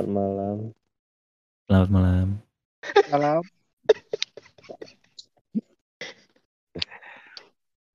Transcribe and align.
Selamat 0.00 0.16
malam. 0.16 0.56
Selamat 1.68 1.90
malam. 1.92 2.26
Malam. 3.12 3.42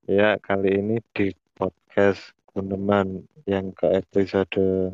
Ya, 0.05 0.37
kali 0.37 0.69
ini 0.85 1.01
di 1.17 1.33
podcast 1.57 2.29
Guneman 2.53 3.25
yang 3.49 3.73
ke 3.73 3.89
episode 3.89 4.93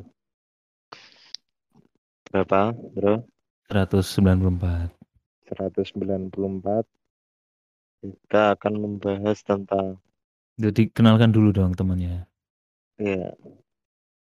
berapa, 2.32 2.72
Bro? 2.96 3.28
194. 3.68 4.96
194. 5.52 6.88
Kita 8.08 8.56
akan 8.56 8.74
membahas 8.80 9.44
tentang 9.44 10.00
Jadi 10.56 10.88
kenalkan 10.96 11.36
dulu 11.36 11.52
dong 11.52 11.76
temannya. 11.76 12.24
ya. 12.96 13.36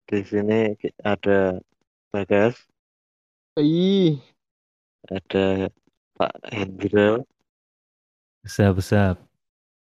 Di 0.08 0.23
sini 0.23 0.72
ada 1.03 1.59
Bagas, 2.08 2.55
Ih, 3.57 4.21
ada 5.09 5.73
Pak 6.13 6.34
Hendro, 6.53 7.25
Besar-besar. 8.45 9.17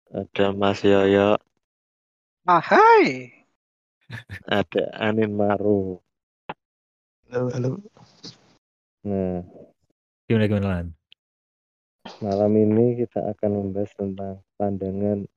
ada 0.08 0.56
Mas 0.56 0.80
Yoyo, 0.80 1.36
ah, 2.48 2.64
hai. 2.64 3.28
ada 4.48 4.88
Anin 4.96 5.36
Maru. 5.36 6.00
Halo, 7.28 7.52
halo. 7.52 7.68
Nah, 9.04 9.44
Gimana 10.24 10.48
gimana 10.48 10.68
Lan? 10.72 10.86
Malam 12.24 12.52
ini 12.56 13.04
kita 13.04 13.20
akan 13.36 13.50
membahas 13.52 13.92
tentang 13.92 14.40
pandangan 14.56 15.28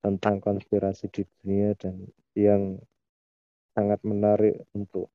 tentang 0.00 0.40
konspirasi 0.40 1.12
di 1.12 1.28
dunia 1.28 1.76
dan 1.76 2.00
yang 2.32 2.80
sangat 3.76 4.00
menarik 4.08 4.56
untuk 4.72 5.12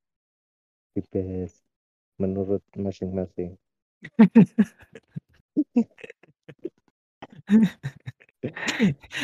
dibahas 0.93 1.57
menurut 2.19 2.61
masing-masing. 2.75 3.55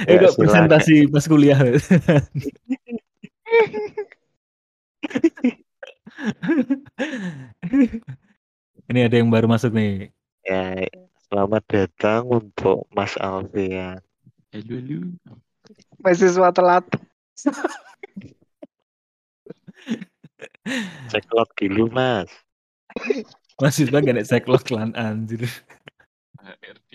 Eh 0.04 0.20
Ya, 0.20 0.28
presentasi 0.28 1.08
pas 1.08 1.24
kuliah. 1.24 1.56
Ini 8.92 9.08
ada 9.08 9.16
yang 9.16 9.32
baru 9.32 9.48
masuk 9.48 9.72
nih. 9.72 10.12
Ya, 10.44 10.84
selamat 11.32 11.64
datang 11.72 12.28
untuk 12.28 12.84
Mas 12.92 13.16
Alfian. 13.16 14.04
Halo, 14.52 14.76
halo. 14.76 15.16
Mahasiswa 16.04 16.52
telat. 16.52 16.84
Cek 21.08 21.26
log 21.32 21.50
dulu, 21.56 21.88
Mas. 21.88 22.28
Masih 23.56 23.88
gak 23.88 24.04
nek 24.04 24.28
cyclok 24.28 24.68
lan 24.72 24.92
anjir. 24.96 25.48
HRD. 26.40 26.92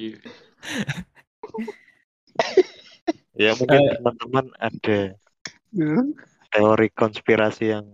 Ya, 3.41 3.57
mungkin 3.57 3.81
Eh. 3.81 3.97
teman-teman 3.97 4.47
ada 4.61 4.99
Hmm. 5.73 6.13
teori 6.53 6.89
konspirasi 6.93 7.73
yang 7.73 7.87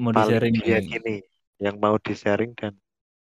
Mau 0.00 0.10
paling 0.10 0.58
diyakini, 0.58 1.22
yang 1.62 1.78
mau 1.78 1.94
di-sharing 2.00 2.50
dan 2.58 2.74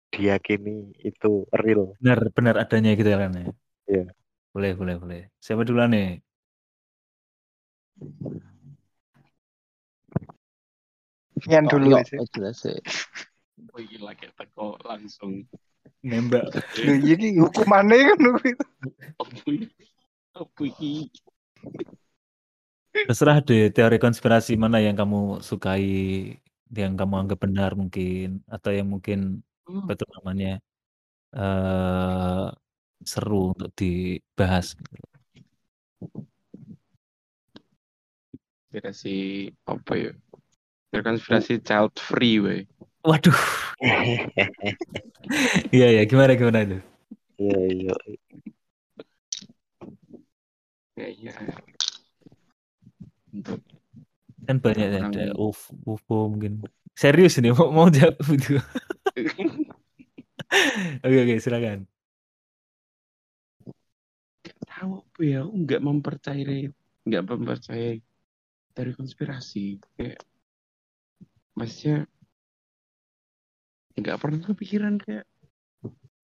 diyakini 0.10 0.94
itu 1.02 1.46
real. 1.54 1.94
Benar, 2.02 2.34
benar 2.34 2.56
adanya 2.58 2.98
gitu 2.98 3.10
ya 3.10 3.20
kan 3.22 3.32
ya. 3.36 3.46
Iya. 3.90 4.06
Boleh, 4.54 4.72
boleh, 4.78 4.96
boleh. 4.98 5.22
Siapa 5.42 5.66
duluan 5.66 5.90
nih? 5.94 6.22
Yang 11.50 11.66
dulu 11.74 11.86
jelas 12.34 12.56
sih. 12.62 12.78
Gila 13.74 14.14
kayak 14.14 14.38
teko 14.38 14.78
langsung. 14.86 15.50
Nembak. 16.06 16.54
Lho, 16.78 16.94
ini 17.00 17.42
hukumannya 17.42 18.14
kan 18.14 18.20
kuwi. 18.22 18.52
Apa 19.18 19.50
ini? 19.50 19.68
Apa 20.38 20.62
ini? 20.68 21.10
Terserah 22.94 23.42
deh 23.42 23.74
teori 23.74 23.98
konspirasi 23.98 24.54
mana 24.54 24.78
yang 24.78 24.94
kamu 24.94 25.42
sukai, 25.42 26.38
yang 26.70 26.94
kamu 26.94 27.14
anggap 27.26 27.40
benar 27.42 27.74
mungkin, 27.74 28.46
atau 28.46 28.70
yang 28.70 28.88
mungkin 28.88 29.42
Hmm, 29.64 29.88
apa 29.88 29.96
itu 29.96 30.06
namanya 30.20 30.60
eh 31.32 32.48
seru 33.08 33.56
untuk 33.56 33.72
dibahas. 33.80 34.76
Konspirasi 38.68 39.48
apa 39.64 39.94
ya? 39.96 40.12
Konspirasi 40.94 41.64
child 41.64 41.96
free, 41.96 42.44
weh. 42.44 42.62
Waduh, 43.04 43.40
iya 45.76 45.88
ya 45.92 46.02
gimana 46.08 46.40
gimana 46.40 46.60
itu? 46.64 46.78
Iya, 47.36 47.58
iya. 47.68 47.94
Kayaknya 50.96 51.34
untuk 53.34 53.60
Kan 54.44 54.60
banyak 54.60 54.88
ya, 54.92 55.00
ada 55.08 55.26
UFO, 55.40 55.72
UFO 55.88 56.28
mungkin. 56.32 56.64
Serius 56.96 57.40
ini 57.40 57.56
mau 57.56 57.72
mau 57.72 57.88
jawab 57.88 58.20
itu? 58.32 58.60
Oke 61.02 61.18
oke 61.26 61.36
silakan. 61.42 61.90
tahu 64.70 65.02
apa 65.02 65.22
ya, 65.26 65.42
aku 65.42 65.56
nggak 65.66 65.82
mempercayai, 65.82 66.62
nggak 67.08 67.24
mempercayai 67.26 67.96
dari 68.78 68.92
konspirasi. 68.94 69.82
Kayak 69.98 70.22
maksudnya 71.58 72.06
nggak 73.94 74.18
pernah 74.18 74.40
kepikiran 74.42 74.98
kayak 74.98 75.26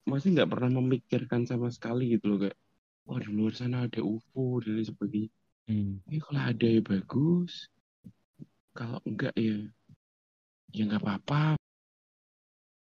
masih 0.10 0.34
nggak 0.34 0.50
pernah 0.50 0.70
memikirkan 0.82 1.46
sama 1.46 1.70
sekali 1.70 2.18
gitu 2.18 2.34
loh 2.34 2.40
kayak 2.42 2.58
wah 3.06 3.22
di 3.22 3.30
luar 3.30 3.54
sana 3.54 3.86
ada 3.86 4.02
UFO 4.02 4.62
dan 4.62 4.78
lain 4.78 4.88
sebagainya. 4.90 5.30
Hmm. 5.70 6.02
Ya 6.10 6.20
kalau 6.22 6.42
ada 6.42 6.68
ya 6.70 6.82
bagus. 6.82 7.70
Kalau 8.74 8.98
enggak 9.06 9.34
ya 9.38 9.58
ya 10.74 10.82
nggak 10.90 11.02
apa-apa. 11.02 11.58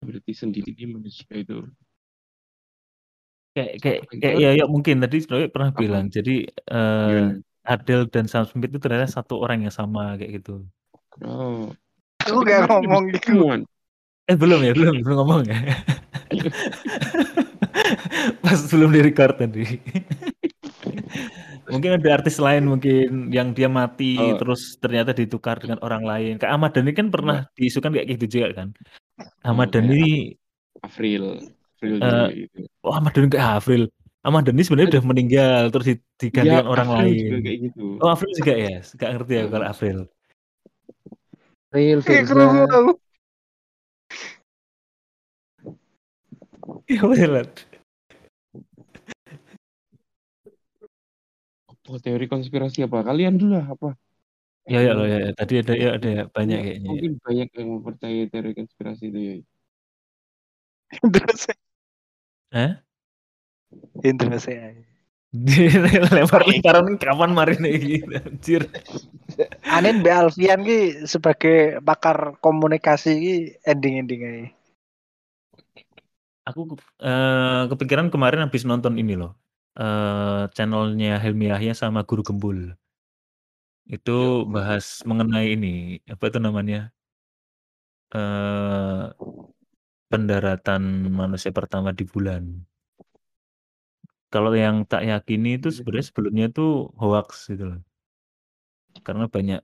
Berarti 0.05 0.33
sendiri 0.33 0.73
manusia 0.85 1.29
itu. 1.33 1.65
Kayak 3.57 3.73
kayak 3.81 4.01
kayak 4.13 4.35
ya, 4.37 4.49
ya 4.53 4.65
mungkin 4.69 5.01
tadi 5.01 5.17
sebenarnya 5.25 5.49
pernah 5.49 5.71
Apa? 5.73 5.79
bilang. 5.81 6.05
Jadi 6.13 6.45
eh 6.45 7.09
Gimana? 7.09 7.41
Adele 7.67 8.07
dan 8.07 8.25
Sam 8.31 8.47
Smith 8.47 8.71
itu 8.71 8.79
ternyata 8.79 9.09
satu 9.09 9.43
orang 9.43 9.67
yang 9.67 9.73
sama 9.73 10.15
kayak 10.15 10.39
gitu. 10.41 10.63
Oh. 11.25 11.73
Aku 12.23 12.43
gak 12.43 12.67
ngomong 12.67 13.11
gitu. 13.11 13.63
Eh 14.27 14.35
belum 14.35 14.59
ya, 14.59 14.71
belum 14.75 14.95
belum 15.01 15.17
ngomong 15.17 15.41
ya. 15.47 15.57
Pas 18.43 18.59
belum 18.67 18.91
di 18.91 18.99
record 19.01 19.39
tadi. 19.39 19.63
mungkin 21.67 21.99
ada 21.99 22.23
artis 22.23 22.39
lain 22.39 22.63
mungkin 22.63 23.27
yang 23.27 23.51
dia 23.51 23.67
mati 23.67 24.15
Oh. 24.15 24.39
terus 24.39 24.79
ternyata 24.79 25.11
ditukar 25.11 25.59
dengan 25.59 25.79
orang 25.79 26.03
lain. 26.03 26.33
Kayak 26.39 26.53
Ahmad 26.55 26.71
Dhani 26.71 26.91
kan 26.91 27.07
pernah 27.07 27.47
diisukan 27.55 27.91
kayak 27.91 28.07
gitu 28.15 28.39
juga 28.39 28.47
kan. 28.55 28.67
Ahmad 29.43 29.71
Oh, 29.71 29.79
Dhani, 29.79 30.35
April. 30.79 31.23
April 31.77 31.91
Eh, 31.91 31.99
juga 31.99 32.27
gitu. 32.31 32.59
oh 32.83 32.91
Ahmad 32.91 33.11
Dhani 33.11 33.27
kayak 33.29 33.47
Afril. 33.59 33.83
Ahmad 34.23 34.43
Dhani 34.43 34.61
sebenarnya 34.63 34.89
udah 34.95 35.03
meninggal 35.07 35.61
terus 35.71 35.85
di- 35.87 36.03
digantikan 36.19 36.63
Ya, 36.63 36.67
orang 36.67 36.87
April 36.87 37.03
lain. 37.03 37.19
juga 37.21 37.37
kayak 37.43 37.59
gitu. 37.67 37.85
Oh 37.99 38.09
Afril 38.11 38.31
juga 38.35 38.53
ya, 38.55 38.75
gak 38.83 39.09
ngerti 39.15 39.33
ya 39.33 39.43
kalau 39.47 39.65
Afril. 39.67 39.97
Real 41.67 41.99
Kayak 41.99 42.23
beneran. 46.87 47.47
Apa 51.67 51.99
teori 51.99 52.25
konspirasi 52.31 52.87
apa? 52.87 53.03
Kalian 53.03 53.35
dulu 53.35 53.59
lah 53.59 53.67
apa? 53.67 53.95
Ya 54.67 54.83
ya 54.83 54.91
loh 54.91 55.07
ya, 55.07 55.23
ya. 55.23 55.31
tadi 55.31 55.63
ada 55.63 55.73
ya 55.79 55.89
ada 55.95 56.09
ya, 56.11 56.23
banyak 56.27 56.59
kayaknya. 56.59 56.89
Mungkin 56.91 57.13
banyak 57.23 57.49
yang 57.55 57.67
mempercayai 57.79 58.23
teori 58.27 58.51
konspirasi 58.51 59.03
itu 59.07 59.19
ya. 59.19 59.35
Indra 61.03 61.31
saya. 61.35 61.59
Hah? 62.51 62.71
Indra 64.03 64.37
saya. 64.39 64.75
Lempar-lemparan 66.15 66.95
kapan 66.99 67.31
marin 67.35 67.63
iki 67.67 68.03
anjir. 68.15 68.63
Anin 69.67 70.03
Mbak 70.03 70.15
Alfian 70.15 70.63
ki 70.63 71.07
sebagai 71.07 71.83
pakar 71.83 72.39
komunikasi 72.39 73.11
ki 73.19 73.35
ending-ending 73.67 74.21
aja. 74.23 74.56
Aku 76.47 76.61
eh, 77.03 77.61
kepikiran 77.71 78.07
kemarin 78.13 78.41
habis 78.45 78.63
nonton 78.69 78.93
ini 79.01 79.13
loh. 79.21 79.31
eh 79.81 80.41
channelnya 80.55 81.09
Helmi 81.23 81.45
Yahya 81.51 81.73
sama 81.81 81.99
Guru 82.09 82.21
Gembul. 82.27 82.57
Itu 83.95 84.11
Ya. 84.43 84.47
bahas 84.55 84.85
mengenai 85.09 85.47
ini, 85.55 85.67
apa 86.13 86.23
itu 86.29 86.39
namanya? 86.45 86.77
eh 88.11 89.07
pendaratan 90.11 90.83
manusia 91.19 91.51
pertama 91.59 91.89
di 91.99 92.03
bulan. 92.11 92.43
Kalau 94.33 94.51
yang 94.63 94.75
tak 94.91 95.01
yakini 95.11 95.49
itu 95.59 95.67
sebenarnya 95.77 96.07
sebelumnya 96.09 96.45
itu 96.51 96.63
hoax 97.01 97.27
gitu 97.51 97.63
loh. 97.69 97.79
Karena 99.05 99.23
banyak 99.35 99.59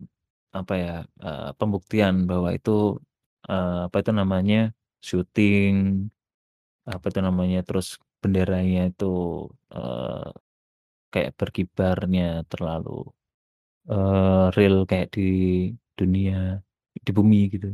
apa 0.59 0.73
ya 0.83 0.91
eh, 1.25 1.43
pembuktian 1.59 2.15
bahwa 2.31 2.49
itu 2.57 2.71
eh, 3.51 3.69
apa 3.87 3.97
itu 4.01 4.11
namanya 4.21 4.57
syuting 5.09 5.73
apa 6.91 7.05
itu 7.09 7.19
namanya 7.27 7.57
terus 7.67 7.87
benderanya 8.21 8.79
itu 8.89 9.05
eh, 9.73 10.09
kayak 11.13 11.31
berkibarnya 11.39 12.23
terlalu 12.51 12.89
eh, 13.91 14.43
real 14.55 14.75
kayak 14.89 15.07
di 15.15 15.21
dunia 15.99 16.33
di 17.05 17.11
bumi 17.17 17.37
gitu. 17.53 17.67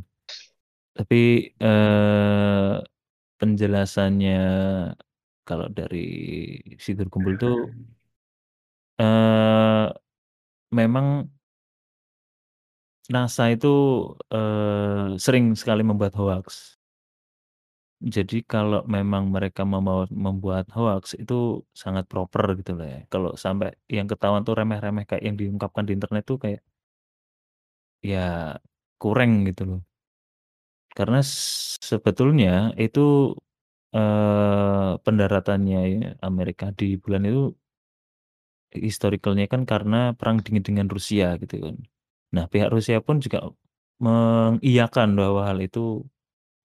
Tapi 0.97 1.15
eh, 1.63 2.73
penjelasannya 3.39 4.33
kalau 5.47 5.67
dari 5.77 5.97
Sidur 6.83 7.07
Kumpul 7.13 7.33
tuh 7.41 7.55
eh, 8.97 9.87
memang 10.71 11.07
NASA 13.13 13.43
itu 13.53 13.67
eh, 14.33 15.17
sering 15.25 15.45
sekali 15.57 15.81
membuat 15.89 16.13
hoax. 16.19 16.78
Jadi 17.99 18.35
kalau 18.47 18.79
memang 18.95 19.23
mereka 19.35 19.61
membawa 19.67 20.07
membuat 20.25 20.65
hoax 20.71 21.19
itu 21.19 21.33
sangat 21.75 22.07
proper 22.11 22.43
gitu 22.59 22.71
loh 22.79 22.87
ya. 22.87 22.99
Kalau 23.11 23.29
sampai 23.35 23.75
yang 23.91 24.07
ketahuan 24.11 24.43
tuh 24.47 24.55
remeh-remeh 24.59 25.03
kayak 25.09 25.23
yang 25.27 25.35
diungkapkan 25.41 25.83
di 25.87 25.91
internet 25.99 26.23
tuh 26.23 26.37
kayak 26.43 26.59
ya 28.09 28.19
kurang 29.01 29.31
gitu 29.47 29.61
loh. 29.69 29.79
Karena 30.97 31.19
sebetulnya 31.89 32.73
itu 32.81 32.99
eh, 33.95 34.91
pendaratannya 35.05 35.79
ya, 35.93 36.09
Amerika 36.29 36.65
di 36.79 36.85
bulan 37.01 37.23
itu 37.29 37.41
historicalnya 38.73 39.45
kan 39.49 39.61
karena 39.65 40.13
perang 40.13 40.37
dingin 40.45 40.61
dengan 40.65 40.87
Rusia 40.93 41.37
gitu 41.41 41.55
kan. 41.65 41.75
Nah 42.35 42.45
pihak 42.51 42.69
Rusia 42.69 43.01
pun 43.01 43.17
juga 43.17 43.49
mengiyakan 44.05 45.17
bahwa 45.17 45.41
hal 45.49 45.59
itu 45.65 46.05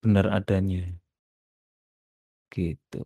benar 0.02 0.26
adanya 0.38 0.84
gitu. 2.54 3.02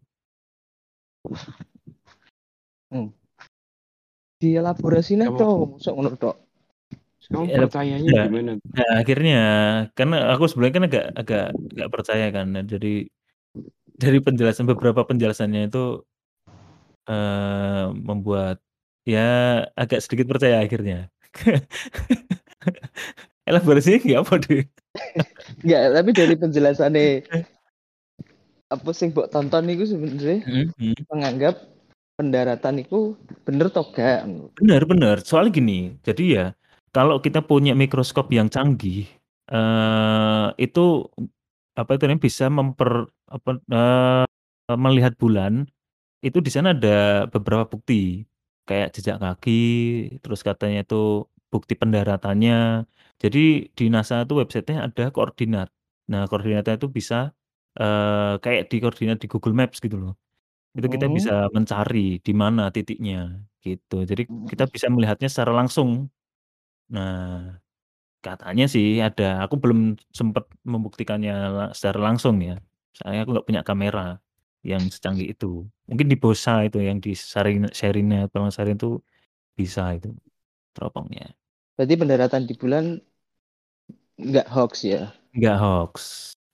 Dielaborasi 4.38 5.18
nih 5.18 5.28
Kamu- 5.32 5.40
toh, 5.40 5.54
sok 5.82 5.94
ngono 5.98 6.10
tok. 6.14 6.36
Kamu 7.28 7.44
Ya, 7.50 7.58
percayanya 7.66 8.08
ya. 8.08 8.24
gimana? 8.30 8.52
Nah, 8.62 8.90
akhirnya 9.02 9.40
karena 9.92 10.16
aku 10.32 10.44
sebenarnya 10.48 10.74
kan 10.76 10.84
agak 10.88 11.04
agak 11.18 11.44
agak 11.74 11.88
percaya 11.92 12.26
kan. 12.32 12.46
Nah, 12.54 12.64
Jadi 12.64 13.10
dari 13.98 14.18
penjelasan 14.22 14.70
beberapa 14.70 15.02
penjelasannya 15.02 15.68
itu 15.68 16.06
eh, 17.10 17.84
membuat 17.90 18.62
ya 19.02 19.66
agak 19.74 20.00
sedikit 20.04 20.30
percaya 20.30 20.62
akhirnya. 20.62 21.10
Elaborasinya 23.48 23.98
nggak 24.00 24.20
apa 24.22 24.34
deh. 24.44 24.62
Enggak, 25.64 25.82
tapi 25.98 26.10
dari 26.14 26.34
penjelasannya 26.36 27.06
apa 28.68 28.90
sing 28.92 29.16
mbok 29.16 29.32
tonton 29.32 29.64
niku 29.64 29.84
sebenarnya 29.88 30.44
Hmm, 30.44 30.68
hmm. 30.76 31.08
menganggap 31.08 31.54
pendaratan 32.18 32.82
itu 32.82 33.14
bener 33.46 33.70
toh 33.70 33.86
gak? 33.94 34.26
Benar, 34.58 34.82
benar. 34.84 35.16
Soalnya 35.22 35.54
gini, 35.54 35.94
jadi 36.02 36.24
ya 36.26 36.46
kalau 36.90 37.22
kita 37.22 37.40
punya 37.46 37.72
mikroskop 37.78 38.28
yang 38.34 38.50
canggih, 38.50 39.06
eh 39.48 40.46
itu 40.58 41.06
apa 41.78 41.94
itu 41.94 42.02
namanya 42.10 42.22
bisa 42.26 42.44
memper 42.50 43.06
apa 43.30 43.50
eh, 43.70 44.26
melihat 44.74 45.14
bulan 45.14 45.64
itu 46.26 46.42
di 46.42 46.50
sana 46.50 46.74
ada 46.74 47.30
beberapa 47.30 47.70
bukti 47.70 48.26
kayak 48.66 48.92
jejak 48.98 49.22
kaki, 49.22 49.62
terus 50.20 50.42
katanya 50.42 50.82
itu 50.84 51.24
bukti 51.48 51.72
pendaratannya. 51.78 52.84
Jadi 53.22 53.72
di 53.72 53.84
NASA 53.88 54.26
itu 54.26 54.34
websitenya 54.42 54.90
ada 54.90 55.04
koordinat. 55.14 55.70
Nah 56.10 56.26
koordinatnya 56.28 56.76
itu 56.76 56.90
bisa 56.90 57.32
eh, 57.80 58.32
kayak 58.44 58.62
di 58.70 58.76
koordinat 58.82 59.18
di 59.22 59.26
Google 59.32 59.54
Maps 59.60 59.78
gitu 59.84 59.96
loh. 60.02 60.12
Itu 60.76 60.88
kita 60.94 61.06
Hmm. 61.06 61.16
bisa 61.18 61.32
mencari 61.56 61.98
di 62.26 62.32
mana 62.42 62.62
titiknya 62.76 63.16
gitu. 63.64 63.94
Jadi 64.10 64.22
kita 64.50 64.64
bisa 64.74 64.88
melihatnya 64.94 65.28
secara 65.32 65.52
langsung. 65.60 65.90
Nah, 66.94 67.58
katanya 68.24 68.64
sih 68.74 68.86
ada. 69.06 69.24
Aku 69.44 69.54
belum 69.62 69.78
sempat 70.18 70.44
membuktikannya 70.72 71.32
la- 71.56 71.72
secara 71.78 71.98
langsung 72.08 72.36
ya. 72.48 72.54
Saya 72.98 73.16
aku 73.22 73.30
nggak 73.34 73.46
punya 73.48 73.62
kamera 73.68 74.00
yang 74.70 74.82
secanggih 74.94 75.26
itu. 75.32 75.46
Mungkin 75.90 76.06
di 76.12 76.16
Bosa 76.22 76.52
itu 76.66 76.78
yang 76.88 76.98
di 77.04 77.10
Sarin 77.32 77.64
Sherina 77.78 78.16
Sarin 78.56 78.76
itu 78.80 78.88
bisa 79.58 79.82
itu 79.96 80.08
teropongnya. 80.74 81.24
Berarti 81.76 81.94
pendaratan 82.00 82.42
di 82.48 82.54
bulan 82.60 82.84
nggak 84.28 84.46
hoax 84.54 84.72
ya? 84.92 85.00
Nggak 85.36 85.56
hoax 85.62 85.94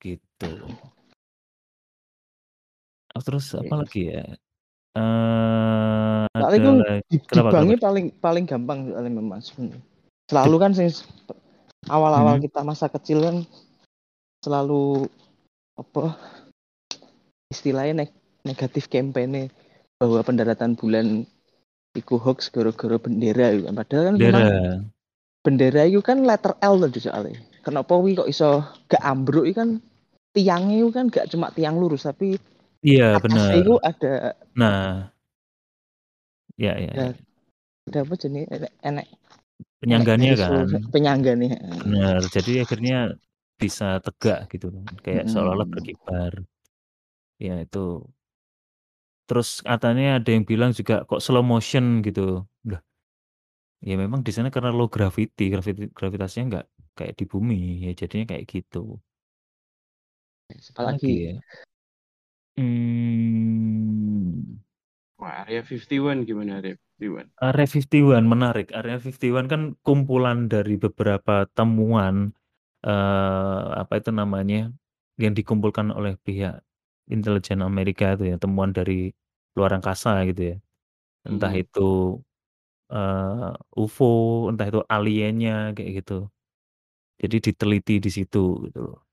gitu. 0.02 0.46
Oh, 3.14 3.22
terus 3.22 3.54
apa 3.54 3.70
Oke. 3.70 3.80
lagi 3.86 4.02
ya? 4.10 4.24
Eh 4.94 6.24
Soalnya 6.34 6.50
ada 6.50 6.56
itu 6.58 6.70
lagi. 6.70 7.02
di, 7.06 7.16
Kenapa, 7.22 7.48
dibangnya 7.50 7.76
kenapa? 7.78 7.86
paling 7.86 8.06
paling 8.18 8.44
gampang 8.44 8.78
soalnya 8.90 9.12
memang. 9.14 9.40
Selalu 10.26 10.56
kan 10.58 10.70
sing 10.74 10.90
awal-awal 11.86 12.38
Hmm. 12.38 12.44
kita 12.44 12.60
masa 12.66 12.86
kecil 12.90 13.22
kan 13.22 13.36
selalu 14.42 15.06
apa 15.78 16.14
istilahnya 17.50 18.04
neg- 18.04 18.22
negatif 18.42 18.90
campaign 18.90 19.46
bahwa 19.98 20.20
pendaratan 20.26 20.74
bulan 20.74 21.22
iku 21.94 22.18
hoax 22.18 22.50
gara-gara 22.50 22.98
bendera 22.98 23.54
gitu 23.54 23.64
kan. 23.70 23.74
Padahal 23.78 24.04
kan 24.10 24.14
Bendera. 24.18 24.46
bendera 25.46 25.82
itu 25.86 26.02
kan 26.02 26.18
letter 26.26 26.58
L 26.58 26.82
tadi 26.82 26.98
soalnya. 26.98 27.38
Kenapa 27.62 27.94
wi 27.94 28.18
kok 28.18 28.26
iso 28.26 28.58
gak 28.90 29.00
ambruk 29.00 29.46
itu 29.46 29.54
kan 29.54 29.70
tiangnya 30.34 30.82
itu 30.82 30.90
kan 30.90 31.06
gak 31.08 31.30
cuma 31.30 31.54
tiang 31.54 31.78
lurus 31.78 32.04
tapi 32.04 32.34
Iya, 32.84 33.16
benar. 33.24 33.50
itu 33.56 33.74
ada 33.80 34.36
Nah, 34.54 35.08
ya, 36.60 36.76
ya, 36.76 36.92
Ya, 36.92 37.04
ya. 37.10 37.12
ada 37.88 37.98
apa 38.04 38.14
jenis 38.20 38.44
enek 38.52 38.72
enek 38.84 39.06
Penyangganya 39.80 40.32
kan. 40.36 40.68
lurus- 40.68 40.88
penyangga 40.92 41.32
nih. 41.36 41.52
Benar. 41.84 42.20
Jadi 42.28 42.52
akhirnya 42.60 43.16
bisa 43.56 43.98
tegak 44.04 44.48
gitu. 44.52 44.68
Kayak 45.00 45.28
seolah-olah 45.32 45.68
Mm. 45.68 45.72
berkibar. 45.74 46.32
Ya 47.40 47.60
itu. 47.64 48.04
Terus 49.24 49.64
katanya 49.64 50.20
ada 50.20 50.30
yang 50.32 50.44
bilang 50.44 50.76
juga 50.76 51.08
kok 51.08 51.20
slow 51.24 51.40
motion 51.44 52.04
gitu. 52.04 52.44
Udah. 52.68 52.80
Ya 53.84 53.96
memang 54.00 54.24
di 54.24 54.32
sana 54.32 54.48
karena 54.48 54.72
low 54.72 54.88
gravity, 54.88 55.52
gravity 55.52 55.88
gravitasinya 55.92 56.44
nggak 56.48 56.66
kayak 56.96 57.14
di 57.20 57.24
bumi. 57.28 57.88
Ya 57.88 57.92
jadinya 57.96 58.36
kayak 58.36 58.44
gitu. 58.48 59.00
Apa 60.48 60.56
lagi 60.56 60.68
Apalagi 60.72 61.12
ya? 61.28 61.34
Hmm. 62.56 64.44
Wah, 65.18 65.42
Area 65.42 65.62
51 65.66 66.22
gimana 66.28 66.52
Area 66.58 66.74
51? 66.98 67.28
Area 67.42 67.66
51 67.66 68.22
menarik. 68.30 68.70
Area 68.70 69.02
51 69.02 69.50
kan 69.50 69.62
kumpulan 69.82 70.46
dari 70.46 70.78
beberapa 70.78 71.46
temuan 71.58 72.30
eh 72.86 73.62
apa 73.82 73.98
itu 73.98 74.10
namanya 74.14 74.70
yang 75.18 75.34
dikumpulkan 75.34 75.90
oleh 75.90 76.14
pihak 76.22 76.62
intelijen 77.10 77.62
Amerika 77.66 78.14
itu 78.14 78.34
ya, 78.34 78.36
temuan 78.38 78.70
dari 78.76 79.10
luar 79.58 79.74
angkasa 79.78 80.22
gitu 80.30 80.54
ya. 80.54 80.56
Entah 81.28 81.52
Hmm. 81.52 81.60
itu 81.62 81.80
eh, 82.92 83.50
UFO, 83.80 84.06
entah 84.52 84.66
itu 84.70 84.80
aliennya 84.88 85.74
kayak 85.76 85.92
gitu. 86.04 86.14
Jadi 87.22 87.36
diteliti 87.52 87.94
di 88.04 88.10
situ 88.12 88.68
gitu 88.68 88.80
loh. 88.88 89.03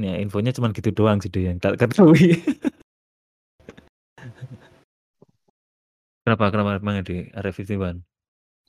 Ya, 0.00 0.16
infonya 0.16 0.56
cuma 0.56 0.72
gitu 0.72 0.88
doang 0.96 1.20
sih 1.20 1.28
yang 1.36 1.60
tak 1.60 1.76
ketahui. 1.76 2.40
Kenapa 6.20 6.52
kenapa 6.52 6.78
emang 6.78 7.00
di 7.02 7.26
Area 7.32 7.50
51? 7.50 8.00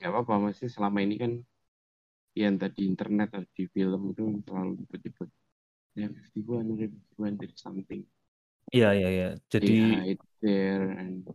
Gak 0.01 0.09
apa-apa, 0.09 0.49
masih 0.49 0.71
selama 0.71 1.03
ini 1.03 1.19
kan 1.19 1.31
ya 2.31 2.47
entah 2.47 2.71
di 2.71 2.87
internet 2.87 3.35
atau 3.35 3.45
di 3.53 3.67
film 3.69 4.15
itu 4.15 4.23
selalu 4.47 4.81
disebut-sebut 4.81 5.29
Area 5.99 6.09
51, 6.31 6.73
Area 6.79 6.87
51, 7.19 7.37
there 7.37 7.51
is 7.51 7.59
something. 7.59 8.01
Iya 8.71 8.89
iya 8.95 9.09
iya. 9.11 9.29
Jadi 9.51 9.67
Yeah, 9.67 10.15
it's 10.15 10.31
there 10.39 10.85
and 10.95 11.27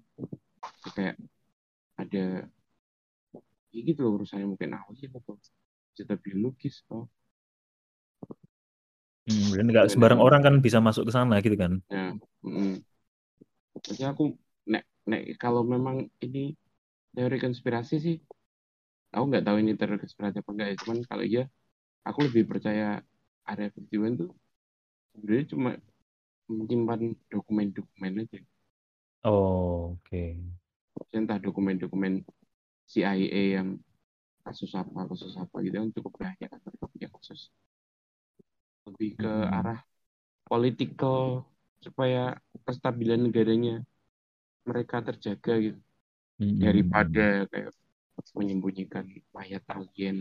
ya 0.82 0.90
kayak 0.96 1.16
ada 2.00 2.24
ya 3.70 3.80
gitu 3.84 4.00
loh 4.02 4.18
urusannya 4.18 4.48
mungkin 4.48 4.72
apa 4.72 4.90
sih 4.96 5.06
atau 5.12 5.36
cerita 5.92 6.16
biologis 6.16 6.80
atau 6.88 7.06
hmm, 9.26 9.50
dan 9.58 9.66
nggak 9.70 9.86
sembarang 9.92 10.20
orang 10.22 10.40
kan 10.42 10.54
bisa 10.62 10.78
masuk 10.78 11.10
ke 11.10 11.12
sana 11.12 11.38
gitu 11.42 11.56
kan. 11.58 11.82
ya 11.90 12.14
mm. 12.46 12.82
Maksudnya 13.76 14.16
aku 14.16 14.32
nek 14.64 14.84
nek 15.04 15.22
kalau 15.36 15.62
memang 15.62 16.08
ini 16.24 16.56
teori 17.12 17.36
konspirasi 17.36 17.94
sih 18.00 18.16
aku 19.12 19.24
nggak 19.28 19.44
tahu 19.44 19.56
ini 19.60 19.76
teori 19.76 20.00
konspirasi 20.00 20.40
apa 20.40 20.50
enggak 20.52 20.68
ya 20.72 20.76
cuman 20.80 20.98
kalau 21.04 21.24
iya 21.24 21.44
aku 22.08 22.18
lebih 22.26 22.48
percaya 22.48 23.04
area 23.46 23.68
51 23.68 24.20
tuh 24.20 24.30
sebenarnya 25.12 25.46
cuma 25.52 25.70
menyimpan 26.46 27.00
dokumen-dokumen 27.28 28.22
aja 28.22 28.40
Oh, 29.26 29.98
oke. 29.98 30.38
Maksudnya 30.94 31.18
entah 31.18 31.38
dokumen-dokumen 31.42 32.22
CIA 32.86 33.58
yang 33.58 33.74
kasus 34.46 34.70
apa 34.78 35.10
kasus 35.10 35.34
apa 35.34 35.58
gitu 35.66 35.82
kan 35.82 35.90
cukup 35.90 36.12
banyak 36.22 36.46
kan 36.46 36.62
punya 36.78 37.10
kasus 37.10 37.50
lebih 38.86 39.10
ke 39.20 39.28
Mm-mm. 39.30 39.56
arah 39.56 39.78
political 40.50 41.18
supaya 41.86 42.20
kestabilan 42.66 43.20
negaranya 43.26 43.72
mereka 44.68 44.96
terjaga 45.08 45.52
gitu 45.66 45.80
Mm-mm. 46.40 46.66
daripada 46.66 47.46
kayak 47.52 47.72
menyembunyikan 48.38 49.06
mayat 49.36 49.64
alien 49.76 50.16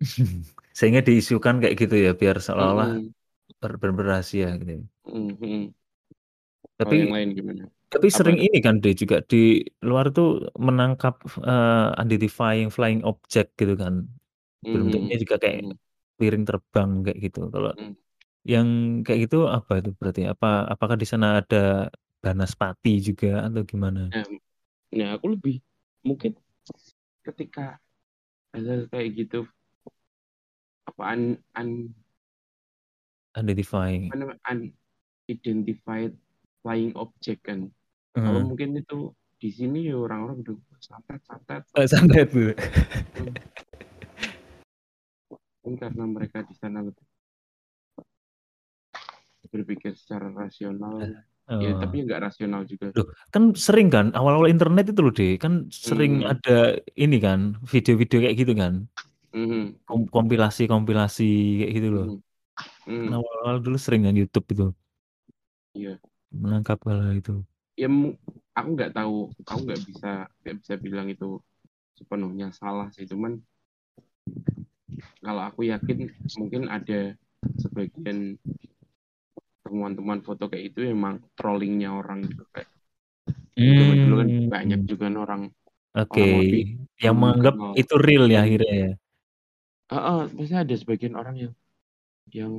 Sehingga 0.78 1.00
diisukan 1.08 1.54
kayak 1.62 1.76
gitu 1.80 1.94
ya, 2.06 2.10
biar 2.20 2.36
seolah-olah 2.44 2.90
Mm-mm, 2.90 3.12
ber- 3.62 3.80
berrahasia 3.98 4.48
gitu. 4.62 4.84
mm-mm. 5.06 5.74
Kalau 6.80 6.94
Tapi 6.94 6.96
yang 7.00 7.10
lain 7.14 7.28
gimana? 7.38 7.62
tapi 7.92 8.08
Apa 8.16 8.18
sering 8.18 8.38
tuh? 8.38 8.46
ini 8.46 8.58
kan 8.66 8.74
deh 8.84 8.94
juga 9.02 9.16
di 9.30 9.36
luar 9.88 10.06
tuh 10.16 10.26
menangkap 10.66 11.14
eh, 11.48 11.88
identifying 12.02 12.68
flying 12.76 13.02
object 13.10 13.48
gitu 13.60 13.74
kan. 13.82 13.94
Bentuknya 14.74 15.14
Mhm, 15.14 15.24
juga 15.24 15.36
kayak 15.44 15.60
mhm, 15.60 15.78
piring 16.18 16.44
terbang 16.44 16.90
kayak 17.06 17.18
gitu. 17.30 17.46
Kalau 17.48 17.72
mhm. 17.78 17.94
yang 18.42 18.68
kayak 19.06 19.30
gitu 19.30 19.46
apa 19.46 19.78
itu 19.78 19.94
berarti? 19.94 20.26
Apa 20.26 20.66
apakah 20.66 20.98
di 20.98 21.06
sana 21.06 21.40
ada 21.40 21.88
banaspati 22.18 22.98
juga 22.98 23.46
atau 23.46 23.62
gimana? 23.62 24.10
Nah, 24.10 24.26
nah, 24.90 25.08
aku 25.14 25.38
lebih 25.38 25.62
mungkin 26.02 26.34
ketika 27.22 27.78
hal 28.50 28.90
kayak 28.90 29.08
gitu 29.14 29.46
apaan 30.88 31.38
un, 31.54 31.94
Identifying. 33.36 34.10
apa 34.10 34.16
namanya 34.18 34.40
unidentified 34.50 36.12
flying 36.64 36.92
object 36.98 37.40
kan. 37.46 37.70
Kalau 38.16 38.42
Heeh. 38.42 38.48
mungkin 38.50 38.68
itu 38.74 39.14
di 39.38 39.50
sini 39.54 39.86
ya 39.86 39.94
orang-orang 39.94 40.42
udah 40.42 40.56
santet 40.82 41.20
santet. 41.22 41.62
Eh, 41.78 41.86
santet 41.86 42.26
tuh. 42.34 42.50
Mungkin 45.68 45.84
karena 45.84 46.04
mereka 46.08 46.40
di 46.48 46.56
sana 46.56 46.80
lebih 46.80 47.04
berpikir 49.52 49.92
secara 49.92 50.32
rasional. 50.32 50.96
Ya, 51.04 51.76
Oh. 51.76 51.80
tapi 51.80 52.04
nggak 52.08 52.20
rasional 52.24 52.64
juga. 52.64 52.88
Loh, 52.96 53.08
kan 53.28 53.52
sering 53.52 53.88
kan 53.92 54.12
awal-awal 54.16 54.48
internet 54.48 54.92
itu 54.92 55.00
loh 55.04 55.12
deh, 55.12 55.36
kan 55.36 55.68
sering 55.68 56.24
Mhm, 56.24 56.32
ada 56.32 56.56
ini 56.96 57.16
kan 57.20 57.56
video-video 57.68 58.18
kayak 58.24 58.36
gitu 58.36 58.52
kan, 58.56 58.84
kom- 59.88 60.08
kompilasi-kompilasi 60.08 61.28
kayak 61.60 61.72
gitu 61.76 61.88
loh. 61.92 62.04
mhm, 62.08 62.16
mhm. 62.88 63.00
Kan 63.04 63.12
awal-awal 63.20 63.56
dulu 63.64 63.76
sering 63.76 64.08
kan 64.08 64.14
YouTube 64.16 64.46
itu 64.52 64.64
Iya. 65.76 66.00
menangkap 66.32 66.78
hal 66.88 67.00
itu. 67.16 67.44
Ya, 67.80 67.88
aku 68.58 68.68
nggak 68.76 68.92
tahu, 68.92 69.32
aku 69.46 69.60
nggak 69.64 69.80
bisa 69.88 70.10
nggak 70.44 70.56
bisa 70.60 70.74
bilang 70.80 71.06
itu 71.08 71.28
sepenuhnya 71.96 72.52
salah 72.52 72.88
sih, 72.94 73.06
cuman 73.08 73.40
kalau 75.24 75.42
aku 75.48 75.60
yakin 75.72 75.98
mungkin 76.38 76.62
ada 76.76 76.98
sebagian 77.62 78.18
temuan-temuan 79.64 80.20
foto 80.26 80.44
kayak 80.50 80.64
itu 80.74 80.80
emang 80.94 81.14
trollingnya 81.38 81.88
orang 82.00 82.18
gitu 82.30 82.42
kayak 82.54 82.68
zaman 83.78 83.96
dulu 84.02 84.14
kan 84.20 84.28
Hmm. 84.30 84.48
banyak 84.52 84.80
juga 84.90 85.02
kan 85.08 85.16
orang 85.24 85.42
Oke, 86.02 86.22
orang 86.22 86.38
lebih 86.42 86.62
yang 87.04 87.14
menganggap 87.20 87.54
kenal 87.54 87.72
itu 87.80 87.94
real 88.06 88.24
ya 88.32 88.38
akhirnya 88.46 88.74
ya. 88.84 88.90
ah 89.94 90.02
ah, 90.10 90.20
maksudnya 90.34 90.60
ada 90.64 90.74
sebagian 90.82 91.14
orang 91.20 91.36
yang 91.44 91.52
yang 92.38 92.54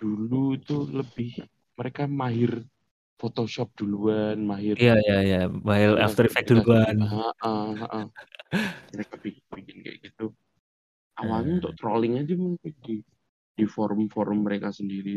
dulu 0.00 0.42
itu 0.58 0.76
lebih 0.98 1.30
mereka 1.78 2.02
mahir 2.22 2.52
Photoshop 3.20 3.68
duluan, 3.80 4.36
mahir 4.52 4.78
Iya 4.80 4.92
iya 5.04 5.16
iya, 5.26 5.38
while 5.66 5.96
After 6.04 6.24
Effects 6.28 6.52
duluan. 6.52 6.96
mereka 8.92 9.14
bikin, 9.22 9.44
bikin 9.56 9.76
kayak 9.84 9.98
gitu. 10.06 10.24
Awalnya 11.20 11.52
untuk 11.60 11.72
Eh, 11.72 11.78
trolling 11.80 12.14
aja 12.20 12.34
mungkin 12.44 12.72
di 12.86 12.94
di 13.58 13.64
forum-forum 13.74 14.38
mereka 14.46 14.68
sendiri. 14.78 15.14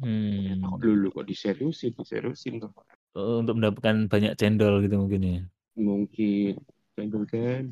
Hmm. 0.00 0.84
dulu 0.84 1.06
kok 1.14 1.26
diseriusin, 1.30 1.92
diseriusin 1.98 2.54
tuh. 2.62 2.72
Oh, 3.18 3.34
Untuk 3.42 3.54
mendapatkan 3.58 3.96
banyak 4.12 4.32
cendol 4.40 4.74
gitu 4.84 4.96
mungkin 5.02 5.22
ya. 5.30 5.38
Mungkin 5.84 6.54
cendol 6.94 7.24
kan. 7.32 7.64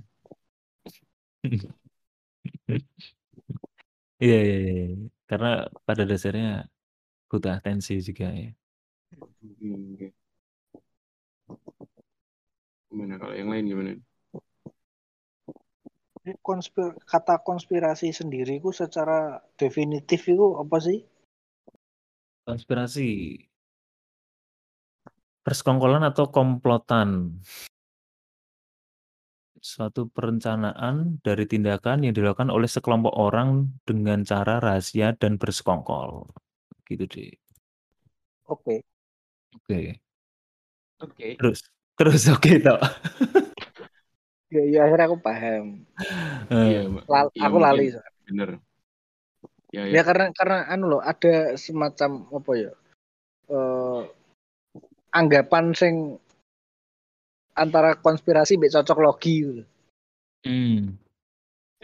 Iya 4.23 4.35
iya 4.47 4.54
iya. 4.64 4.73
iya. 4.83 4.85
Karena 5.28 5.47
pada 5.87 6.02
dasarnya 6.11 6.47
butuh 7.31 7.52
atensi 7.59 7.92
juga 8.09 8.26
ya. 8.42 8.49
Hmm, 9.61 9.95
oke. 9.95 10.12
Gimana 12.90 13.14
kalau 13.21 13.35
yang 13.40 13.49
lain 13.52 13.64
gimana? 13.71 13.90
Konspir 16.23 16.95
kata 17.02 17.43
konspirasi 17.43 18.14
sendiri 18.14 18.62
ku 18.62 18.71
secara 18.71 19.43
definitif 19.59 20.31
itu 20.31 20.55
apa 20.55 20.79
sih? 20.79 21.02
Konspirasi, 22.47 23.43
persekongkolan 25.43 26.07
atau 26.07 26.31
komplotan. 26.31 27.43
Suatu 29.62 30.11
perencanaan 30.11 31.19
dari 31.23 31.47
tindakan 31.47 32.07
yang 32.07 32.14
dilakukan 32.14 32.50
oleh 32.50 32.71
sekelompok 32.71 33.14
orang 33.14 33.71
dengan 33.83 34.23
cara 34.23 34.62
rahasia 34.62 35.14
dan 35.19 35.38
bersekongkol. 35.38 36.31
Gitu 36.87 37.07
deh. 37.07 37.35
Oke. 38.47 38.87
Oke. 39.59 39.99
Oke. 41.02 41.29
Terus 41.35 41.67
terus 41.99 42.23
oke 42.35 42.52
toh. 42.62 42.79
Ya, 44.53 44.63
ya 44.75 44.79
akhirnya 44.85 45.07
aku 45.09 45.19
paham. 45.25 45.65
Iya, 46.53 46.81
Eh. 46.85 47.03
Lal- 47.09 47.33
Iya 47.33 47.43
aku 47.49 47.57
mungkin 47.57 47.65
lali. 47.67 47.87
bener. 48.29 48.51
Ya 49.73 49.83
Ya 49.89 50.01
ya. 50.01 50.03
karena 50.09 50.27
karena 50.37 50.59
anu 50.69 50.85
loh 50.93 51.01
ada 51.01 51.57
semacam 51.57 52.11
apa 52.37 52.53
ya? 52.65 52.73
eh 53.53 54.03
anggapan 55.19 55.65
sing 55.81 55.95
antara 57.63 57.91
konspirasi 58.07 58.53
mbek 58.57 58.73
cocok 58.77 58.99
logi 59.05 59.35
gitu. 59.45 59.63
hmm. 60.45 60.97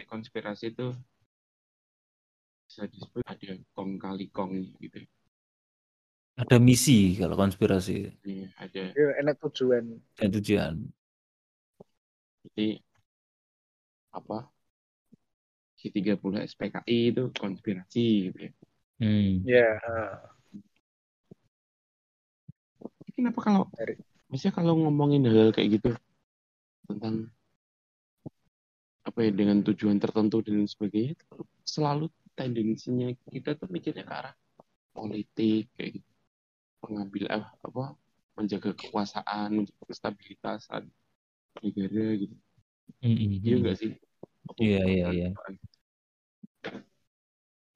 Konspirasi 0.09 0.73
itu 0.73 0.87
bisa 2.69 2.83
disebut 2.89 3.21
ada 3.27 3.51
kong 3.75 3.91
kali 4.01 4.25
kong 4.33 4.53
gitu. 4.81 4.97
Ada 6.39 6.55
misi 6.57 7.19
kalau 7.19 7.35
konspirasi 7.35 8.15
Iya, 8.23 8.47
ada. 8.55 8.83
Ya 8.95 9.07
enak 9.21 9.35
tujuan. 9.43 9.99
dan 10.17 10.29
tujuan. 10.35 10.75
Jadi 12.59 12.75
apa? 14.11 14.51
G30 15.79 16.43
SPKI 16.43 17.15
itu 17.15 17.23
konspirasi 17.39 18.03
gitu 18.27 18.39
ya. 18.43 18.51
Hmm. 18.99 19.31
Ya. 19.47 19.67
Tapi 22.83 23.11
Kenapa 23.15 23.39
kalau 23.39 23.63
maksudnya 24.27 24.51
kalau 24.59 24.75
ngomongin 24.75 25.23
hal 25.23 25.55
kayak 25.55 25.79
gitu 25.79 25.95
tentang 26.83 27.31
apa 29.07 29.19
ya 29.23 29.31
dengan 29.31 29.63
tujuan 29.63 30.03
tertentu 30.03 30.43
dan 30.43 30.67
sebagainya 30.67 31.15
itu 31.15 31.47
selalu 31.63 32.11
tendensinya 32.35 33.07
kita 33.31 33.55
tuh 33.55 33.71
mikirnya 33.71 34.03
ke 34.03 34.11
arah 34.19 34.35
politik 34.91 35.71
kayak 35.79 36.03
gitu 36.03 36.09
pengambil 36.83 37.23
eh, 37.31 37.45
apa 37.47 37.95
menjaga 38.35 38.75
kekuasaan 38.75 39.47
menjaga 39.55 39.83
kestabilitasan 39.87 40.83
negara 41.63 42.05
gitu 42.19 42.35
Hmm, 43.01 43.15
hmm, 43.15 43.33
iya 43.47 43.55
hmm. 43.63 43.75
sih 43.79 43.89
Aku 44.49 44.61
Iya 44.63 44.77
iya 44.93 45.05
iya. 45.15 45.27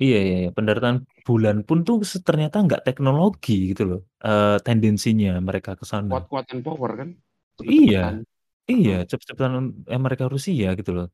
Iya 0.04 0.16
iya 0.26 0.36
iya. 0.42 0.50
Pendaratan 0.58 0.96
bulan 1.28 1.58
pun 1.68 1.78
tuh 1.88 1.96
se- 2.12 2.24
ternyata 2.28 2.56
nggak 2.66 2.82
teknologi 2.88 3.52
gitu 3.70 3.82
loh. 3.90 4.00
Eh 4.26 4.52
tendensinya 4.66 5.30
mereka 5.48 5.72
ke 5.80 5.86
sana. 5.94 6.12
kuat-kuatan 6.12 6.60
power 6.66 6.92
kan 7.00 7.10
Iya. 7.74 7.98
cepet-cepetan 7.98 8.16
Iya, 8.72 8.92
Heeh. 8.92 9.04
cepet-cepetan 9.10 9.54
eh, 9.94 10.00
mereka 10.06 10.26
Rusia 10.34 10.68
gitu 10.80 10.92
loh. 10.98 11.08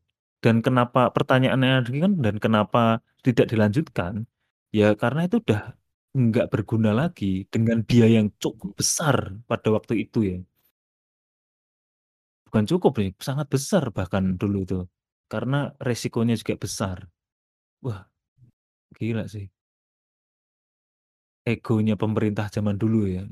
Dan 0.44 0.56
kenapa 0.66 1.00
pertanyaannya 1.16 1.68
lagi 1.78 1.98
kan 2.04 2.12
dan 2.24 2.36
kenapa 2.44 2.78
tidak 3.26 3.46
dilanjutkan? 3.52 4.14
Ya 4.78 4.84
karena 5.02 5.20
itu 5.26 5.36
udah 5.44 5.60
nggak 6.24 6.46
berguna 6.52 6.90
lagi 7.00 7.24
dengan 7.54 7.78
biaya 7.90 8.14
yang 8.20 8.28
cukup 8.42 8.70
besar 8.80 9.16
pada 9.50 9.68
waktu 9.76 9.92
itu 10.04 10.18
ya. 10.30 10.36
Bukan 12.50 12.66
cukup 12.66 12.98
nih, 12.98 13.14
sangat 13.22 13.46
besar 13.46 13.94
bahkan 13.94 14.34
dulu 14.34 14.66
itu. 14.66 14.82
Karena 15.30 15.70
resikonya 15.78 16.34
juga 16.34 16.58
besar. 16.58 17.06
Wah, 17.86 18.10
gila 18.98 19.30
sih. 19.30 19.46
Egonya 21.46 21.94
pemerintah 21.94 22.50
zaman 22.50 22.74
dulu 22.74 23.06
ya. 23.06 23.22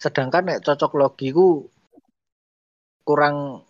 Sedangkan 0.00 0.48
nek 0.48 0.64
cocok 0.64 0.92
logi 0.96 1.28
ku 1.28 1.68
kurang 3.04 3.68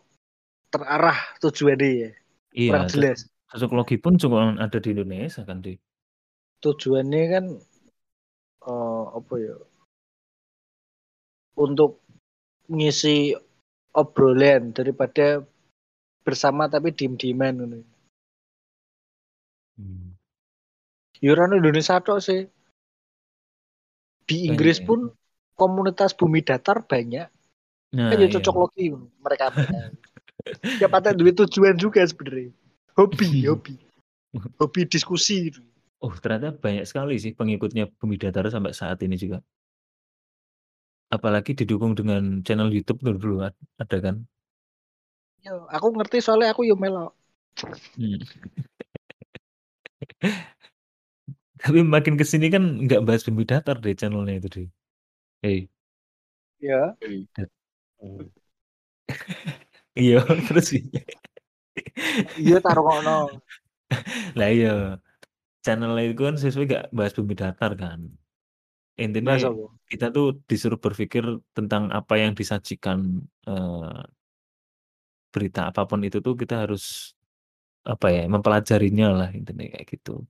terarah 0.70 1.18
tujuannya 1.42 1.90
ya. 1.90 2.10
Kurang 2.54 2.86
Iya, 2.86 2.94
jelas. 2.94 3.18
cocok 3.50 3.72
logi 3.74 3.96
pun 3.98 4.14
cuma 4.14 4.54
ada 4.54 4.78
di 4.78 4.94
Indonesia 4.94 5.42
kan, 5.42 5.58
di. 5.58 5.74
Tujuannya 6.62 7.22
kan 7.34 7.44
eh, 8.66 9.04
apa 9.18 9.34
ya? 9.42 9.54
Untuk 11.56 12.04
ngisi 12.68 13.32
obrolan 13.96 14.76
daripada 14.76 15.40
bersama 16.20 16.68
tapi 16.68 16.92
diem-dieman 16.92 17.54
ngono. 17.56 17.78
Hmm. 19.80 20.16
Yuran 21.24 21.56
Indonesia 21.56 21.96
tok 22.02 22.20
sih. 22.20 22.44
Di 24.26 24.50
Inggris 24.50 24.82
ya. 24.82 24.86
pun 24.90 25.14
komunitas 25.56 26.12
bumi 26.12 26.44
datar 26.44 26.84
banyak. 26.84 27.30
Nah, 27.96 28.10
kan 28.12 28.18
ya 28.20 28.26
iya. 28.26 28.34
cocok 28.36 28.54
logi 28.58 28.92
mereka 29.22 29.54
mereka. 29.54 29.78
ya 30.82 30.86
patah 30.90 31.14
duit 31.14 31.38
tujuan 31.38 31.78
juga 31.78 32.02
sebenarnya. 32.04 32.52
Hobi, 32.98 33.30
hobi. 33.50 33.74
Hobi 34.60 34.80
diskusi 34.84 35.48
gitu. 35.48 35.62
Oh, 36.02 36.12
ternyata 36.12 36.52
banyak 36.52 36.84
sekali 36.84 37.16
sih 37.16 37.32
pengikutnya 37.32 37.88
Bumi 37.96 38.20
Datar 38.20 38.44
sampai 38.52 38.76
saat 38.76 39.00
ini 39.00 39.16
juga. 39.16 39.40
Apalagi 41.14 41.50
didukung 41.60 41.92
dengan 41.98 42.22
channel 42.46 42.68
YouTube 42.76 43.00
dulu, 43.06 43.16
dulu 43.22 43.36
ad- 43.46 43.58
ada 43.82 43.96
kan. 44.06 44.16
Yo, 45.46 45.52
aku 45.76 45.86
ngerti 45.96 46.16
soalnya 46.24 46.48
aku 46.52 46.62
yo 46.70 46.74
melo. 46.82 47.04
Hmm. 47.96 48.20
Tapi 51.62 51.80
makin 51.94 52.14
ke 52.20 52.24
sini 52.32 52.46
kan 52.54 52.62
nggak 52.84 53.00
bahas 53.06 53.22
Bumi 53.26 53.44
Datar 53.50 53.76
deh 53.84 53.94
channelnya 54.00 54.34
itu 54.40 54.48
deh. 54.56 54.66
Hey, 55.44 55.58
Ya, 56.60 56.96
Hmm. 58.00 58.28
iya 60.00 60.16
terus 60.48 60.64
sih. 60.72 60.82
iya 62.42 62.56
taruh 62.64 62.84
kono. 62.88 63.10
Lah 64.38 64.48
iya. 64.56 64.68
Channelnya 65.64 66.02
itu 66.10 66.22
kan 66.28 66.36
sesuai 66.42 66.64
gak 66.74 66.84
bahas 66.98 67.12
Bumi 67.18 67.34
Datar 67.40 67.72
kan. 67.82 68.00
Intinya 68.96 69.36
apa? 69.36 69.68
kita 69.86 70.08
tuh 70.08 70.40
disuruh 70.48 70.80
berpikir 70.80 71.22
tentang 71.52 71.92
apa 71.92 72.16
yang 72.16 72.32
disajikan 72.32 73.20
eh, 73.44 74.00
berita 75.28 75.68
apa 75.68 75.84
pun 75.84 76.00
itu 76.00 76.24
tuh 76.24 76.32
kita 76.32 76.64
harus 76.64 77.12
apa 77.84 78.08
ya 78.08 78.24
mempelajarinya 78.24 79.08
lah 79.12 79.28
intinya 79.36 79.68
kayak 79.68 79.86
gitu. 79.86 80.24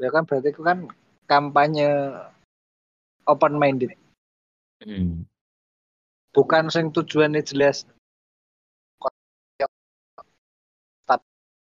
Ya 0.00 0.08
kan 0.08 0.24
berarti 0.24 0.48
itu 0.52 0.64
kan 0.64 0.88
kampanye 1.28 1.88
open 3.28 3.60
minded. 3.60 3.92
Hmm. 4.80 5.28
Bukan 6.32 6.68
sing 6.72 6.88
tujuannya 6.92 7.44
jelas 7.44 7.84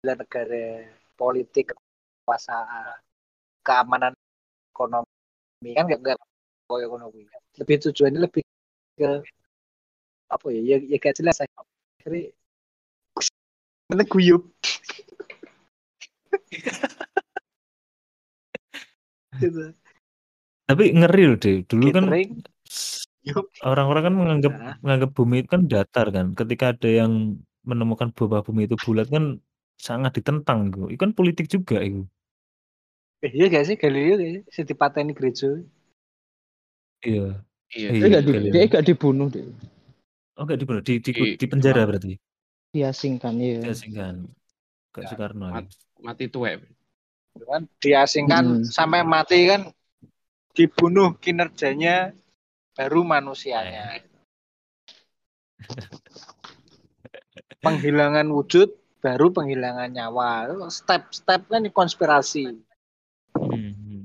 negara, 0.05 0.85
politik, 1.17 1.73
kekuasaan, 1.73 3.01
keamanan 3.65 4.13
ekonomi 4.69 5.14
kan 5.73 5.89
nggak 5.89 6.01
nggak 6.05 6.19
koyo 6.69 6.87
ngono 6.93 7.09
kuwi. 7.09 7.25
Lebih 7.61 7.77
tujuannya 7.89 8.21
lebih 8.21 8.43
ke 9.01 9.11
apa 10.29 10.47
ya? 10.53 10.61
Ya, 10.61 10.77
ya 10.85 10.97
gak 11.01 11.17
jelas. 11.17 11.41
Akhirnya 11.41 12.35
mana 13.89 14.05
guyup. 14.05 14.43
gitu. 19.41 19.75
Tapi 20.65 20.85
ngeri 20.97 21.23
loh 21.29 21.39
deh. 21.39 21.57
Dulu 21.69 21.87
kan 21.93 22.05
orang-orang 23.65 24.03
kan 24.05 24.15
menganggap 24.15 24.53
Nah, 24.57 24.77
menganggap 24.81 25.11
bumi 25.17 25.37
itu 25.45 25.49
kan 25.49 25.63
datar 25.69 26.07
kan. 26.11 26.27
Ketika 26.33 26.65
ada 26.73 26.89
yang 26.89 27.13
menemukan 27.65 28.13
bahwa 28.13 28.45
bumi 28.45 28.69
itu 28.69 28.77
bulat 28.81 29.09
kan 29.09 29.41
sangat 29.81 30.21
ditentang 30.21 30.73
gitu. 30.73 30.89
Itu 30.93 31.01
kan 31.05 31.13
politik 31.13 31.47
juga 31.49 31.81
itu. 31.85 32.05
Eh, 33.25 33.33
iya 33.33 33.47
gak 33.49 33.65
sih 33.65 33.77
Galileo 33.81 34.15
gak 34.21 34.31
sih? 34.31 34.43
Si 34.53 34.61
dipateni 34.63 35.13
gereja. 35.17 35.49
Iya. 37.05 37.41
Iya. 37.73 37.89
Iya, 37.91 37.93
Dia 37.97 38.09
gak, 38.13 38.23
di, 38.23 38.33
dia 38.53 38.65
gak 38.69 38.85
dibunuh 38.85 39.29
deh. 39.33 39.49
Oh 40.35 40.43
enggak 40.45 40.61
dibunuh, 40.61 40.83
di, 40.83 40.99
di, 41.01 41.11
Di- 41.15 41.37
di 41.41 41.47
penjara 41.47 41.87
berarti. 41.89 42.19
Diasingkan 42.75 43.35
ya. 43.39 43.59
Diasingkan. 43.65 44.15
Kayak 44.93 45.05
Ya, 45.05 45.09
Soekarno. 45.15 45.47
mat- 45.51 45.79
mati 46.03 46.25
tuwek. 46.27 46.59
Kan 47.35 47.67
diasingkan 47.83 48.45
Hmm. 48.63 48.67
sampai 48.67 49.03
mati 49.03 49.51
kan 49.51 49.67
dibunuh 50.55 51.19
kinerjanya 51.19 52.15
baru 52.79 53.03
manusianya 53.03 53.99
penghilangan 57.65 58.31
wujud 58.31 58.71
baru 59.03 59.35
penghilangan 59.35 59.91
nyawa 59.91 60.47
step-step 60.71 61.51
kan 61.51 61.67
ini 61.67 61.75
konspirasi 61.75 62.55
Hmm, 63.35 63.75
hmm. 63.75 64.05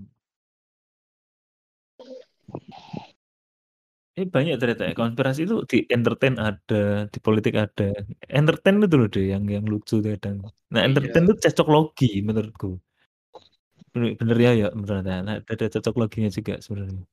Eh 4.20 4.28
banyak 4.28 4.60
ternyata 4.60 4.84
ya, 4.92 4.94
konspirasi 5.00 5.48
itu 5.48 5.56
di 5.72 5.78
entertain 5.96 6.36
ada, 6.36 7.08
di 7.08 7.20
politik 7.24 7.56
ada. 7.56 7.88
Entertain 8.28 8.84
itu 8.84 8.96
loh 9.00 9.08
deh 9.08 9.26
yang 9.32 9.44
yang 9.48 9.64
lucu 9.64 10.04
kadang. 10.04 10.44
Nah, 10.74 10.84
Iya. 10.84 10.88
entertain 10.92 11.24
itu 11.24 11.36
cocok 11.48 11.68
logi 11.72 12.12
menurutku. 12.20 12.76
Bener, 13.96 14.20
bener 14.20 14.38
ya 14.44 14.52
ya 14.54 14.68
bener 14.76 14.98
nah, 15.08 15.20
nah, 15.24 15.36
ada 15.40 15.66
cocok 15.72 15.96
loginya 15.96 16.30
juga 16.30 16.60
sebenarnya. 16.60 17.04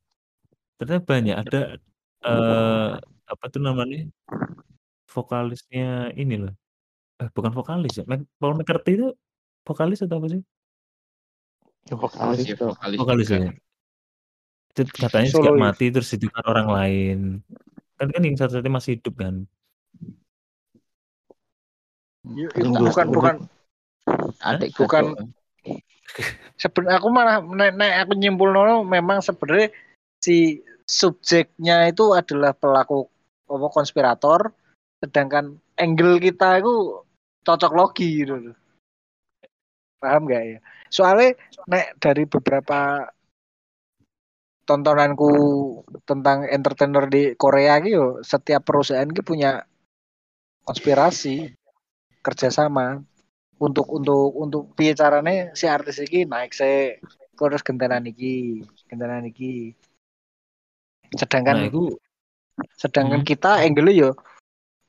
Ternyata 0.83 1.05
banyak 1.07 1.37
ada 1.47 1.61
eh 2.27 2.91
apa 3.31 3.45
tuh 3.55 3.61
namanya? 3.63 4.11
Vokalisnya 5.07 6.11
ini 6.19 6.35
loh. 6.43 6.55
Eh 7.23 7.29
bukan 7.31 7.55
vokalis 7.55 8.03
ya. 8.03 8.05
Mac- 8.11 8.27
Paul 8.43 8.59
McCartney 8.59 8.99
itu 8.99 9.09
vokalis 9.63 10.03
atau 10.03 10.19
apa 10.19 10.29
sih? 10.35 10.43
Vokalis 11.87 12.43
Iya, 12.43 12.55
tuh. 12.59 12.75
vokalis 12.75 12.99
Vokalis 12.99 13.27
juga. 13.31 13.39
ya. 13.47 13.51
Itu 14.77 14.85
katanya 14.93 15.29
juga 15.33 15.57
mati 15.57 15.89
terus 15.89 16.13
ditukar 16.13 16.45
orang 16.45 16.69
lain. 16.69 17.19
Kan 17.97 18.13
kan 18.13 18.21
yang 18.21 18.37
satu-satunya 18.37 18.77
masih 18.77 19.01
hidup 19.01 19.17
kan. 19.17 19.49
Ya, 22.37 22.51
itu 22.53 22.69
bukan 22.69 23.07
ada. 23.09 23.15
bukan 23.15 23.37
Adik 24.43 24.79
Bukan. 24.79 25.35
sebenarnya 26.55 27.03
aku 27.03 27.09
malah 27.11 27.43
nek, 27.43 27.75
nek 27.75 27.93
aku 28.07 28.13
nyimpul 28.15 28.55
memang 28.87 29.19
sebenarnya 29.19 29.75
si 30.23 30.63
subjeknya 30.87 31.91
itu 31.91 32.15
adalah 32.15 32.55
pelaku 32.55 33.11
apa 33.51 33.67
konspirator 33.75 34.55
sedangkan 35.03 35.59
angle 35.77 36.23
kita 36.23 36.63
itu 36.63 37.03
cocok 37.43 37.73
logi 37.75 38.23
gitu 38.23 38.55
paham 39.99 40.31
nggak 40.31 40.43
ya 40.57 40.59
soalnya 40.89 41.35
nek 41.67 41.99
dari 41.99 42.25
beberapa 42.25 43.11
tontonanku 44.67 45.31
tentang 46.03 46.45
entertainer 46.51 47.07
di 47.07 47.39
Korea 47.39 47.79
gitu 47.81 48.21
setiap 48.27 48.67
perusahaan 48.67 49.07
gitu 49.07 49.23
punya 49.23 49.63
konspirasi 50.67 51.55
kerjasama 52.21 53.01
untuk 53.63 53.87
untuk 53.95 54.35
untuk 54.35 54.63
piye 54.75 54.93
carane 54.93 55.55
si 55.55 55.65
artis 55.71 56.03
iki 56.03 56.27
naik 56.27 56.53
se 56.53 56.99
terus 57.39 57.63
gentenan 57.63 58.05
iki 58.05 58.61
gentenan 58.91 59.31
iki 59.31 59.73
Nah, 61.07 61.23
sedangkan 61.23 61.71
itu 61.71 61.83
sedangkan 62.75 63.23
Hmm. 63.23 63.29
kita 63.29 63.63
angle 63.63 63.93
yo 63.95 64.11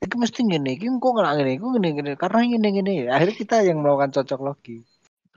iki 0.02 0.14
mesti 0.18 0.40
ngene 0.42 0.74
iki 0.74 0.90
kok 0.90 1.10
nggak 1.14 1.34
ngene 1.38 1.50
iki 1.54 1.64
ngene 1.64 1.88
ngene 1.94 2.10
karena 2.18 2.38
ngene 2.42 2.68
ngene 2.74 2.92
akhirnya 3.06 3.36
kita 3.38 3.56
yang 3.62 3.78
melakukan 3.84 4.10
cocok 4.18 4.40
logi 4.42 4.82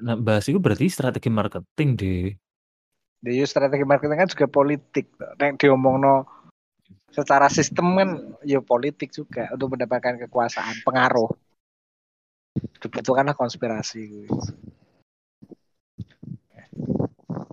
nah, 0.01 0.17
bahas 0.17 0.49
itu 0.49 0.57
berarti 0.57 0.89
strategi 0.89 1.29
marketing 1.29 1.89
deh. 1.93 2.33
Jadi 3.21 3.45
strategi 3.45 3.85
marketing 3.85 4.17
kan 4.17 4.29
juga 4.33 4.47
politik. 4.49 5.05
Nek 5.37 5.61
diomongno 5.61 6.25
secara 7.13 7.45
sistem 7.53 7.87
kan 7.93 8.09
ya 8.41 8.57
politik 8.65 9.13
juga 9.13 9.45
untuk 9.53 9.77
mendapatkan 9.77 10.17
kekuasaan, 10.25 10.81
pengaruh. 10.81 11.29
Itu 12.81 13.11
kan 13.13 13.29
konspirasi. 13.37 14.25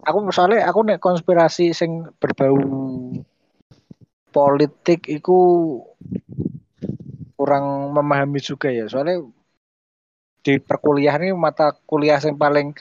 Aku 0.09 0.19
misalnya 0.25 0.65
aku 0.65 0.89
nek 0.89 1.05
konspirasi 1.05 1.77
sing 1.77 2.09
berbau 2.17 2.57
politik 4.33 5.05
iku 5.05 5.37
kurang 7.37 7.93
memahami 7.93 8.41
juga 8.41 8.73
ya. 8.73 8.89
Soalnya 8.89 9.21
di 10.41 10.57
perkuliahan 10.57 11.29
ini 11.29 11.37
mata 11.37 11.77
kuliah 11.85 12.17
yang 12.25 12.41
paling 12.41 12.73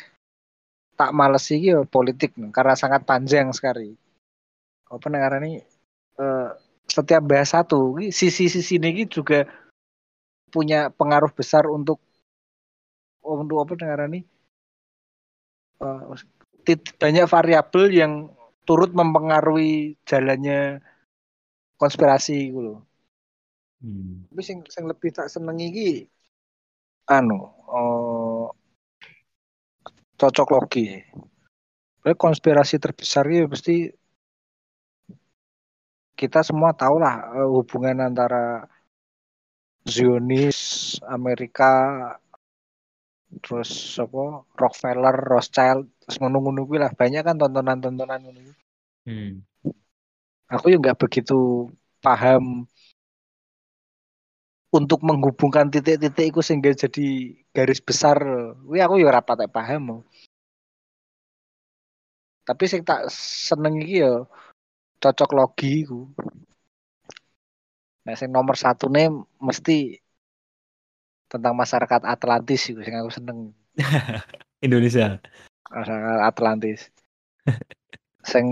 tak 0.97 1.13
males 1.13 1.45
sih 1.45 1.61
ya 1.61 1.85
politik 1.85 2.33
karena 2.49 2.73
sangat 2.73 3.05
panjang 3.05 3.53
sekali. 3.53 3.93
Apa 4.89 5.07
negara 5.13 5.37
ini 5.37 5.61
eh, 6.17 6.49
setiap 6.89 7.21
bahas 7.21 7.53
satu 7.53 8.01
sisi-sisi 8.09 8.81
ini 8.81 9.05
juga 9.05 9.45
punya 10.49 10.89
pengaruh 10.89 11.29
besar 11.29 11.69
untuk 11.69 12.01
untuk 13.21 13.57
apa 13.61 13.73
negara 13.77 14.03
ini 14.09 14.25
eh, 15.85 16.01
banyak 16.97 17.25
variabel 17.29 17.85
yang 17.93 18.13
turut 18.67 18.91
mempengaruhi 18.91 19.95
jalannya 20.03 20.83
konspirasi 21.77 22.51
gitu 22.51 22.59
loh. 22.59 22.79
Hmm. 23.79 24.25
Tapi 24.33 24.41
sing 24.41 24.59
sing 24.65 24.89
lebih 24.89 25.13
tak 25.13 25.29
senengi 25.29 25.65
iki 25.69 25.91
anu 27.07 27.53
eh, 27.69 28.26
cocok 30.17 30.47
logi. 30.53 30.97
Tapi 32.01 32.15
konspirasi 32.17 32.75
terbesar 32.81 33.25
ya 33.29 33.45
pasti 33.45 33.87
kita 36.17 36.41
semua 36.41 36.73
tahu 36.73 36.97
lah 36.97 37.37
eh, 37.37 37.47
hubungan 37.47 38.09
antara 38.09 38.65
Zionis 39.85 40.59
Amerika 41.07 41.71
terus 43.43 43.99
apa 43.99 44.47
Rockefeller, 44.55 45.15
Rothschild, 45.15 45.83
terus 46.03 46.17
ngono-ngono 46.19 46.63
kuwi 46.63 46.79
lah 46.79 46.91
banyak 46.95 47.21
kan 47.27 47.35
tontonan-tontonan 47.35 48.23
kuwi. 48.23 48.51
Hmm. 49.07 49.43
Aku 50.47 50.71
juga 50.71 50.91
nggak 50.91 50.99
begitu 51.03 51.67
paham 51.99 52.65
untuk 54.77 55.01
menghubungkan 55.01 55.73
titik-titik 55.73 56.31
itu 56.31 56.41
sehingga 56.45 56.71
jadi 56.77 57.07
garis 57.51 57.81
besar. 57.81 58.17
Wih 58.69 58.81
aku 58.85 59.01
ya 59.01 59.09
rapat 59.09 59.49
paham. 59.49 60.05
Tapi 62.47 62.63
sing 62.69 62.81
tak 62.87 63.09
seneng 63.11 63.81
iki 63.83 64.05
ya 64.05 64.23
cocok 65.03 65.29
logi 65.35 65.83
iku. 65.83 66.07
Nah, 68.07 68.15
sing 68.15 68.31
nomor 68.31 68.55
satu 68.55 68.87
nih 68.87 69.11
mesti 69.43 69.99
tentang 71.27 71.53
masyarakat 71.59 72.07
Atlantis 72.07 72.71
itu 72.71 72.79
sing 72.79 72.95
aku 72.95 73.11
seneng 73.11 73.51
Indonesia. 74.65 75.19
masyarakat 75.67 76.19
Atlantis. 76.23 76.87
sing 78.23 78.47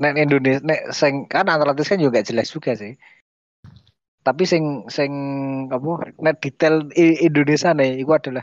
nek 0.00 0.16
Indonesia 0.16 0.64
nek 0.64 0.80
sing 0.96 1.28
kan 1.28 1.44
Atlantis 1.52 1.92
kan 1.92 2.00
juga 2.00 2.24
jelas 2.24 2.48
juga 2.48 2.72
sih. 2.72 2.96
Tapi 4.26 4.42
sing 4.42 4.82
sing 4.90 5.12
apa 5.70 6.10
nek 6.18 6.42
detail 6.42 6.90
Indonesia 6.98 7.70
nih 7.70 8.02
itu 8.02 8.10
adalah 8.10 8.42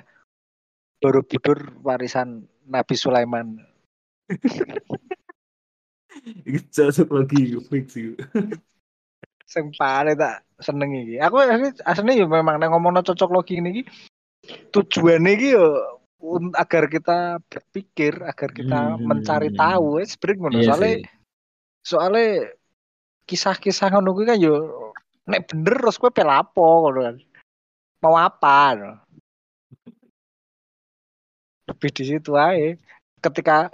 Borobudur 1.04 1.84
warisan 1.84 2.48
Nabi 2.64 2.96
Sulaiman. 2.96 3.60
Cocok 6.72 7.10
lagi 7.12 7.60
fix. 7.68 8.00
Sing 9.52 9.76
paling 9.76 10.16
tak 10.16 10.48
seneng 10.64 10.96
iki. 10.96 11.20
Aku 11.20 11.44
asli 11.44 11.76
aslinya 11.84 12.24
ya 12.24 12.26
memang 12.26 12.56
nek 12.58 12.72
ngomongno 12.72 13.04
cocok 13.04 13.30
logi 13.36 13.60
ini 13.60 13.70
iki 13.76 13.84
tujuannya 14.72 15.32
iki 15.36 15.48
yo 15.60 15.68
agar 16.56 16.88
kita 16.88 17.44
berpikir, 17.52 18.24
agar 18.24 18.50
kita 18.56 18.96
Hmm. 18.96 19.12
mencari 19.12 19.52
tahu, 19.52 20.00
eh, 20.00 20.08
sebenarnya 20.08 20.40
ngono. 20.40 20.56
Iya 20.56 20.68
Soalnya 20.72 20.94
soalnya 21.84 22.28
kisah-kisah 23.28 23.92
ngono 23.92 24.16
kuwi 24.16 24.32
kan 24.32 24.40
yo 24.40 24.56
nek 25.30 25.48
bener 25.50 25.76
terus 25.80 25.96
kowe 26.00 26.12
pelapo 26.12 26.88
ngono 26.88 27.00
kan. 27.08 27.16
Mau 28.04 28.16
apa? 28.20 28.76
no. 28.76 28.92
Lebih 31.72 31.90
di 31.96 32.04
situ 32.04 32.36
aja. 32.36 32.76
Ketika 33.24 33.72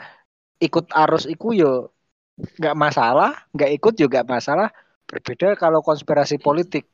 ikut 0.61 0.85
arus 0.93 1.25
iku 1.25 1.57
yo 1.57 1.89
nggak 2.37 2.77
masalah, 2.77 3.31
nggak 3.55 3.71
ikut 3.81 3.93
juga 3.97 4.21
masalah. 4.21 4.69
Berbeda 5.09 5.57
kalau 5.57 5.81
konspirasi 5.81 6.37
politik. 6.37 6.85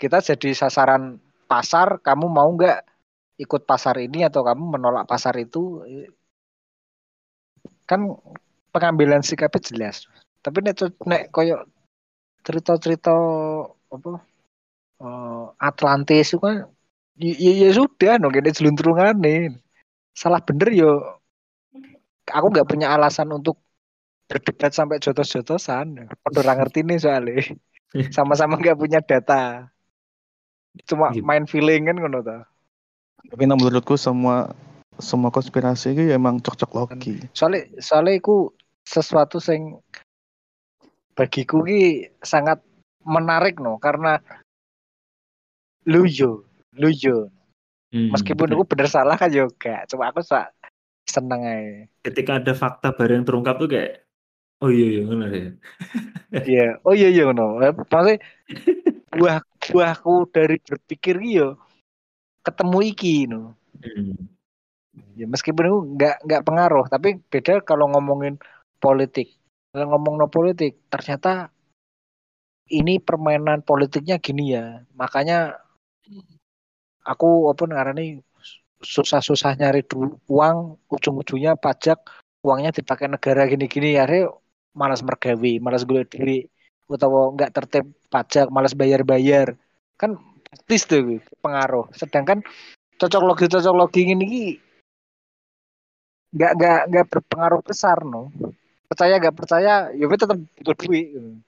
Kita 0.00 0.24
jadi 0.24 0.56
sasaran 0.56 1.20
pasar, 1.44 2.00
kamu 2.00 2.24
mau 2.32 2.48
nggak 2.56 2.80
ikut 3.36 3.68
pasar 3.68 4.00
ini 4.00 4.24
atau 4.24 4.40
kamu 4.40 4.80
menolak 4.80 5.04
pasar 5.04 5.36
itu? 5.36 5.84
Kan 7.84 8.08
pengambilan 8.72 9.20
sikapnya 9.20 9.60
jelas. 9.60 10.08
Tapi 10.40 10.64
nek 10.64 10.80
nek 11.04 11.28
koyo 11.28 11.68
cerita-cerita 12.40 13.12
apa 13.90 14.22
eh, 15.02 15.44
Atlantis 15.58 16.30
itu 16.30 16.38
kan 16.38 16.70
ya, 17.18 17.32
ya, 17.36 17.52
ya 17.66 17.70
sudah 17.74 18.16
no 18.16 18.30
gini 18.30 18.54
jelunturungan 18.54 19.18
nih 19.18 19.54
salah 20.14 20.40
bener 20.42 20.70
yo 20.72 21.20
aku 22.30 22.46
nggak 22.54 22.68
punya 22.70 22.94
alasan 22.94 23.28
untuk 23.34 23.58
berdebat 24.30 24.70
sampai 24.70 25.02
jotos-jotosan. 25.02 26.06
Ora 26.06 26.54
ngerti 26.54 26.86
nih 26.86 27.02
soalnya. 27.02 27.42
Sama-sama 28.14 28.54
nggak 28.62 28.78
punya 28.78 29.02
data. 29.02 29.66
Cuma 30.86 31.10
Iya. 31.10 31.26
main 31.26 31.50
feeling 31.50 31.90
kan 31.90 31.98
ngono 31.98 32.22
ta. 32.22 32.46
Tapi 33.26 33.42
nah, 33.44 33.58
menurutku 33.58 33.98
semua 33.98 34.54
semua 35.02 35.34
konspirasi 35.34 35.98
itu 35.98 36.02
ya 36.12 36.14
emang 36.20 36.38
cocok 36.38 36.70
logi. 36.76 37.18
soalnya 37.32 37.66
soalnya 37.80 38.20
itu 38.20 38.52
sesuatu 38.84 39.40
sing 39.40 39.80
bagiku 41.16 41.64
ki 41.64 42.12
sangat 42.20 42.60
menarik 43.04 43.56
no 43.58 43.80
karena 43.80 44.20
lu 45.88 46.04
yo 46.06 46.44
lu 46.76 46.90
yo 46.92 47.28
Hmm, 47.90 48.14
meskipun 48.14 48.46
betul. 48.46 48.54
aku 48.54 48.64
bener 48.70 48.86
salah 48.86 49.18
kan 49.18 49.26
juga 49.34 49.82
cuma 49.90 50.14
aku 50.14 50.22
sak 50.22 50.54
seneng 51.10 51.42
aja 51.42 51.90
ketika 52.06 52.38
ada 52.38 52.54
fakta 52.54 52.94
baru 52.94 53.18
yang 53.18 53.26
terungkap 53.26 53.58
tuh 53.58 53.66
kayak 53.66 54.06
oh 54.62 54.70
iya 54.70 54.86
iya 54.94 55.02
benar 55.10 55.30
ya. 55.34 55.48
iya 56.54 56.66
oh 56.86 56.94
iya 56.94 57.10
iya 57.10 57.34
no 57.34 57.58
maksudnya 57.58 58.22
buah 59.10 59.42
buahku 59.74 60.30
dari 60.30 60.62
berpikir 60.62 61.18
ki 61.18 61.30
yo 61.42 61.58
ketemu 62.46 62.78
iki 62.94 63.26
no 63.26 63.58
Hmm. 63.80 64.12
ya 65.18 65.26
meskipun 65.26 65.64
itu 65.66 65.78
nggak 65.98 66.14
nggak 66.30 66.42
pengaruh 66.46 66.86
tapi 66.86 67.18
beda 67.26 67.64
kalau 67.66 67.90
ngomongin 67.90 68.38
politik 68.78 69.34
kalau 69.74 69.98
ngomong 69.98 70.14
no 70.20 70.26
politik 70.30 70.78
ternyata 70.92 71.50
ini 72.70 73.02
permainan 73.02 73.66
politiknya 73.66 74.22
gini 74.22 74.54
ya. 74.54 74.86
Makanya 74.94 75.58
aku 77.02 77.50
apa 77.50 77.62
ngarani 77.66 78.22
susah-susah 78.80 79.60
nyari 79.60 79.84
uang 80.30 80.56
ujung-ujungnya 80.88 81.58
pajak 81.58 82.00
uangnya 82.40 82.72
dipakai 82.72 83.10
negara 83.10 83.44
gini-gini 83.44 84.00
ya 84.00 84.08
malas 84.72 85.04
mergawe 85.04 85.52
malas 85.60 85.84
gue 85.84 86.00
diri 86.08 86.38
atau 86.90 87.36
nggak 87.36 87.52
tertib 87.54 87.84
pajak 88.10 88.46
malas 88.50 88.74
bayar-bayar. 88.74 89.54
Kan 90.00 90.16
praktis 90.42 90.88
tuh 90.88 91.20
pengaruh. 91.44 91.86
Sedangkan 91.94 92.42
cocok 92.98 93.22
logi 93.22 93.46
cocok 93.46 93.74
logi 93.76 94.02
ini 94.10 94.58
nggak 96.30 96.52
nggak 96.58 96.80
nggak 96.90 97.06
berpengaruh 97.10 97.60
besar 97.62 98.02
no. 98.02 98.30
Percaya 98.90 99.22
nggak 99.22 99.36
percaya 99.36 99.92
ya 99.94 100.06
tetap 100.10 100.38
butuh 100.58 100.74
duit 100.82 101.14
gitu. 101.14 101.38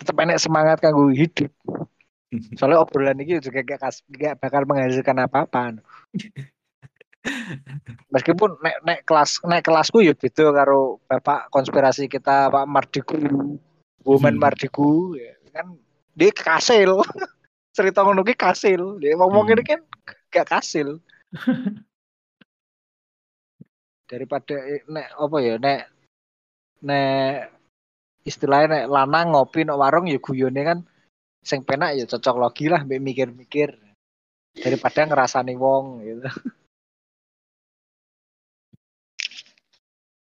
Tetap 0.00 0.16
enak 0.16 0.40
semangat 0.40 0.80
kanggo 0.80 1.12
hidup 1.12 1.52
soalnya 2.56 2.80
obrolan 2.80 3.20
ini 3.20 3.36
juga 3.36 3.60
gak, 3.60 3.80
kas, 3.84 4.00
gak 4.08 4.40
bakal 4.40 4.64
menghasilkan 4.64 5.20
apa-apa 5.20 5.76
no. 5.76 5.82
meskipun 8.14 8.56
nek 8.64 8.80
nek 8.80 8.98
kelas 9.04 9.44
nek 9.44 9.60
kelasku 9.60 10.00
ya 10.00 10.16
beda 10.16 10.56
karo 10.56 11.04
bapak 11.04 11.52
konspirasi 11.52 12.08
kita 12.08 12.48
Pak 12.48 12.64
Mardiku 12.64 13.20
Woman 14.08 14.40
Hmm. 14.40 14.40
Mardiku 14.40 15.12
ya, 15.12 15.36
kan 15.52 15.76
dia 16.16 16.32
kasil 16.32 16.96
cerita 17.76 18.00
ngono 18.00 18.24
ki 18.24 18.32
kasil 18.32 18.96
dia 19.04 19.20
ngomong 19.20 19.52
Hmm. 19.52 19.60
ini 19.60 19.62
kan 19.68 19.80
gak 20.32 20.48
kasil 20.48 20.96
daripada 24.08 24.56
eh, 24.56 24.80
nek 24.88 25.12
apa 25.20 25.36
ya 25.44 25.54
nek 25.60 25.80
nek 26.80 27.59
istilahnya 28.22 28.66
nek 28.84 28.86
lanang 28.88 29.26
ngopi 29.32 29.64
nek 29.64 29.78
warung 29.78 30.06
ya 30.06 30.18
guyone 30.20 30.60
kan 30.60 30.78
sing 31.40 31.64
penak 31.64 31.96
ya 31.96 32.04
cocok 32.04 32.36
logi 32.36 32.68
lah 32.68 32.84
mbek 32.84 33.00
mikir-mikir 33.00 33.72
daripada 34.52 35.08
ngerasani 35.08 35.54
wong 35.56 35.84
gitu. 36.04 36.28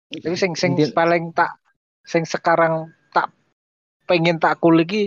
Tapi 0.06 0.36
sing 0.38 0.54
sing 0.54 0.72
paling 0.90 1.34
tak 1.34 1.58
sing 2.02 2.22
sekarang 2.24 2.88
tak 3.10 3.30
pengen 4.06 4.38
tak 4.38 4.58
kulik 4.58 4.86
iki 4.86 5.02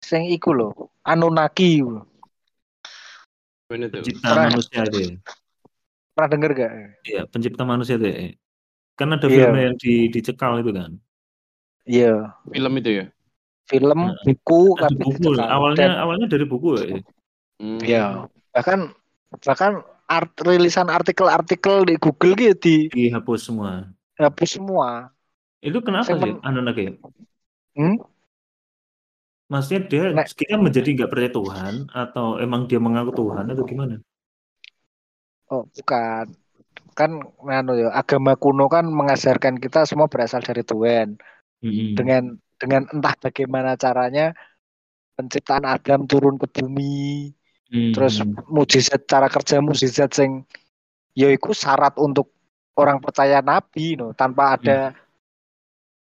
sing 0.00 0.24
iku 0.26 0.56
lho, 0.56 0.68
Anunnaki. 1.04 1.84
lho. 1.84 2.02
Pencipta 3.68 4.32
Pernah- 4.32 4.48
manusia 4.48 4.80
deh 4.88 5.20
Pernah 6.16 6.30
denger 6.32 6.50
gak? 6.56 6.72
iya 7.04 7.22
pencipta 7.28 7.62
manusia 7.62 8.00
deh 8.00 8.32
kan 8.96 9.12
ada 9.12 9.28
Iya. 9.28 9.44
filmnya 9.44 9.62
yang 9.70 9.76
di, 9.76 10.08
dicekal 10.08 10.58
itu 10.58 10.72
kan 10.72 10.96
Iya, 11.88 12.36
Film 12.46 12.72
itu 12.76 12.90
ya? 12.94 13.06
film, 13.64 14.00
Nah, 14.08 14.16
buku, 14.22 14.60
ada 14.76 14.88
kabeh 14.88 14.96
buku 15.02 15.28
dicekal. 15.28 15.44
awalnya 15.46 15.86
Dan- 15.86 15.98
awalnya 15.98 16.26
dari 16.26 16.44
buku 16.44 16.68
ya 16.74 16.84
Hmm. 17.58 17.80
Iya. 17.82 18.04
Bahkan 18.54 18.78
bahkan 19.42 19.72
art, 20.06 20.32
rilisan 20.40 20.88
artikel-artikel 20.88 21.84
di 21.84 21.96
Google 21.96 22.32
gitu 22.34 22.88
dihapus 22.88 23.40
semua 23.44 23.92
dihapus 24.14 24.50
semua. 24.52 25.12
itu 25.58 25.74
kenapa 25.80 26.06
Saya 26.06 26.16
sih 26.16 26.32
men- 26.32 26.40
Anunnaki 26.40 26.96
Hmm? 27.74 27.98
maksudnya 29.48 29.80
dia 29.84 30.02
Nek- 30.12 30.32
kita 30.32 30.56
menjadi 30.56 30.88
nggak 30.94 31.10
percaya 31.10 31.28
Tuhan 31.30 31.74
atau 31.90 32.26
emang 32.38 32.64
dia 32.64 32.78
mengaku 32.78 33.12
Tuhan 33.18 33.48
atau 33.48 33.64
gimana 33.64 34.00
Oh, 35.46 35.64
bukan. 35.66 36.28
Kan 36.92 37.10
anu 37.42 37.72
ya, 37.74 37.88
agama 37.90 38.32
kuno 38.34 38.68
kan 38.68 38.84
mengajarkan 38.84 39.56
kita 39.56 39.82
semua 39.82 40.04
berasal 40.06 40.40
dari 40.40 40.60
Tuhan. 40.60 41.16
Dengan 41.62 42.38
dengan 42.58 42.82
entah 42.90 43.14
bagaimana 43.18 43.78
caranya 43.78 44.34
penciptaan 45.18 45.66
Adam 45.66 46.06
turun 46.06 46.38
ke 46.38 46.46
bumi, 46.46 47.34
terus 47.94 48.22
mujizat 48.46 49.06
cara 49.06 49.26
kerja 49.26 49.58
mujizat 49.58 50.14
sing 50.14 50.46
yaiku 51.18 51.50
syarat 51.50 51.98
untuk 51.98 52.30
orang 52.78 53.02
percaya 53.02 53.42
nabi 53.42 53.98
no 53.98 54.14
tanpa 54.14 54.54
ada 54.54 54.94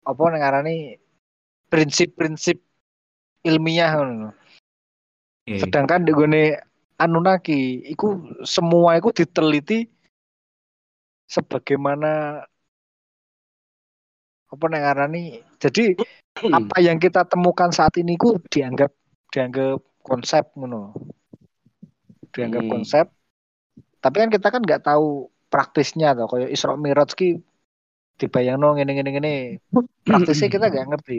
apa 0.07 0.22
ngarani 0.22 0.98
prinsip-prinsip 1.66 2.62
ilmiah. 3.42 3.98
Iya. 5.46 5.66
Sedangkan 5.66 6.07
di 6.07 6.14
Anunnaki 7.02 7.83
iku 7.90 8.38
semua 8.46 8.94
iku 8.94 9.11
diteliti 9.11 9.90
sebagaimana 11.26 12.44
apa 14.52 14.64
nek 14.68 14.82
ngarani? 14.84 15.24
Jadi 15.56 15.96
apa 16.52 16.76
yang 16.84 17.00
kita 17.00 17.24
temukan 17.24 17.72
saat 17.72 17.96
ini 17.96 18.20
ku 18.20 18.36
dianggap 18.52 18.92
dianggap 19.32 19.80
konsep 20.04 20.52
ngono. 20.52 20.92
Dianggap 22.32 22.62
Hmm. 22.68 22.72
konsep. 22.72 23.06
Tapi 24.02 24.16
kan 24.20 24.28
kita 24.28 24.46
kan 24.52 24.60
nggak 24.60 24.84
tahu 24.84 25.32
praktisnya 25.48 26.12
tuh 26.12 26.28
kayak 26.28 26.52
Isra 26.52 26.76
Mi'raj 26.76 27.16
ki 27.16 27.40
dibayangno 28.20 28.76
ngene 28.76 28.92
ngene 28.92 29.10
ngene. 29.16 29.34
Praktisnya 30.04 30.52
kita 30.52 30.68
nggak 30.68 30.88
ngerti. 30.92 31.18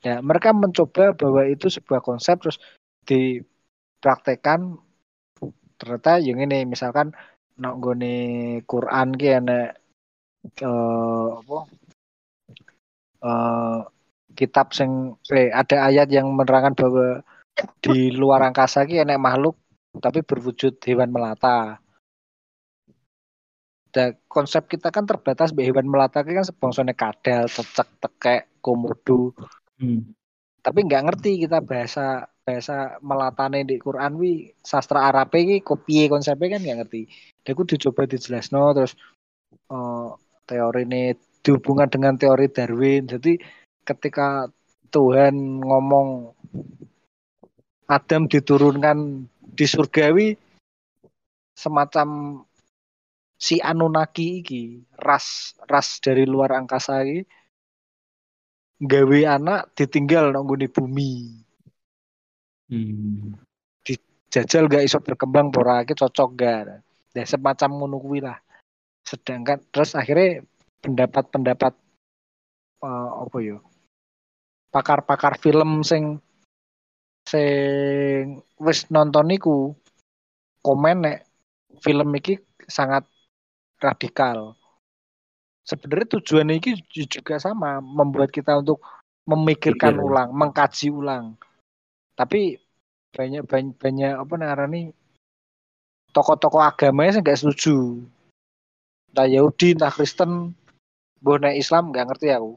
Ya 0.00 0.24
mereka 0.24 0.56
mencoba 0.56 1.12
bahwa 1.12 1.44
itu 1.44 1.68
sebuah 1.68 2.00
konsep 2.00 2.40
terus 2.40 2.56
dipraktekkan. 3.04 4.80
Ternyata 5.76 6.20
yang 6.20 6.40
ini 6.44 6.64
misalkan 6.64 7.12
nak 7.60 7.76
nggone 7.76 8.16
Quran 8.64 9.08
ki 9.16 9.28
enek 9.36 9.68
eh, 10.64 11.28
apa 11.36 11.58
eh, 13.24 13.78
kitab 14.34 14.72
sing 14.72 15.16
eh, 15.32 15.50
ada 15.50 15.90
ayat 15.90 16.08
yang 16.10 16.30
menerangkan 16.32 16.74
bahwa 16.76 17.20
di 17.84 18.14
luar 18.14 18.40
angkasa 18.46 18.86
ki 18.88 19.02
enek 19.04 19.20
makhluk 19.20 19.56
tapi 19.98 20.22
berwujud 20.22 20.78
hewan 20.86 21.10
melata. 21.10 21.82
Dan 23.90 24.14
konsep 24.30 24.70
kita 24.70 24.94
kan 24.94 25.02
terbatas 25.02 25.50
mbek 25.50 25.74
hewan 25.74 25.90
melata 25.90 26.22
ki 26.22 26.30
kan 26.30 26.46
sebangsane 26.46 26.94
kadal, 26.94 27.50
cecek, 27.50 27.88
tekek, 27.98 28.42
komodo. 28.62 29.34
Hmm. 29.82 30.14
Tapi 30.62 30.78
nggak 30.86 31.04
ngerti 31.10 31.42
kita 31.42 31.58
bahasa 31.64 32.30
bahasa 32.46 32.98
melatane 33.02 33.66
di 33.66 33.82
Quran 33.82 34.14
wi 34.14 34.54
sastra 34.62 35.10
Arab 35.10 35.34
ki 35.34 35.66
kopiye 35.66 36.06
konsepnya 36.06 36.54
kan 36.54 36.60
nggak 36.62 36.78
ngerti. 36.86 37.02
Dia 37.42 37.52
ku 37.58 37.66
dicoba 37.66 38.06
dijelasno 38.06 38.62
terus 38.78 38.94
eh, 39.50 40.08
teori 40.46 40.82
ini 40.86 41.02
dihubungkan 41.40 41.88
dengan 41.88 42.14
teori 42.16 42.46
Darwin. 42.48 43.08
Jadi 43.08 43.40
ketika 43.84 44.48
Tuhan 44.90 45.62
ngomong 45.62 46.34
Adam 47.90 48.30
diturunkan 48.30 49.26
di 49.54 49.66
surgawi 49.66 50.38
semacam 51.58 52.40
si 53.40 53.58
Anunnaki 53.58 54.44
iki 54.44 54.62
ras 55.00 55.56
ras 55.66 55.98
dari 55.98 56.28
luar 56.28 56.54
angkasa 56.54 57.02
iki 57.02 57.24
gawe 58.80 59.20
anak 59.36 59.72
ditinggal 59.76 60.32
nang 60.32 60.44
nggone 60.48 60.68
bumi 60.68 61.12
Hmm. 62.70 63.34
jajal 64.30 64.70
gak 64.70 64.86
iso 64.86 65.02
berkembang 65.02 65.50
pora 65.50 65.82
iki 65.82 65.98
cocok 65.98 66.28
gak 66.38 66.86
nah, 67.18 67.26
semacam 67.26 67.70
ngono 67.74 67.98
kuwi 67.98 68.22
lah 68.22 68.38
sedangkan 69.02 69.58
terus 69.74 69.98
akhirnya 69.98 70.46
pendapat-pendapat 70.80 71.72
eh, 72.84 73.10
apa 73.20 73.38
ya 73.40 73.58
pakar-pakar 74.70 75.36
film 75.42 75.82
sing 75.82 76.22
sing 77.26 78.40
wis 78.56 78.86
nonton 78.88 79.28
niku 79.28 79.74
komen 80.62 81.04
nek 81.04 81.18
film 81.82 82.08
iki 82.16 82.38
sangat 82.68 83.04
radikal. 83.80 84.54
Sebenarnya 85.64 86.18
tujuannya 86.18 86.54
ini 86.58 86.70
juga 86.90 87.38
sama 87.38 87.78
membuat 87.78 88.34
kita 88.34 88.58
untuk 88.58 88.82
memikirkan 89.28 89.96
Pikir. 89.96 90.06
ulang 90.06 90.28
mengkaji 90.34 90.88
ulang. 90.90 91.24
Tapi 92.16 92.58
banyak 93.14 93.46
banyak, 93.46 93.74
banyak 93.78 94.12
apa 94.18 94.34
namanya 94.38 94.92
tokoh-tokoh 96.10 96.62
agama 96.62 97.06
yang 97.06 97.22
nggak 97.22 97.38
setuju. 97.38 98.02
Entah 99.10 99.26
Yahudi 99.26 99.74
entah 99.74 99.90
Kristen 99.90 100.54
bonek 101.20 101.54
Islam 101.56 101.92
nggak 101.92 102.06
ngerti 102.10 102.28
aku. 102.32 102.52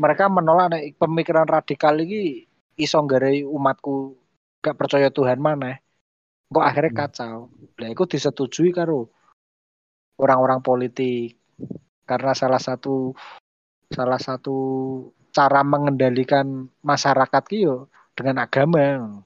Mereka 0.00 0.24
menolak 0.32 0.72
nek 0.72 0.84
pemikiran 0.96 1.44
radikal 1.44 1.94
ini 2.00 2.48
iso 2.80 2.96
nggarai 3.00 3.44
umatku 3.44 4.16
gak 4.64 4.76
percaya 4.76 5.12
Tuhan 5.12 5.40
mana 5.40 5.76
kok 6.50 6.66
akhirnya 6.66 6.90
Hmm. 6.90 7.00
kacau. 7.00 7.36
Lah 7.78 7.88
itu 7.92 8.04
disetujui 8.10 8.70
karo 8.74 9.12
orang-orang 10.18 10.60
politik. 10.64 11.38
Karena 12.08 12.34
salah 12.34 12.58
satu 12.58 13.14
salah 13.94 14.18
satu 14.18 14.56
cara 15.30 15.62
mengendalikan 15.62 16.66
masyarakat 16.82 17.42
ki 17.46 17.58
yo 17.62 17.86
dengan 18.18 18.42
agama. 18.42 19.22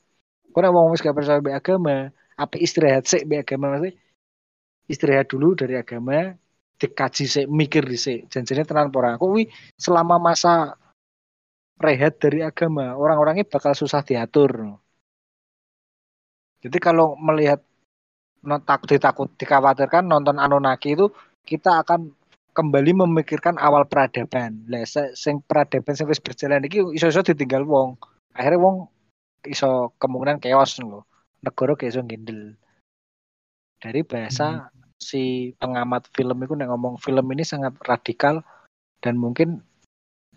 Kau 0.53 0.61
wong 0.61 0.93
wis 0.93 1.03
gak 1.03 1.17
percaya 1.17 1.41
be 1.41 1.51
agama 1.57 2.13
apa 2.35 2.57
istirahat 2.59 3.07
sih 3.07 3.23
be 3.27 3.41
agama 3.41 3.79
istirahat 4.91 5.31
dulu 5.31 5.55
dari 5.55 5.79
agama 5.79 6.35
dikaji 6.81 7.25
sih 7.25 7.45
mikir 7.47 7.85
sih 7.95 8.27
janjinya 8.27 8.67
tenan 8.67 8.89
pora 8.91 9.15
kok 9.15 9.31
wi 9.31 9.47
selama 9.79 10.19
masa 10.19 10.75
rehat 11.79 12.19
dari 12.19 12.43
agama 12.43 12.95
orang-orangnya 12.95 13.47
bakal 13.47 13.73
susah 13.75 14.03
diatur 14.03 14.79
jadi 16.65 16.79
kalau 16.81 17.13
melihat 17.21 17.61
no- 18.45 18.63
tak 18.65 18.89
ditakut 18.89 19.33
dikhawatirkan 19.37 20.05
nonton 20.09 20.41
Anunnaki 20.41 20.97
itu 20.97 21.13
kita 21.45 21.85
akan 21.85 22.13
kembali 22.55 23.05
memikirkan 23.05 23.61
awal 23.61 23.85
peradaban. 23.85 24.65
Lah 24.71 24.87
sing 25.13 25.45
peradaban 25.45 25.93
sing 25.93 26.07
wis 26.09 26.23
berjalan 26.23 26.65
iki 26.65 26.81
iso-iso 26.97 27.21
ditinggal 27.21 27.69
wong. 27.69 28.01
Akhirnya 28.33 28.65
wong 28.65 28.77
iso 29.45 29.93
kemungkinan 30.01 30.41
chaos 30.41 30.81
lho. 30.81 31.05
Negara 31.45 31.77
gak 31.77 31.91
iso 31.93 32.01
ngendel. 32.01 32.57
Dari 33.83 34.01
bahasa 34.01 34.73
si 35.05 35.53
pengamat 35.61 36.09
film 36.17 36.41
itu 36.41 36.57
nek 36.57 36.73
ngomong 36.73 36.97
film 36.97 37.27
ini 37.37 37.45
sangat 37.45 37.77
radikal 37.85 38.41
dan 39.05 39.21
mungkin 39.21 39.61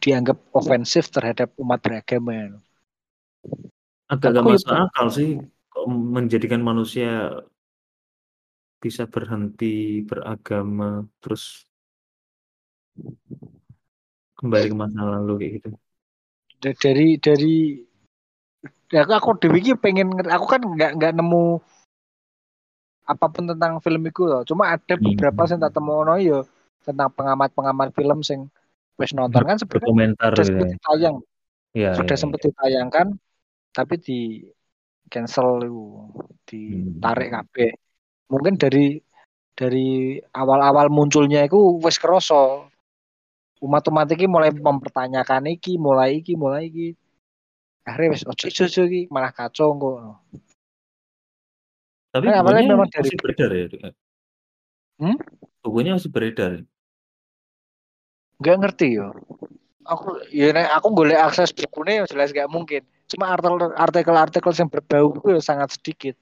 dianggap 0.04 0.36
ofensif 0.52 1.08
terhadap 1.08 1.56
umat 1.56 1.80
beragama. 1.80 2.60
Agak 4.12 4.36
gak 4.36 4.44
masuk 4.44 4.76
akal 4.76 5.08
sih 5.08 5.40
kok 5.72 5.88
menjadikan 5.88 6.60
manusia 6.60 7.32
bisa 8.78 9.10
berhenti 9.10 10.06
beragama 10.06 11.08
terus 11.18 11.66
kembali 14.38 14.68
ke 14.70 14.76
masa 14.78 15.02
lalu 15.02 15.34
kayak 15.42 15.52
gitu. 15.60 15.70
Da- 16.62 16.78
dari 16.78 17.08
dari 17.18 17.56
ya 18.94 19.04
aku 19.04 19.14
aku 19.18 19.30
dewi 19.42 19.60
iki 19.62 19.74
pengen 19.78 20.14
aku 20.26 20.46
kan 20.46 20.62
nggak 20.64 20.92
nggak 20.98 21.14
nemu 21.18 21.60
apa 23.08 23.26
pun 23.32 23.48
tentang 23.48 23.80
film 23.80 24.04
itu 24.04 24.28
loh. 24.28 24.44
Cuma 24.44 24.76
ada 24.76 24.94
Hmm. 24.94 25.04
beberapa 25.04 25.48
yang 25.48 25.60
tak 25.64 25.74
temu 25.74 25.92
ono 26.04 26.20
yo 26.20 26.44
tentang 26.84 27.10
pengamat-pengamat 27.16 27.96
film 27.96 28.20
sing 28.22 28.52
wis 29.00 29.16
nonton 29.16 29.44
kan 29.46 29.56
sebenarnya 29.56 29.88
sudah 29.88 30.32
gitu 30.34 30.44
sempat 30.44 30.68
ya. 30.68 30.74
ditayang, 30.76 31.16
Iya, 31.72 31.90
sudah 31.96 32.16
iya, 32.18 32.22
sempat 32.22 32.40
ditayangkan 32.44 33.08
tapi 33.72 33.94
di 34.02 34.20
cancel 35.08 35.62
itu, 35.64 35.86
ditarik 36.44 37.30
Hmm. 37.32 37.36
kabeh. 37.42 37.72
Mungkin 38.28 38.54
dari 38.60 39.00
dari 39.54 39.88
awal-awal 40.34 40.92
munculnya 40.92 41.46
itu 41.46 41.58
wis 41.80 41.98
kerosok 41.98 42.70
umat-umat 43.58 44.06
iki 44.14 44.30
mulai 44.30 44.54
mempertanyakan 44.54 45.50
iki, 45.50 45.78
mulai 45.78 46.22
iki, 46.22 46.38
mulai 46.38 46.70
iki. 46.70 46.94
Akhirnya 47.88 48.14
wis 48.14 48.24
ojo 48.28 48.46
ojo 48.52 48.82
iki 48.86 49.08
malah 49.10 49.32
kacau 49.32 49.74
kok. 49.74 49.98
Tapi 52.18 52.34
Nah, 52.34 52.42
awalnya 52.42 52.66
bukunya 52.66 52.74
memang 52.74 52.90
dari 52.90 53.02
masih 53.06 53.20
beredar 53.22 53.50
ya? 53.54 53.66
Hmm? 54.98 55.18
Bukunya 55.62 55.92
masih 55.94 56.10
beredar. 56.10 56.50
ya? 56.58 56.64
Gak 58.42 58.58
ngerti 58.58 58.88
yo. 58.98 59.14
Aku 59.86 60.18
ya 60.34 60.50
nek 60.50 60.68
aku 60.82 60.88
golek 60.98 61.22
akses 61.22 61.54
bukunya 61.54 62.10
jelas 62.10 62.34
gak 62.34 62.50
mungkin. 62.50 62.82
Cuma 63.06 63.38
artikel- 63.38 63.78
artikel-artikel 63.78 64.52
yang 64.58 64.70
berbau 64.74 65.14
itu 65.14 65.28
ya 65.38 65.42
sangat 65.46 65.78
sedikit. 65.78 66.18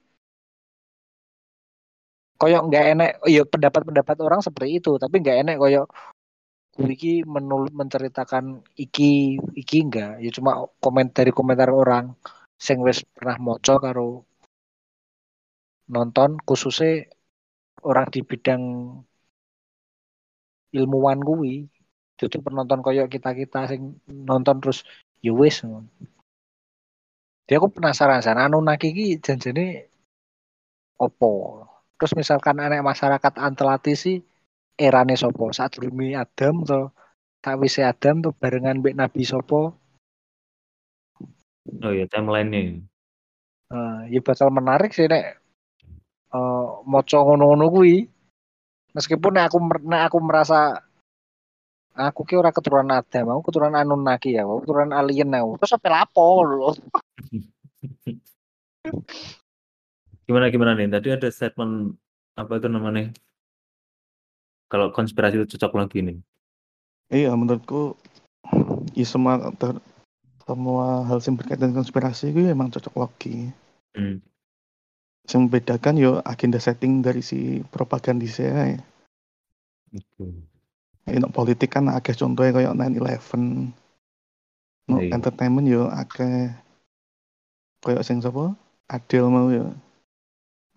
Koyok 2.36 2.68
nggak 2.68 2.84
enek, 2.92 3.10
ya 3.32 3.48
pendapat-pendapat 3.48 4.20
orang 4.20 4.44
seperti 4.44 4.76
itu, 4.76 5.00
tapi 5.00 5.24
nggak 5.24 5.40
enek 5.40 5.56
koyok 5.56 5.88
gue 6.76 6.92
iki 6.92 7.12
menul 7.24 7.72
menceritakan 7.72 8.60
iki 8.76 9.40
iki 9.56 9.88
enggak 9.88 10.20
ya 10.20 10.28
cuma 10.28 10.68
komen 10.76 11.08
dari 11.08 11.32
komentar 11.32 11.72
orang 11.72 12.12
sing 12.60 12.84
wis 12.84 13.00
pernah 13.16 13.40
moco 13.40 13.80
karo 13.80 14.28
nonton 15.86 16.38
khususnya 16.42 17.06
orang 17.86 18.06
di 18.10 18.20
bidang 18.26 18.62
ilmuwan 20.74 21.22
kuwi 21.22 21.70
jadi 22.16 22.36
penonton 22.40 22.80
koyok 22.82 23.12
kita 23.12 23.30
kita 23.36 23.70
sing 23.70 24.00
nonton 24.08 24.58
terus 24.58 24.82
ya 25.22 25.30
wis 25.30 25.62
dia 27.46 27.62
aku 27.62 27.70
penasaran 27.70 28.18
sana 28.18 28.50
Anunnaki 28.50 28.90
iki 28.90 29.22
janjane 29.22 29.86
opo? 30.98 31.62
Terus 31.94 32.12
misalkan 32.18 32.58
anak 32.58 32.82
masyarakat 32.82 33.32
Antelati 33.38 33.94
sih 33.94 34.18
erane 34.74 35.14
sopo 35.14 35.54
saat 35.54 35.78
durunge 35.78 36.18
Adam 36.18 36.66
to 36.66 36.90
sakwise 37.40 37.86
Adam 37.86 38.20
tuh 38.20 38.34
barengan 38.34 38.82
mbek 38.82 38.98
Nabi 38.98 39.22
sopo 39.22 39.78
Oh 41.82 41.90
iya, 41.90 42.06
timeline-nya. 42.06 42.78
Nah, 43.74 44.06
ya 44.06 44.22
bakal 44.22 44.54
menarik 44.54 44.94
sih 44.94 45.10
nek 45.10 45.42
eh 46.36 46.64
maca 46.84 47.18
ngono-ngono 47.24 47.64
kuwi. 47.72 48.04
Meskipun 48.92 49.32
nek 49.36 49.48
aku 49.48 49.58
nek 49.88 50.02
aku 50.12 50.18
merasa 50.20 50.80
aku 51.96 52.28
ki 52.28 52.36
ora 52.36 52.52
keturunan 52.52 52.92
Adam, 52.92 53.32
aku 53.32 53.48
keturunan 53.48 53.80
Anunnaki 53.80 54.36
ya, 54.36 54.44
aku 54.44 54.68
keturunan 54.68 54.92
alien 54.92 55.32
aku. 55.32 55.56
Terus 55.64 55.76
apa 55.80 55.88
lapo 55.88 56.44
lho. 56.44 56.70
Gimana 60.26 60.50
gimana 60.50 60.74
nih? 60.74 60.90
Tadi 60.90 61.08
ada 61.14 61.28
statement 61.30 61.94
apa 62.34 62.58
itu 62.58 62.66
namanya? 62.66 63.14
Kalau 64.66 64.90
konspirasi 64.90 65.38
itu 65.38 65.54
cocok 65.54 65.72
lagi 65.78 66.02
nih. 66.02 66.18
Iya, 67.06 67.30
menurutku 67.38 67.94
ya 68.98 69.06
semua 69.06 69.38
ter- 69.54 69.78
semua 70.42 71.06
hal 71.06 71.22
yang 71.22 71.38
berkaitan 71.38 71.70
konspirasi 71.70 72.34
itu 72.34 72.50
emang 72.50 72.74
cocok 72.74 72.94
logi. 72.98 73.54
Hmm. 73.94 74.18
Yang 75.26 75.40
membedakan 75.46 75.94
yo 75.98 76.12
agenda 76.22 76.58
setting 76.58 77.02
dari 77.02 77.20
si 77.20 77.60
propagandisnya. 77.70 78.78
Gitu. 79.90 80.24
Ini 81.06 81.22
politik 81.30 81.70
kan 81.70 81.86
agak 81.86 82.18
contohnya 82.18 82.54
kayak 82.54 82.72
9/11. 82.74 83.70
No 84.86 85.02
Iya. 85.02 85.18
entertainment 85.18 85.66
yo 85.66 85.90
akeh 85.90 86.50
kayak 87.82 88.06
sing 88.06 88.22
sapa? 88.22 88.54
Adele 88.86 89.26
mau 89.30 89.50
ya. 89.50 89.66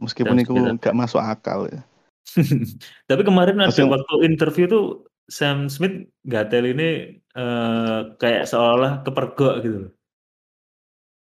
Meskipun 0.02 0.42
itu 0.42 0.54
gak 0.82 0.98
masuk 0.98 1.22
akal 1.22 1.70
ya. 1.70 1.82
Tapi 3.10 3.22
kemarin 3.22 3.62
ada 3.62 3.70
Maksudnya- 3.70 3.94
waktu 4.02 4.16
interview 4.26 4.66
tuh 4.66 4.86
Sam 5.30 5.70
Smith 5.70 6.10
gatel 6.26 6.74
ini 6.74 6.90
eh, 7.22 8.00
kayak 8.18 8.50
seolah 8.50 9.06
kepergok 9.06 9.62
gitu 9.62 9.78
loh. 9.86 9.92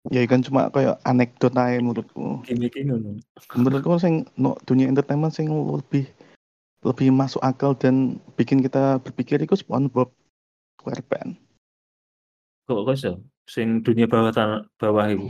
Ya 0.10 0.26
kan 0.26 0.42
cuma 0.42 0.74
kayak 0.74 0.98
anekdot 1.06 1.54
aja 1.54 1.78
menurutku. 1.78 2.42
Gimmicknya 2.50 2.98
ngono. 2.98 3.22
Menurutku 3.54 4.02
sing 4.02 4.26
no, 4.34 4.58
dunia 4.66 4.90
entertainment 4.90 5.38
sing 5.38 5.46
lebih 5.46 6.10
lebih 6.82 7.14
masuk 7.14 7.38
akal 7.46 7.78
dan 7.78 8.18
bikin 8.34 8.66
kita 8.66 8.98
berpikir 9.06 9.38
itu 9.38 9.54
SpongeBob 9.54 10.10
SquarePants. 10.82 11.38
Kok 12.66 12.82
kok 12.90 12.96
iso? 12.98 13.14
Sing 13.46 13.86
dunia 13.86 14.10
bawah 14.10 14.34
tanah 14.34 14.66
bawah 14.82 15.06
itu. 15.06 15.30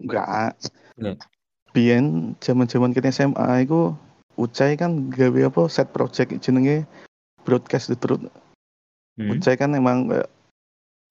Enggak. 0.00 0.56
Enggak. 0.96 1.20
Biyen 1.76 2.32
zaman-zaman 2.40 2.96
kita 2.96 3.12
SMA 3.12 3.68
itu 3.68 3.92
Ucai 4.40 4.72
kan 4.72 5.12
gawe 5.12 5.52
apa 5.52 5.68
set 5.68 5.92
project 5.92 6.32
jenenge 6.40 6.88
broadcast 7.44 7.92
the 7.92 7.96
truth. 8.00 8.24
Hmm. 9.20 9.36
Ucai 9.36 9.60
kan 9.60 9.76
emang 9.76 10.08
kayak 10.08 10.32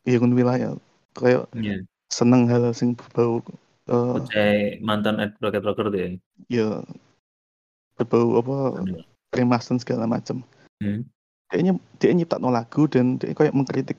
ya 0.09 0.17
wilayah 0.17 0.73
kayak 1.13 1.45
Iya. 1.53 1.85
Seneng 2.09 2.49
hal 2.49 2.73
sing 2.73 2.97
berbau 2.97 3.39
eh, 3.89 4.17
Ucai 4.17 4.81
mantan 4.81 5.21
ad 5.21 5.37
rocket 5.39 5.63
rocker 5.65 5.93
tuh 5.93 5.99
ya. 5.99 6.09
ya 6.49 6.69
berbau 7.97 8.39
apa 8.41 8.57
remaster 9.33 9.77
segala 9.77 10.09
macam. 10.09 10.41
Hmm. 10.81 11.05
Kayaknya 11.49 11.73
dia 11.97 12.11
nyiptain 12.13 12.45
lagu 12.45 12.85
dan 12.89 13.17
dia 13.17 13.33
kayak 13.33 13.53
mengkritik 13.53 13.97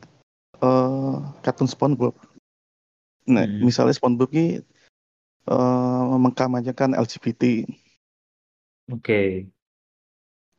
eh 0.60 1.16
kartun 1.42 1.70
SpongeBob. 1.70 2.14
Nah, 3.30 3.46
Hmm. 3.46 3.62
misalnya 3.62 3.94
SpongeBob 3.94 4.30
ini 4.34 4.60
eh 5.50 6.04
mengkampanyekan 6.18 6.94
LGBT. 6.94 7.66
Oke. 8.90 9.46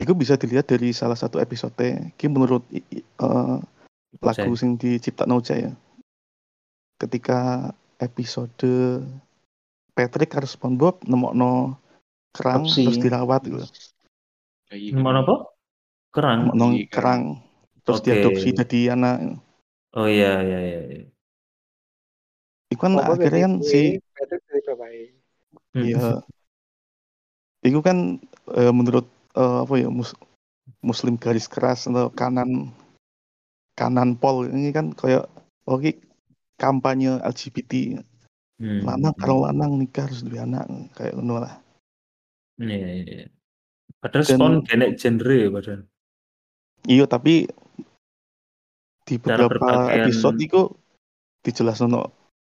Itu 0.02 0.18
bisa 0.18 0.34
dilihat 0.40 0.66
dari 0.72 0.96
salah 0.96 1.20
satu 1.20 1.38
episode. 1.38 2.12
Ki 2.16 2.26
menurut 2.32 2.64
eh, 2.72 3.58
lagu 4.22 4.52
sing 4.60 4.76
diciptakan 4.76 5.40
Ucai 5.40 5.68
ya. 5.68 5.74
Ketika 7.02 7.74
episode 7.98 8.70
Patrick 9.98 10.32
harus 10.38 10.54
SpongeBob 10.54 11.02
nemokno 11.10 11.82
kerang 12.30 12.70
Adopsi. 12.70 12.86
terus 12.86 13.00
dirawat 13.02 13.42
gitu. 13.50 13.66
Gitu. 14.72 15.02
Mana 15.02 15.26
apa? 15.26 15.50
Kerang. 16.14 16.54
Nemokno 16.54 16.66
Iya, 16.78 16.86
kerang 16.88 17.22
terus 17.82 18.00
Oke. 18.00 18.06
diadopsi 18.14 18.50
jadi 18.54 18.80
anak. 18.94 19.42
Oh 19.98 20.06
iya 20.08 20.40
iya 20.46 20.60
iya. 20.62 20.80
iya. 20.88 21.04
Itu 22.72 22.80
kan 22.80 22.96
Apa 22.96 23.18
akhirnya 23.18 23.50
kan 23.50 23.54
si 23.66 24.00
Patrick 24.16 24.46
dari. 24.48 25.12
Hmm. 25.76 25.84
Iya. 25.84 26.08
Itu 27.66 27.80
kan 27.84 28.22
eh, 28.56 28.72
menurut 28.72 29.10
eh, 29.36 29.58
apa 29.66 29.74
ya 29.76 29.90
mus- 29.92 30.16
Muslim 30.80 31.18
garis 31.20 31.50
keras 31.52 31.90
atau 31.90 32.08
kanan 32.14 32.72
kanan 33.76 34.16
pol 34.16 34.48
ini 34.48 34.72
kan 34.72 34.94
kayak 34.96 35.28
oke 35.68 35.92
kampanye 36.62 37.17
LGBT 37.26 37.97
Hmm. 38.62 38.86
lanang 38.86 39.17
kalau 39.17 39.50
lanang 39.50 39.74
nikah 39.82 40.06
harus 40.06 40.21
duwe 40.21 40.38
anak 40.38 40.69
kayak 40.93 41.17
ngono 41.17 41.41
lah. 41.41 41.58
Iya 42.62 42.78
iya. 42.78 43.04
iya. 43.10 43.26
Padahal 43.97 44.21
Dan- 44.21 44.38
spawn 44.38 44.56
genek 44.69 44.91
genre 45.02 45.34
ya 45.34 45.50
padahal. 45.50 45.82
Iya 46.86 47.06
tapi 47.10 47.50
di 49.02 49.15
beberapa 49.17 49.89
episode 49.89 50.38
itu 50.38 50.62
dijelas 51.41 51.82
ono 51.82 52.06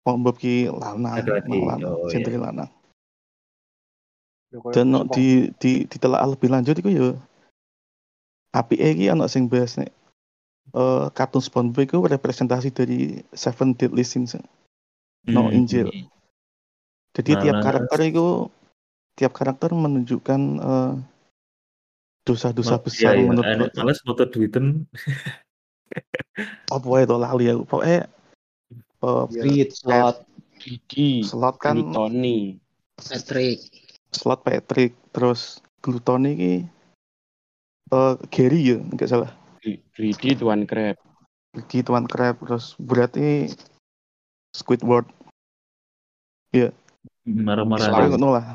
SpongeBob 0.06 0.36
ki 0.38 0.70
lanang, 0.70 1.26
lanang, 1.26 1.80
Oh, 1.90 2.06
gender 2.06 2.38
iya. 2.38 2.42
lanang. 2.46 2.70
Ya, 4.54 4.58
Dan 4.70 4.86
no, 4.94 5.10
di 5.10 5.50
di 5.58 5.90
ditelaah 5.90 6.30
lebih 6.30 6.54
lanjut 6.54 6.78
itu 6.78 6.86
ya 6.86 7.18
API 8.54 8.94
iki 8.94 9.10
ana 9.10 9.26
sing 9.26 9.50
bahas 9.50 9.74
nek 9.74 9.90
eh 10.76 11.06
kartun 11.10 11.40
SpongeBob 11.40 11.82
itu 11.82 11.98
representasi 12.04 12.68
dari 12.70 12.98
Seven 13.32 13.72
Deadly 13.72 14.04
Sins. 14.04 14.36
No 15.26 15.48
Hmm. 15.48 15.56
Injil. 15.56 15.88
Jadi 17.16 17.32
tiap 17.34 17.56
Malah- 17.58 17.64
karakter 17.64 18.00
itu 18.04 18.52
tiap 19.16 19.32
karakter 19.32 19.72
menunjukkan 19.72 20.40
eh, 20.60 20.92
dosa-dosa 22.22 22.76
besar 22.76 23.16
iya, 23.16 23.22
iya. 23.22 23.28
menurut 23.32 23.72
Males 23.72 24.02
foto 24.04 24.26
duiten. 24.26 24.84
apa 26.68 26.86
itu 27.00 27.16
lali 27.16 27.46
aku 27.48 27.64
pokoknya 27.64 28.10
eh, 29.00 29.24
Reed, 29.40 29.70
Slot, 29.72 30.26
Didi, 30.60 31.22
slot 31.24 31.56
kan 31.56 31.80
Tony, 31.94 32.58
Patrick. 32.98 33.62
slot 34.12 34.42
Patrick 34.42 34.92
terus 35.14 35.62
Gluton 35.80 36.26
ini 36.26 36.66
eh 37.86 38.14
Gary 38.28 38.60
ya 38.66 38.76
nggak 38.82 39.06
salah 39.08 39.30
Greedy, 39.66 40.38
Tuan 40.38 40.62
Crab. 40.68 40.94
di 41.72 41.80
Tuan 41.80 42.04
Crab 42.04 42.36
terus 42.44 42.76
berarti 42.76 43.48
Squidward 44.52 45.08
Marah-marah. 47.26 47.90
Soalnya 47.90 48.08
ngono 48.16 48.28
lah 48.32 48.46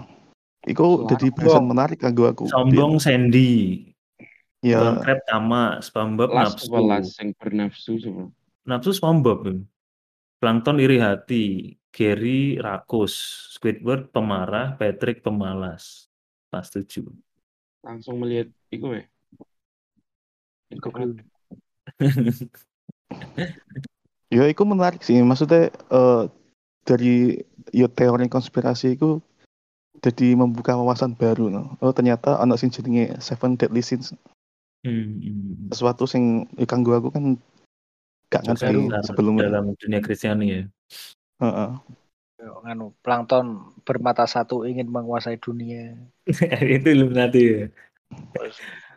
Iku 0.61 1.09
jadi 1.09 1.33
bahasan 1.33 1.65
menarik 1.65 1.97
kanggo 2.05 2.29
aku. 2.29 2.45
Sombong 2.45 3.01
Sandy. 3.01 3.89
Ya, 4.61 4.77
Tuan 4.77 5.01
Crab 5.01 5.21
SpongeBob 5.81 6.29
Last 6.29 6.69
nafsu. 6.69 6.85
last 6.85 7.17
yang 7.17 7.29
bernafsu 7.33 7.93
semua. 7.97 8.29
Nafsu 8.69 8.93
SpongeBob. 8.93 9.65
Plankton 10.37 10.77
iri 10.81 11.01
hati, 11.01 11.77
Gary 11.89 12.61
rakus, 12.61 13.13
Squidward 13.57 14.13
pemarah, 14.13 14.77
Patrick 14.77 15.25
pemalas. 15.25 16.09
Pas 16.53 16.65
setuju. 16.65 17.09
Langsung 17.81 18.21
melihat 18.21 18.53
itu 18.69 19.01
ya. 19.01 19.03
Itu 20.71 20.89
ya 24.31 24.47
iku 24.47 24.63
menarik 24.63 25.03
sih. 25.03 25.19
Maksudnya 25.19 25.69
eh, 25.71 26.23
dari 26.87 27.43
ya 27.75 27.91
teori 27.91 28.31
konspirasi 28.31 28.95
itu 28.95 29.19
jadi 30.01 30.33
membuka 30.33 30.73
wawasan 30.73 31.13
baru 31.13 31.51
no. 31.51 31.75
Oh 31.83 31.91
ternyata 31.91 32.39
anak 32.39 32.57
sing 32.57 32.71
jenenge 32.71 33.19
Seven 33.19 33.59
Deadly 33.59 33.83
Sins 33.83 34.15
Hmm, 34.81 35.21
hmm. 35.21 35.69
sesuatu 35.69 36.09
sing 36.09 36.49
ya 36.57 36.65
kanggo 36.65 36.97
aku 36.97 37.13
kan 37.13 37.37
gak 38.33 38.49
ngerti 38.49 38.89
Baru 38.89 39.05
sebelumnya. 39.05 39.41
dalam 39.45 39.77
dunia 39.77 40.01
Kristiani 40.01 40.45
ya. 40.49 40.61
Heeh. 41.37 41.71
Yo, 42.41 42.65
Nganu, 42.65 42.97
plankton 43.05 43.77
bermata 43.85 44.25
satu 44.25 44.65
ingin 44.65 44.89
menguasai 44.89 45.37
dunia. 45.37 45.93
itu 46.65 46.87
Illuminati 46.89 47.41
ya. 47.45 47.65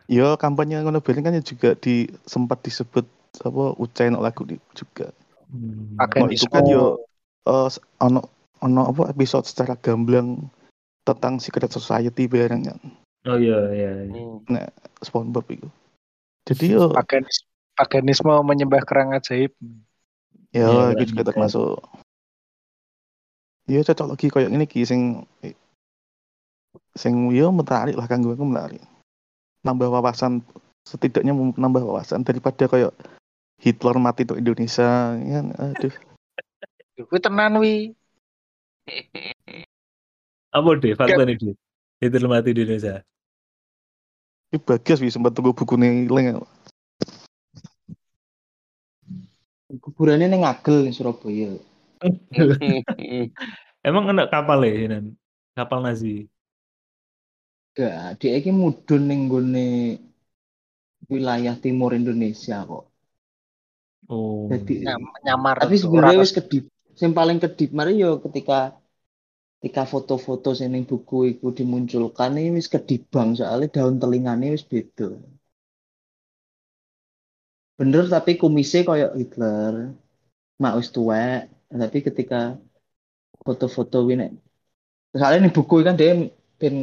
Ya 0.05 0.37
kampanye 0.37 0.85
ngono 0.85 1.01
kan 1.01 1.33
ya 1.33 1.41
juga 1.41 1.73
di 1.81 2.05
sempat 2.29 2.61
disebut 2.61 3.09
apa 3.41 3.65
ucai 3.81 4.13
no 4.13 4.21
lagu 4.21 4.45
di- 4.45 4.61
juga. 4.77 5.11
Hmm. 5.49 5.97
Oh, 6.01 6.29
itu 6.29 6.47
kan 6.51 6.65
yo 6.69 7.01
eh 7.49 7.69
ono 8.01 8.21
ono 8.65 8.83
apa 8.89 9.13
episode 9.13 9.45
secara 9.49 9.77
gamblang 9.77 10.49
tentang 11.05 11.37
secret 11.37 11.69
society 11.69 12.25
bareng 12.25 12.65
kan 12.73 12.81
Oh 13.25 13.37
iya 13.41 13.57
iya. 13.73 13.93
iya. 14.05 14.13
oh, 14.13 14.41
SpongeBob 15.01 15.45
itu. 15.49 15.69
Jadi 16.45 16.77
yo 16.77 16.93
pagenis 16.93 17.45
paganisme 17.77 18.33
menyembah 18.45 18.85
kerang 18.85 19.17
ajaib. 19.17 19.53
ya 20.53 20.69
Iya, 20.69 21.01
itu 21.01 21.17
juga 21.17 21.23
kan. 21.25 21.29
termasuk 21.33 21.81
ya 23.65 23.81
cocok 23.81 24.07
lagi 24.13 24.27
kayak 24.29 24.53
ini 24.53 24.65
ki 24.69 24.85
sing 24.85 25.25
sing 26.93 27.33
yo 27.33 27.49
menarik 27.49 27.97
lah 27.97 28.05
kanggo 28.05 28.37
aku 28.37 28.45
menarik. 28.45 28.81
Nambah 29.65 29.89
wawasan 29.89 30.45
setidaknya 30.85 31.33
nambah 31.57 31.83
wawasan 31.83 32.23
daripada 32.23 32.69
kayak 32.69 32.93
Hitler 33.59 33.97
mati 33.97 34.29
untuk 34.29 34.37
Indonesia 34.37 35.17
ya 35.17 35.41
aduh 35.57 35.95
Kuwi 36.95 37.19
tenan 37.19 37.59
wi. 37.59 37.91
Apa 40.55 40.69
deh 40.79 40.95
fakta 40.95 41.27
nih 41.27 41.35
deh? 41.35 41.55
Hitler 41.99 42.31
mati 42.31 42.55
di 42.55 42.63
Indonesia. 42.63 43.03
Ini 44.55 44.63
bagus 44.63 45.03
sih 45.03 45.11
sempat 45.11 45.35
tunggu 45.35 45.51
buku 45.51 45.75
nih 45.75 46.07
hilang. 46.07 46.47
Kuburannya 49.83 50.31
nih 50.31 50.39
ngagel 50.47 50.87
nih 50.87 50.95
Surabaya. 50.95 51.51
Emang 53.89 54.07
kena 54.07 54.31
kapal 54.31 54.63
ya 54.63 54.87
ini? 54.87 55.19
Kapal 55.59 55.83
Nazi. 55.83 56.31
Gak, 57.77 58.07
dia 58.21 58.33
ini 58.39 58.51
mudun 58.61 59.03
ning 59.09 59.21
gone 59.31 59.67
wilayah 61.13 61.55
timur 61.65 61.91
Indonesia 62.01 62.57
kok. 62.71 62.85
Oh. 64.09 64.45
Jadi 64.51 64.75
Nyam- 64.85 65.13
nyamar 65.25 65.57
tapi 65.61 65.75
sebenarnya 65.81 66.21
wis 66.23 66.33
kedip. 66.37 66.65
Yang 67.01 67.13
paling 67.19 67.39
kedip 67.45 67.71
mari 67.79 67.93
yo 68.05 68.11
ketika 68.25 68.77
ketika 69.59 69.83
foto-foto 69.93 70.49
sing 70.59 70.69
ning 70.75 70.85
buku 70.91 71.17
iku 71.33 71.47
dimunculkan 71.59 72.33
ini 72.41 72.51
wis 72.59 72.69
kedibang 72.75 73.29
soalnya 73.39 73.69
daun 73.77 73.97
telingane 74.03 74.47
wis 74.55 74.65
beda. 74.73 75.09
Bener 77.79 78.05
tapi 78.15 78.31
kumisnya 78.41 78.81
kayak 78.89 79.11
Hitler. 79.19 79.75
Mak 80.63 80.75
wis 80.79 80.89
tuwek, 80.97 81.41
tapi 81.83 81.99
ketika 82.07 82.37
foto-foto 83.47 83.99
ini 84.13 84.27
soalnya 85.19 85.39
nih 85.45 85.53
buku 85.57 85.75
kan 85.87 85.95
dia 86.01 86.11
ben 86.61 86.77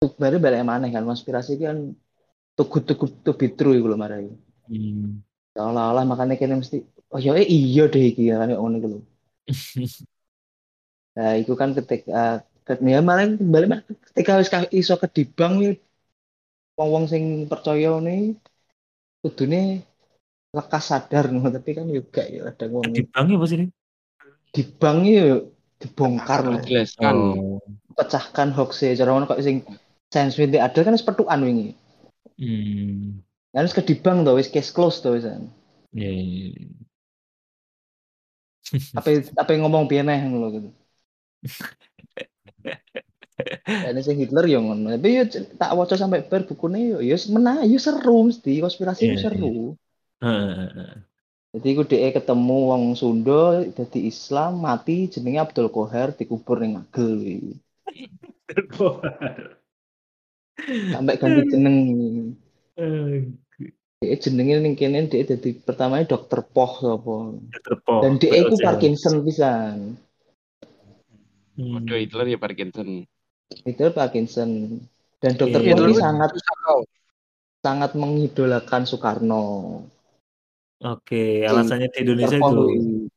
baru 0.00 0.36
balik 0.40 0.64
mana 0.64 0.88
kan 0.88 1.04
konspirasi 1.04 1.60
kan 1.60 1.92
tugu 2.56 2.78
tugu 2.88 3.06
to 3.24 3.36
be 3.36 3.52
true 3.52 3.76
iku 3.76 3.86
lho 3.92 3.98
marai. 4.00 4.32
Hmm. 4.64 5.20
Seolah-olah 5.52 6.04
makanya 6.08 6.40
kene 6.40 6.56
mesti 6.56 6.80
oh 7.12 7.20
ya 7.20 7.36
eh, 7.36 7.44
iya 7.44 7.84
deh 7.92 8.04
iki 8.10 8.32
ya 8.32 8.40
kan 8.40 8.48
ngono 8.48 8.76
iku 8.80 8.88
lho. 8.92 8.98
Nah, 11.16 11.32
itu 11.36 11.52
kan 11.60 11.76
ketika 11.76 12.40
ket- 12.64 12.80
ya 12.80 13.04
malah 13.04 13.28
balik 13.36 13.68
mana 13.68 13.82
ketika 14.08 14.40
wis 14.40 14.48
iso 14.72 14.94
kedibang 14.96 15.60
nih 15.60 15.76
wong-wong 16.80 17.04
sing 17.12 17.44
percaya 17.44 18.00
nih 18.00 18.40
kudune 19.20 19.84
lekas 20.56 20.84
sadar 20.88 21.28
no. 21.28 21.44
tapi 21.52 21.70
kan 21.76 21.86
juga 21.92 22.24
ya 22.24 22.48
ada 22.48 22.64
wong 22.72 22.88
Dibangnya 22.96 23.36
apa 23.36 23.46
sih 23.52 23.56
ini? 23.60 23.66
dibang 24.50 24.98
ya 25.04 25.38
dibongkar 25.80 26.40
loh. 26.48 26.60
Jelaskan. 26.64 27.14
Oh. 27.36 27.60
pecahkan 28.00 28.48
hoax 28.56 28.70
e 28.86 28.96
cara 28.96 29.10
ngono 29.12 29.28
kok 29.28 29.44
sing 29.44 29.56
sense 30.10 30.34
winti 30.36 30.58
ada 30.58 30.80
kan 30.82 30.94
wis 30.94 31.06
petukan 31.06 31.40
wingi. 31.40 31.70
Hmm. 32.36 33.22
Kan 33.54 33.66
wis 33.66 33.74
kedibang 33.74 34.26
to, 34.26 34.36
wis 34.36 34.50
case 34.50 34.74
close 34.74 35.00
to 35.02 35.16
wis. 35.16 35.26
Ya, 35.90 36.06
ya, 36.06 36.54
ya. 36.54 36.70
Apa 38.94 39.10
apa 39.34 39.50
yang 39.50 39.66
ngomong 39.66 39.90
piye 39.90 40.06
neh 40.06 40.22
ngono 40.22 40.54
gitu. 40.54 40.70
Dan 43.66 43.98
sing 44.06 44.22
Hitler 44.22 44.46
yo 44.46 44.62
ngono. 44.62 44.94
Tapi 44.94 45.18
yo 45.18 45.26
c- 45.26 45.50
tak 45.58 45.74
waca 45.74 45.98
sampai 45.98 46.22
bar 46.22 46.46
bukune 46.46 46.94
yo 46.94 46.98
yo 47.02 47.18
menah 47.34 47.66
yo 47.66 47.74
seru 47.82 48.30
mesti 48.30 48.62
konspirasi 48.62 49.02
Iya, 49.02 49.10
yo 49.10 49.18
seru. 49.18 49.54
Heeh. 50.22 50.94
Jadi 51.50 51.68
ku 51.74 51.82
dhek 51.82 52.22
ketemu 52.22 52.58
wong 52.70 52.94
Sunda 52.94 53.66
dadi 53.66 54.06
Islam 54.06 54.62
mati 54.62 55.10
jenenge 55.10 55.42
Abdul 55.42 55.74
Qohar 55.74 56.14
dikubur 56.14 56.62
ning 56.62 56.78
Ngagel 56.78 57.18
kuwi. 57.18 57.58
Sampai 60.68 61.16
ganti 61.16 61.42
jeneng. 61.50 61.76
Eh, 62.80 63.28
Dhek 64.00 64.16
jenenge 64.24 64.64
ning 64.64 64.80
kene 64.80 65.12
dhek 65.12 65.28
dadi 65.28 65.52
pertamanya 65.60 66.16
dokter 66.16 66.40
Poh 66.40 66.72
sapa. 66.80 67.36
Terpok. 67.52 68.00
Dan 68.00 68.16
dhek 68.16 68.32
iku 68.32 68.56
Parkinson 68.56 69.20
pisan. 69.20 70.00
Hmm. 71.60 71.76
Waduh 71.76 72.00
Hitler 72.00 72.32
ya 72.32 72.40
Parkinson. 72.40 73.04
Itu 73.68 73.92
Parkinson. 73.92 74.80
Dan 75.20 75.36
dokter 75.36 75.60
Iya, 75.60 75.76
Poh 75.76 75.84
Hitler 75.84 75.88
ini 75.92 75.92
itu 75.92 76.00
sangat 76.00 76.30
sangat 77.60 77.90
mengidolakan 77.92 78.88
Soekarno. 78.88 79.44
Oke, 80.80 81.44
alasannya 81.44 81.92
di 81.92 81.98
Indonesia 82.00 82.40
Dokter 82.40 82.56
Poh 82.56 82.72
itu. 82.72 83.12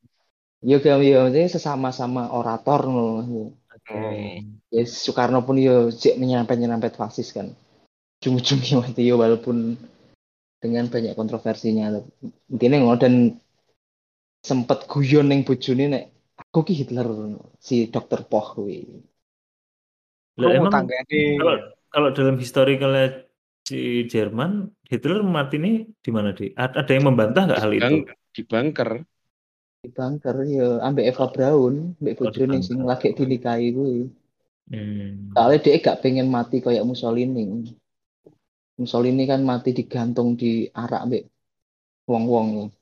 Yo 0.64 0.80
ya 0.84 1.00
ya 1.00 1.24
maksudnya 1.24 1.48
sesama-sama 1.48 2.28
orator 2.28 2.84
loh. 2.84 3.56
Oke. 3.84 4.40
Ya 4.72 4.82
Soekarno 4.88 5.44
pun 5.44 5.60
yo 5.60 5.92
cek 5.92 6.16
menyerempet-nyerempet 6.16 6.96
fasis 6.96 7.36
kan. 7.36 7.52
Ujung-ujungnya 8.20 8.80
mati 8.82 9.04
yo 9.04 9.20
walaupun 9.20 9.76
dengan 10.58 10.88
banyak 10.88 11.12
kontroversinya. 11.12 11.92
Intinya 12.48 12.76
ngono 12.80 12.96
dan 12.96 13.14
sempet 14.40 14.88
guyon 14.88 15.28
ning 15.28 15.44
bojone 15.44 15.84
nek 15.92 16.04
aku 16.40 16.72
ki 16.72 16.74
Hitler 16.84 17.08
si 17.60 17.92
dokter 17.92 18.24
Poh 18.24 18.56
kuwi. 18.56 18.80
Emang 20.40 20.72
tanggane. 20.72 21.38
kalau 21.38 21.54
kalau 21.92 22.08
dalam 22.10 22.36
historicalnya 22.40 23.22
si 23.62 24.02
Jerman, 24.10 24.66
Hitler 24.82 25.22
mati 25.22 25.62
nih 25.62 25.86
di 26.02 26.10
mana 26.10 26.34
di? 26.34 26.50
Ada 26.56 26.90
yang 26.90 27.12
membantah 27.12 27.46
nggak 27.46 27.62
hal 27.62 27.72
itu? 27.72 27.96
Di 28.34 28.42
bunker. 28.42 29.04
Di 29.84 29.92
bunker 29.92 30.36
yo 30.48 30.80
ambek 30.80 31.12
Eva 31.12 31.28
Braun, 31.28 31.92
ambek 32.00 32.16
di 32.16 32.20
bojone 32.24 32.56
sing 32.64 32.80
lagi 32.88 33.12
dinikahi 33.12 33.68
kuwi. 33.76 34.08
Hmm. 34.72 35.36
Soalnya 35.36 35.60
dia 35.60 35.76
gak 35.76 36.00
pengen 36.00 36.32
mati 36.32 36.64
kayak 36.64 36.88
Mussolini. 36.88 37.68
Mussolini 38.80 39.28
kan 39.28 39.44
mati 39.44 39.76
digantung 39.76 40.40
di 40.40 40.64
arak 40.72 41.04
ambek 41.04 41.22
wong-wong. 42.08 42.72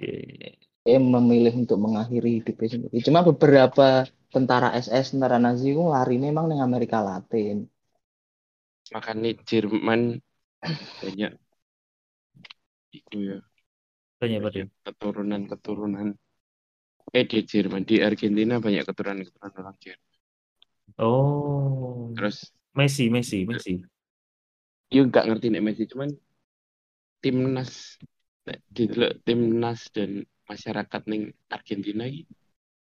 Iya. 0.00 0.56
Dia 0.82 0.98
memilih 0.98 1.52
untuk 1.62 1.78
mengakhiri 1.78 2.40
hidupnya 2.40 2.68
sendiri. 2.80 2.96
Cuma 3.04 3.20
beberapa 3.22 4.08
tentara 4.32 4.72
SS, 4.72 5.12
tentara 5.12 5.36
Nazi 5.36 5.76
itu 5.76 5.84
lari 5.84 6.16
memang 6.16 6.48
di 6.48 6.56
Amerika 6.56 7.04
Latin. 7.04 7.68
Makanya 8.90 9.36
Jerman 9.44 10.16
banyak 11.04 11.32
itu 12.92 13.16
ya 13.20 13.38
Banyak 14.22 14.70
keturunan-keturunan. 14.86 16.14
Eh 17.10 17.26
di 17.26 17.42
Jerman 17.42 17.82
di 17.82 17.98
Argentina 17.98 18.62
banyak 18.62 18.86
keturunan-keturunan 18.86 19.54
orang 19.58 19.76
Jerman. 19.82 20.10
Oh, 21.02 22.14
terus? 22.14 22.54
Messi, 22.78 23.10
Messi, 23.10 23.42
Messi. 23.42 23.82
yuk 24.94 25.10
nggak 25.10 25.26
ngerti 25.26 25.46
nih 25.50 25.62
Messi 25.64 25.84
cuman 25.90 26.14
timnas. 27.18 27.98
Didelok 28.70 29.22
timnas 29.26 29.90
dan 29.90 30.22
masyarakat 30.46 31.02
ning 31.10 31.34
Argentina 31.50 32.06
ini 32.06 32.22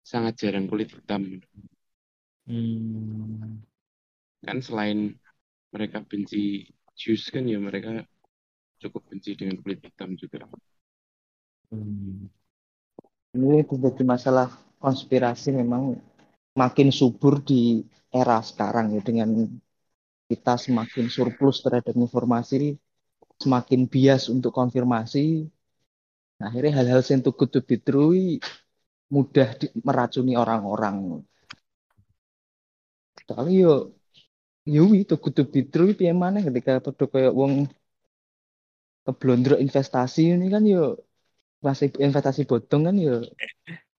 sangat 0.05 0.45
jarang 0.45 0.69
kulit 0.69 0.93
hitam. 0.93 1.41
Hmm. 2.49 3.63
kan 4.41 4.59
selain 4.59 5.15
mereka 5.71 6.03
benci 6.03 6.67
Jews 6.97 7.29
kan 7.31 7.47
ya 7.47 7.61
mereka 7.61 8.03
cukup 8.81 9.07
benci 9.07 9.37
dengan 9.37 9.61
kulit 9.61 9.85
hitam 9.85 10.17
juga 10.17 10.49
Hmm. 11.71 12.27
Ini 13.37 13.63
terjadi 13.71 14.03
masalah 14.13 14.49
konspirasi 14.83 15.49
memang 15.61 15.83
makin 16.63 16.89
subur 17.01 17.35
di 17.51 17.63
era 18.21 18.39
sekarang 18.51 18.87
ya 18.97 19.03
dengan 19.09 19.31
kita 20.31 20.55
semakin 20.65 21.07
surplus 21.17 21.57
terhadap 21.65 21.95
informasi, 22.05 22.79
semakin 23.43 23.81
bias 23.93 24.23
untuk 24.35 24.53
konfirmasi. 24.61 25.27
Nah, 26.39 26.47
akhirnya 26.51 26.73
hal-hal 26.79 27.01
yang 27.11 27.21
too 27.25 27.35
good 27.39 27.51
to 27.55 27.61
be 27.69 27.77
true 27.87 28.15
mudah 29.15 29.49
di- 29.61 29.73
meracuni 29.87 30.33
orang-orang. 30.43 30.97
Soalnya 33.27 33.55
yo 33.65 33.71
yo 34.75 34.83
itu 35.03 35.15
be 35.53 35.61
true 35.73 35.91
piye 35.99 36.13
maneh 36.23 36.43
ketika 36.49 36.71
padha 36.85 37.05
kayak 37.13 37.33
wong 37.41 37.53
keblondrok 39.07 39.59
investasi 39.65 40.21
ini 40.35 40.47
kan 40.55 40.63
yo 40.73 40.81
masih 41.61 41.89
investasi 42.01 42.49
bodong 42.49 42.83
kan 42.89 42.97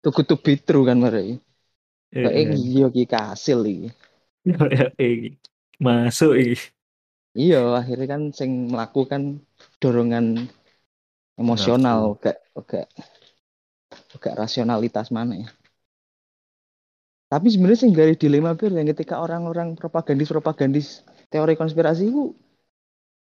good 0.04 0.28
to 0.28 0.36
be 0.38 0.58
true 0.58 0.86
kan 0.90 0.98
mereka. 0.98 1.38
Eh, 2.12 2.22
Kayak 2.26 2.34
eh. 2.52 2.58
iya 2.58 2.86
ki 2.92 3.04
kasil 3.08 3.60
iki. 3.64 3.88
Ya, 4.46 4.86
Masuk 5.80 6.34
iki. 6.38 6.56
Iya, 7.32 7.58
akhirnya 7.80 8.08
kan 8.14 8.22
sing 8.40 8.52
melakukan 8.74 9.22
dorongan 9.82 10.26
emosional, 11.42 12.20
gak 12.24 12.38
gak 12.70 12.88
gak 14.22 14.36
rasionalitas 14.42 15.08
mana 15.16 15.34
ya. 15.44 15.50
Tapi 17.32 17.48
sebenarnya 17.48 17.80
sing 17.80 17.94
dari 17.96 18.14
dilema 18.20 18.52
bir 18.60 18.76
yang 18.76 18.92
ketika 18.92 19.24
orang-orang 19.24 19.80
propagandis-propagandis 19.80 21.08
teori 21.32 21.56
konspirasi 21.56 22.12
itu 22.12 22.36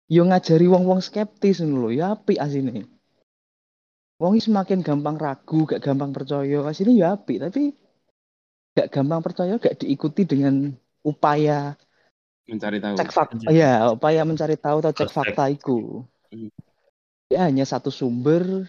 yo 0.09 0.22
ngajari 0.24 0.66
wong-wong 0.72 1.01
skeptis 1.05 1.61
lho, 1.61 1.93
ya 1.93 2.16
apik 2.16 2.41
asine. 2.41 2.89
Wong 4.18 4.34
iki 4.34 4.50
semakin 4.50 4.82
gampang 4.82 5.14
ragu, 5.14 5.62
gak 5.62 5.78
gampang 5.78 6.10
percaya, 6.10 6.58
asine 6.66 6.98
ya 6.98 7.14
apik, 7.14 7.38
tapi 7.38 7.70
gak 8.74 8.90
gampang 8.90 9.22
percaya 9.22 9.54
gak 9.62 9.78
diikuti 9.78 10.26
dengan 10.26 10.74
upaya 11.06 11.78
mencari 12.48 12.82
tahu. 12.82 12.94
Cek 12.98 13.10
fakta. 13.14 13.46
Ya 13.52 13.92
upaya 13.92 14.26
mencari 14.26 14.56
tahu 14.58 14.82
atau 14.82 14.90
cek 14.90 15.06
check. 15.06 15.14
fakta 15.14 15.44
itu 15.52 16.02
Hmm. 16.28 16.52
ya 17.32 17.48
hanya 17.48 17.64
satu 17.64 17.88
sumber. 17.88 18.68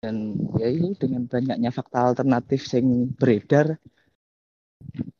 Dan 0.00 0.32
ya 0.56 0.68
ini 0.68 0.96
dengan 0.96 1.28
banyaknya 1.28 1.70
fakta 1.70 2.12
alternatif 2.12 2.64
yang 2.72 3.12
beredar 3.20 3.76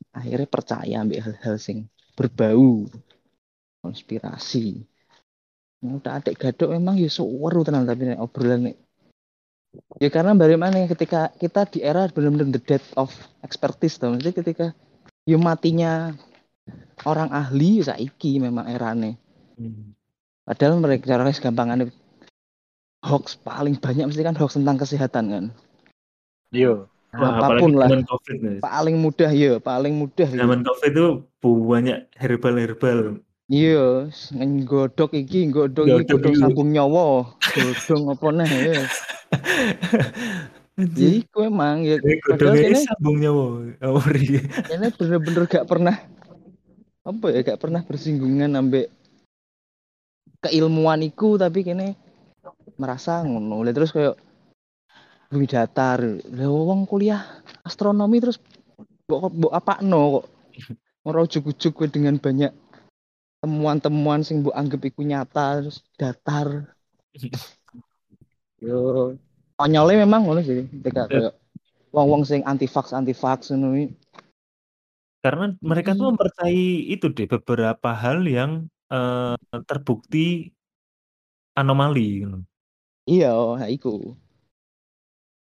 akhirnya 0.09 0.49
percaya 0.49 1.05
ambil 1.05 1.21
hal-hal 1.21 1.55
sing 1.61 1.85
berbau 2.17 2.89
konspirasi. 3.85 4.81
Nah, 5.85 6.01
udah 6.01 6.17
adek 6.21 6.37
gadok 6.37 6.73
memang 6.77 6.97
ya 6.97 7.09
seweru 7.13 7.61
tenan 7.61 7.85
tapi 7.85 8.09
obrolan 8.17 8.69
nek 8.69 8.77
ya 10.03 10.09
karena 10.11 10.35
bagaimana 10.35 10.83
ketika 10.91 11.31
kita 11.39 11.67
di 11.71 11.79
era 11.79 12.07
benar-benar 12.11 12.51
the 12.51 12.61
death 12.61 12.87
of 12.99 13.11
expertise 13.45 13.95
tuh 13.95 14.11
maksudnya 14.11 14.35
ketika 14.35 14.65
ya 15.23 15.37
matinya 15.39 16.11
orang 17.07 17.31
ahli 17.31 17.81
ya 17.81 17.93
saiki 17.93 18.37
memang 18.41 18.67
erane. 18.67 19.17
Hmm. 19.61 19.93
padahal 20.41 20.81
mereka 20.81 21.05
cara 21.13 21.27
gampangannya 21.29 21.93
hoax 23.05 23.37
paling 23.41 23.77
banyak 23.77 24.09
mesti 24.09 24.25
kan 24.25 24.37
hoax 24.37 24.57
tentang 24.57 24.77
kesehatan 24.81 25.25
kan? 25.29 25.45
Yo. 26.51 26.89
Wah, 27.11 27.43
apa 27.43 27.59
pun 27.59 27.75
lah. 27.75 27.91
covid 28.07 28.63
paling 28.63 28.95
mudah 28.95 29.27
ya 29.35 29.59
paling 29.59 29.99
mudah 29.99 30.31
ya. 30.31 30.47
Zaman 30.47 30.63
covid 30.63 30.91
itu 30.95 31.07
banyak 31.43 32.07
herbal 32.15 32.55
Iya, 33.51 34.07
iki, 34.07 34.31
nggodok 34.39 35.11
iki, 35.11 35.51
godhong 35.51 36.07
iki. 36.07 36.39
sambung 36.39 36.71
nyawa, 36.71 37.27
godhong 37.51 38.03
apa 38.15 38.27
nah 38.31 38.47
ya. 38.47 38.79
Ya 40.81 41.09
iku 41.13 41.45
emang 41.45 41.83
ya 41.85 41.99
Ini 41.99 42.23
padahal 42.25 42.55
godongnya 42.55 42.63
kene 42.73 42.79
sambung 42.87 43.17
nyawa. 43.21 43.45
Ori. 44.01 44.25
kene 44.65 44.87
bener-bener 44.95 45.43
gak 45.45 45.67
pernah 45.67 45.95
apa 47.05 47.25
ya 47.29 47.39
gak 47.43 47.61
pernah 47.61 47.81
bersinggungan 47.85 48.55
ambek 48.55 48.87
keilmuan 50.41 51.05
iku 51.05 51.37
tapi 51.37 51.61
kene 51.67 51.93
merasa 52.81 53.21
ngono. 53.21 53.61
Lah 53.61 53.75
terus 53.75 53.93
kayak 53.93 54.15
bumi 55.29 55.45
datar. 55.45 56.01
Lah 56.33 56.49
wong 56.49 56.89
kuliah 56.89 57.19
astronomi 57.61 58.17
terus 58.17 58.41
mbok 59.05 59.27
mbok 59.37 59.53
apakno 59.53 60.23
kok 60.23 60.25
kowe 61.75 61.87
dengan 61.91 62.15
banyak 62.15 62.60
temuan-temuan 63.41 64.21
sing 64.21 64.45
mbok 64.45 64.53
anggap 64.53 64.81
iku 64.85 65.01
nyata 65.01 65.65
terus 65.65 65.81
datar. 65.97 66.71
Yo 68.61 69.17
konyole 69.57 69.93
memang 69.97 70.25
ngono 70.25 70.41
sih 70.45 70.69
ketika 70.69 71.09
kayak 71.09 71.33
wong-wong 71.93 72.25
sing 72.25 72.45
anti 72.45 72.69
vax 72.69 72.93
anti 72.93 73.17
vax 73.17 73.49
ngono 73.51 73.73
iki. 73.75 73.87
Karena 75.21 75.53
mereka 75.61 75.93
tuh 75.93 76.13
mempercayai 76.13 76.89
itu 76.89 77.09
deh 77.13 77.29
beberapa 77.29 77.93
hal 77.93 78.25
yang 78.25 78.65
eh, 78.89 79.37
terbukti 79.69 80.49
anomali. 81.53 82.25
gitu. 82.25 82.39
Iya, 83.05 83.33
nah 83.57 83.69
iku. 83.69 84.17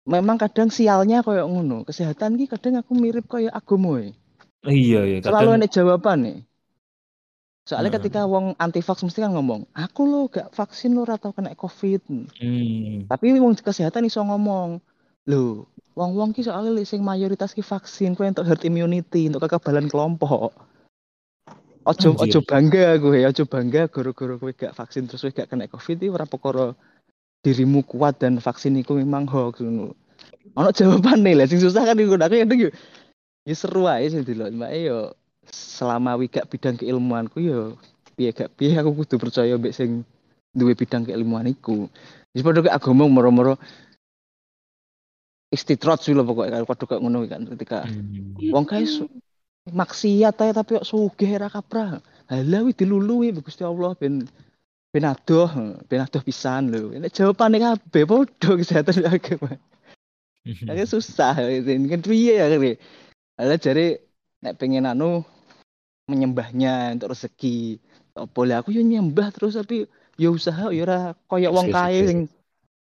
Memang 0.05 0.37
kadang 0.37 0.69
sialnya 0.69 1.25
koyo 1.25 1.49
ngono. 1.49 1.83
Kesehatan 1.83 2.37
ki 2.37 2.47
kadang 2.47 2.79
aku 2.79 2.93
mirip 2.95 3.25
koyo 3.27 3.49
agama 3.51 4.05
e. 4.05 4.13
Iya 4.69 5.01
ya. 5.09 5.19
Selalu 5.25 5.33
Kadang 5.33 5.59
enek 5.59 5.73
jawaban 5.73 6.19
nih. 6.23 6.39
Soalnya 7.65 7.97
Heeh. 7.97 8.05
ketika 8.05 8.29
wong 8.29 8.53
anti 8.61 8.85
vax 8.85 9.01
mesti 9.09 9.25
kan 9.25 9.33
ngomong, 9.33 9.65
aku 9.73 10.05
lo 10.05 10.29
gak 10.29 10.53
vaksin 10.53 10.93
lo 10.93 11.09
atau 11.09 11.33
kena 11.33 11.57
covid. 11.57 12.05
hmm, 12.05 13.09
Tapi 13.09 13.41
wong 13.41 13.57
kesehatan 13.57 14.05
iso 14.05 14.21
ngomong, 14.21 14.85
lho, 15.25 15.65
wong-wong 15.97 16.37
ki 16.37 16.45
soalnya 16.45 16.85
sing 16.85 17.01
mayoritas 17.01 17.57
ki 17.57 17.65
vaksin 17.65 18.13
kowe 18.13 18.29
untuk 18.29 18.45
herd 18.45 18.61
immunity, 18.69 19.33
untuk 19.33 19.49
kekebalan 19.49 19.89
kelompok. 19.89 20.53
Ojo 21.85 22.17
Anjir. 22.17 22.37
ojo 22.37 22.41
bangga 22.45 23.01
kowe, 23.01 23.17
ojo 23.17 23.45
bangga 23.49 23.83
gara-gara 23.89 24.35
kowe 24.37 24.53
gak 24.53 24.77
vaksin 24.77 25.09
terus 25.09 25.25
kowe 25.25 25.33
gak 25.33 25.49
kena 25.49 25.65
covid 25.65 25.97
iki 26.01 26.13
ora 26.13 26.29
perkara 26.29 26.77
dirimu 27.41 27.81
kuat 27.85 28.21
dan 28.21 28.41
vaksin 28.45 28.77
iku 28.77 29.01
memang 29.01 29.25
hoax 29.25 29.65
ngono. 29.65 29.97
Ono 30.53 30.69
jawabane 30.69 31.33
lah 31.33 31.49
sing 31.49 31.65
susah 31.65 31.85
kan 31.89 31.97
yo 31.97 32.13
ya 33.45 33.55
seru 33.55 33.85
ae 33.85 34.09
sing 34.09 34.25
delok 34.25 34.53
mbak 34.57 34.73
yo 34.73 35.13
selama 35.51 36.17
wi 36.17 36.31
gak 36.31 36.49
bidang 36.49 36.79
keilmuanku 36.79 37.43
yo 37.43 37.77
piye 38.15 38.31
gak 38.31 38.55
piye 38.55 38.79
aku 38.79 38.95
kudu 39.05 39.19
percaya 39.19 39.59
mbek 39.59 39.75
sing 39.75 40.07
duwe 40.55 40.79
bidang 40.79 41.03
keilmuan 41.05 41.51
iku. 41.51 41.91
Wis 42.33 42.43
padha 42.47 42.63
kayak 42.63 42.79
agama 42.79 43.11
moro-moro 43.11 43.55
istidrat 45.55 46.03
sih 46.03 46.15
lho 46.15 46.27
pokoknya 46.27 46.67
padha 46.67 46.85
kayak 46.87 47.03
ngono 47.03 47.27
kan 47.31 47.47
ketika 47.47 47.87
hmm. 47.87 48.51
wong 48.51 48.67
kae 48.67 48.87
su- 48.87 49.11
maksiat 49.71 50.35
ae 50.43 50.51
tapi 50.51 50.79
kok 50.79 50.87
sugih 50.87 51.39
ra 51.39 51.51
kaprah. 51.51 52.03
Halah 52.31 52.61
wi 52.67 52.73
dilulu 52.75 53.23
wi 53.23 53.35
Gusti 53.35 53.63
Allah 53.63 53.95
ben 53.99 54.27
ben 54.95 55.05
adoh, 55.05 55.51
ben 55.91 56.01
adoh 56.03 56.23
pisan 56.23 56.71
lho. 56.71 56.95
Nek 56.95 57.15
jawabane 57.15 57.59
kabeh 57.59 58.05
padha 58.07 58.51
kesehatan 58.59 59.07
agama. 59.07 59.59
Agak 60.45 60.87
susah 60.93 61.35
ini 61.41 61.89
kan 61.89 62.01
piye 62.05 62.37
ya 62.37 62.47
kan. 62.53 62.63
Halah 63.41 63.59
jare 63.59 63.87
nek 64.45 64.55
pengen 64.61 64.87
anu 64.87 65.25
menyembahnya 66.09 66.95
untuk 66.97 67.13
rezeki. 67.17 67.81
Apa 68.15 68.41
lah 68.47 68.63
aku 68.63 68.71
yo 68.71 68.83
nyembah 68.85 69.35
terus 69.35 69.59
tapi 69.59 69.89
yo 70.15 70.37
usaha 70.37 70.71
yo 70.71 70.87
ora 70.87 71.19
koyo 71.27 71.51
wong 71.51 71.75
oke. 71.75 71.91
sing 71.91 72.21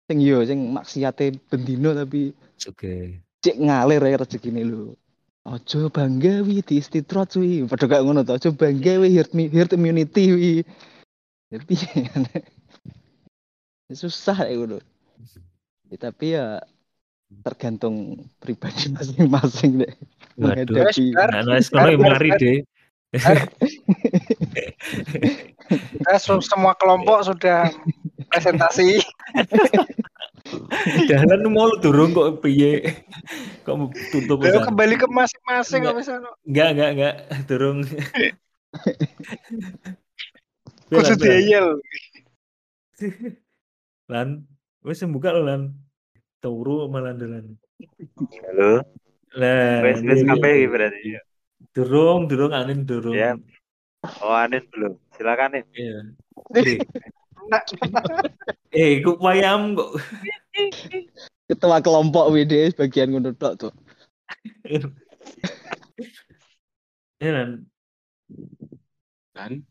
sing 0.10 0.18
yo 0.20 0.44
sing 0.44 0.60
maksiate 0.76 1.32
bendino 1.48 1.96
tapi 1.96 2.36
Oke. 2.68 3.24
cek 3.44 3.56
ngalir 3.60 4.04
ya 4.04 4.20
rezekine 4.20 4.64
lho. 4.68 4.96
Ojo 5.44 5.92
bangga 5.92 6.40
wi 6.44 6.64
di 6.64 6.80
istitrat 6.80 7.36
wi. 7.36 7.68
Padha 7.68 7.88
kayak 7.88 8.04
ngono 8.08 8.24
to. 8.24 8.36
Ojo 8.36 8.50
bangga 8.56 9.00
wi 9.04 9.12
herd, 9.12 9.32
herd 9.32 9.72
immunity 9.76 10.32
wi. 10.32 10.54
Jadi 11.52 11.76
susah 14.04 14.48
ya 14.48 14.56
ngono. 14.56 14.80
Ya, 15.92 15.98
tapi 16.00 16.34
ya 16.34 16.64
tergantung 17.44 18.24
pribadi 18.40 18.90
masing-masing 18.96 19.84
deh 19.84 19.94
Waduh. 20.40 20.90
Nah, 21.14 21.42
nah, 21.46 21.62
bar, 21.70 21.94
mari 21.98 22.30
deh. 22.42 22.58
Kita 25.70 26.18
semua 26.20 26.74
kelompok 26.78 27.24
sudah 27.30 27.70
presentasi. 28.30 29.00
Jalan 31.10 31.48
mau 31.50 31.72
lu 31.72 31.80
turun 31.80 32.12
kok 32.12 32.44
piye? 32.44 33.00
Kok 33.64 33.96
tutup 34.12 34.44
Lalu 34.44 34.60
kembali 34.60 34.96
ke 35.00 35.08
masing-masing 35.08 35.88
Enggak. 35.88 35.94
apa 35.94 36.00
misalnya. 36.04 36.32
Enggak, 36.44 36.68
enggak, 36.76 36.90
enggak. 36.94 37.16
Turun. 37.48 37.78
Kudu 40.94 41.14
diayel. 41.18 41.68
Lan, 44.12 44.46
wis 44.84 45.02
buka 45.08 45.32
lo 45.34 45.42
lan. 45.48 45.74
Turu 46.44 46.92
malah 46.92 47.16
dalan. 47.16 47.56
Halo, 48.44 48.84
Lah, 49.34 49.82
wes 49.82 50.04
wes 50.04 50.22
iya. 50.22 50.30
kape 50.36 50.50
iki 50.54 50.68
berarti 50.70 51.08
ya. 51.18 51.22
Durung, 51.74 52.30
durung 52.30 52.54
anin 52.54 52.86
durung. 52.86 53.18
Ya. 53.18 53.34
Oh, 54.22 54.36
Anin 54.36 54.64
belum. 54.70 54.94
Silakan 55.16 55.58
nih. 55.58 55.64
Iya. 55.74 55.98
Eh, 56.60 56.78
eh, 58.72 58.92
kok 59.04 59.20
wayam 59.20 59.76
kok. 59.76 59.92
ketua 61.44 61.84
kelompok 61.84 62.32
WD 62.32 62.72
bagian 62.80 63.12
ngono 63.12 63.36
tok 63.36 63.54
tuh. 63.60 63.74
Ya 67.20 67.32
lan, 67.32 67.50
kan 69.32 69.64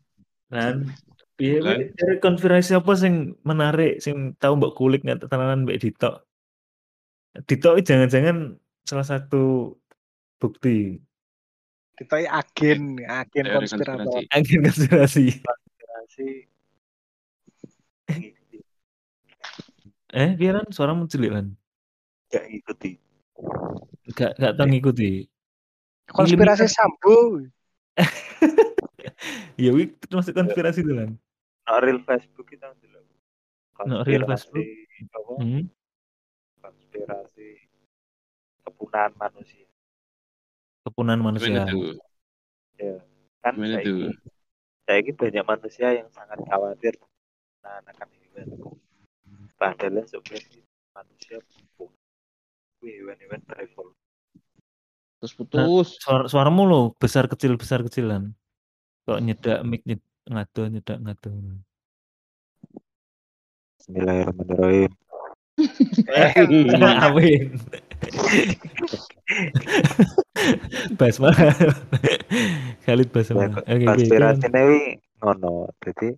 lan. 0.49 0.89
Piye 1.37 1.61
Lan. 1.61 1.81
piye, 1.81 1.93
dari 1.97 2.17
konspirasi 2.21 2.77
apa 2.77 2.93
sing 2.97 3.37
menarik 3.45 4.01
sing 4.01 4.37
tahu 4.41 4.57
mbak 4.57 4.73
kulik 4.77 5.05
nggak 5.05 5.29
tenanan 5.29 5.65
mbak 5.69 5.81
Dito? 5.81 6.25
Dito 7.49 7.77
jangan-jangan 7.77 8.57
salah 8.85 9.07
satu 9.09 9.77
bukti 10.41 10.97
Kita 12.03 12.19
ini 12.19 12.27
agen, 12.27 12.81
agen 13.07 13.45
teori 13.47 13.63
konspirator. 13.63 14.11
konspirasi 14.11 14.35
agen 14.35 14.61
konspirasi. 14.67 15.25
Konspirasi. 15.39 16.29
Eh, 20.13 20.31
biaran 20.35 20.67
suara 20.75 20.99
muncul 20.99 21.23
lan. 21.31 21.55
Gak 22.27 22.43
ngikuti. 22.51 22.99
Gak 24.19 24.35
gak 24.35 24.53
tahu 24.59 24.67
ngikuti. 24.67 25.31
Konspirasi 26.11 26.67
sambo. 26.67 27.39
Ya 29.55 29.71
wih 29.71 29.95
termasuk 30.03 30.35
konspirasi 30.35 30.83
itu 30.83 30.91
lan. 30.97 31.15
No 31.71 31.79
real 31.79 32.03
Facebook 32.03 32.51
kita 32.51 32.75
dulu. 32.83 32.99
No 33.87 34.03
real 34.03 34.27
apa? 34.27 34.35
Hmm. 35.39 35.71
Konspirasi 36.59 37.71
kepunahan 38.67 39.15
manusia. 39.15 39.72
Kepunahan 40.83 41.21
gimana 41.23 41.39
manusia. 41.39 41.63
tuh 41.71 41.95
Kan 43.43 43.55
gimana 43.59 43.79
saya 43.79 43.87
tuh 43.87 44.11
saya 44.83 44.99
ini 44.99 45.13
banyak 45.15 45.45
manusia 45.47 45.89
yang 45.95 46.09
sangat 46.11 46.39
khawatir 46.43 46.95
nah 47.63 47.79
akan 47.87 48.09
hewan. 48.11 48.47
Padahal 49.55 50.03
sebenarnya 50.11 50.67
manusia 50.91 51.39
pun 51.79 51.95
hewan-hewan 52.83 53.39
berevolusi. 53.47 54.03
Terus 55.23 55.33
putus. 55.39 56.03
Suara 56.03 56.27
suaramu 56.27 56.67
lo 56.67 56.81
besar 56.99 57.31
kecil 57.31 57.55
besar 57.55 57.87
kecilan. 57.87 58.35
Kok 59.07 59.23
nyedak 59.23 59.63
mic 59.63 59.87
nyed, 59.87 60.03
ngado 60.27 60.63
nyedak 60.67 60.99
ngado. 60.99 61.31
Bismillahirrahmanirrahim. 63.79 64.91
Amin. 67.03 67.55
Basmalah. 70.99 71.53
Khalid 72.85 73.09
Basmalah. 73.13 73.53
ko- 73.61 73.67
Oke, 73.69 73.87
wi 74.67 74.81
ngono. 75.21 75.71
Jadi 75.85 76.09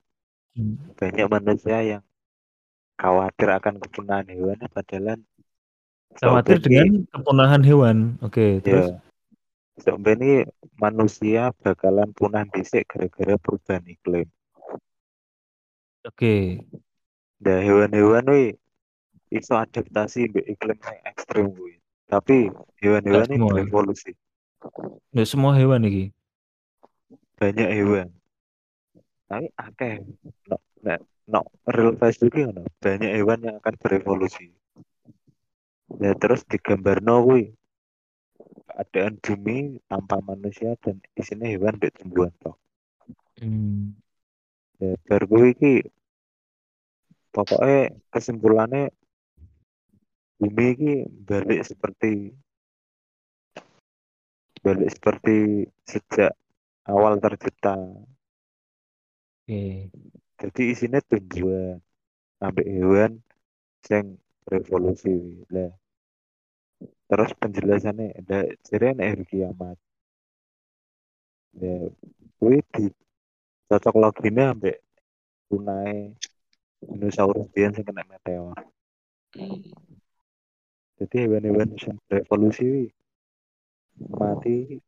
Hmm. 0.54 0.78
banyak 0.94 1.26
manusia 1.26 1.78
yang 1.82 2.02
khawatir 2.94 3.50
akan 3.50 3.82
kepunahan 3.82 4.26
hewan 4.30 4.54
padahal 4.70 5.18
Khawatir 6.14 6.62
dengan 6.62 7.02
kepunahan 7.10 7.62
hewan. 7.66 8.14
Oke, 8.22 8.62
terus 8.62 8.94
ya 8.94 9.02
sebenarnya 9.82 10.46
manusia 10.78 11.50
bakalan 11.58 12.06
punah 12.14 12.46
dhisik 12.54 12.86
gara-gara 12.86 13.34
perubahan 13.42 13.82
iklim. 13.90 14.30
oke. 16.06 16.62
Nah, 17.42 17.58
hewan-hewan 17.58 18.24
wi 18.30 18.44
iso 19.30 19.54
adaptasi 19.56 20.28
mbek 20.30 20.46
iklim 20.48 20.78
yang 20.78 21.00
ekstrim 21.08 21.46
kuwi. 21.52 21.74
Tapi 22.04 22.52
hewan-hewan 22.84 23.28
ini 23.28 23.36
semua. 23.40 23.50
berevolusi. 23.52 24.10
Nggak 25.12 25.28
semua 25.28 25.52
hewan 25.56 25.88
iki. 25.88 26.04
Banyak 27.40 27.68
hewan. 27.72 28.08
Tapi 29.28 29.46
akeh. 29.56 29.94
No, 30.48 30.56
no, 30.84 30.94
no, 31.28 31.40
real 31.68 31.96
Facebook 31.96 32.36
ngono. 32.36 32.68
Banyak 32.80 33.10
hewan 33.12 33.40
yang 33.44 33.56
akan 33.58 33.74
berevolusi. 33.80 34.52
Ya 36.00 36.12
terus 36.16 36.44
digambarno 36.48 37.24
kuwi 37.24 37.54
keadaan 38.74 39.22
bumi 39.22 39.78
tanpa 39.86 40.18
manusia 40.24 40.74
dan 40.82 40.98
isinya 41.14 41.46
hewan 41.46 41.76
mbek 41.78 41.94
tumbuhan 41.94 42.32
toh. 42.42 42.56
Hmm. 43.38 43.94
Ya, 44.82 44.98
bar 45.06 45.22
kuwi 45.30 45.54
iki 45.54 45.74
pokoknya 47.34 47.94
kesimpulannya 48.14 48.90
bumi 50.40 50.66
ini 50.74 50.94
balik 51.06 51.62
seperti 51.62 52.34
balik 54.64 54.90
seperti 54.90 55.68
sejak 55.84 56.32
awal 56.88 57.20
tercipta. 57.20 57.76
Oke. 59.44 59.92
Jadi 60.40 60.62
isinya 60.72 61.00
tumbuhan 61.04 61.78
sampai 62.40 62.64
hewan 62.66 63.12
yang 63.88 64.18
revolusi 64.48 65.44
lah. 65.52 65.72
Terus 67.08 67.30
penjelasannya 67.38 68.24
ada 68.24 68.38
ada 68.50 69.04
hari 69.04 69.24
kiamat. 69.28 69.76
Ya, 71.54 71.86
kuwi 72.42 72.66
di 72.74 72.90
cocok 73.70 73.94
loginya 73.94 74.50
sampai 74.50 74.74
punai 75.46 76.10
dinosaurus 76.82 77.46
biyen 77.54 77.72
sing 77.72 77.86
kena 77.86 78.02
meteor. 78.10 78.58
Jadi 80.94 81.26
hewan-hewan 81.26 81.74
yang 81.74 81.98
berevolusi 82.06 82.86
mati 84.14 84.78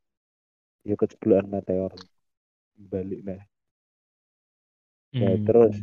ya 0.86 0.94
keceblokan 0.94 1.50
meteor 1.50 1.92
balik 2.78 3.20
nah. 3.26 3.42
Ya, 5.16 5.32
Hmm. 5.34 5.44
terus 5.48 5.74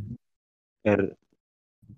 biar 0.83 1.01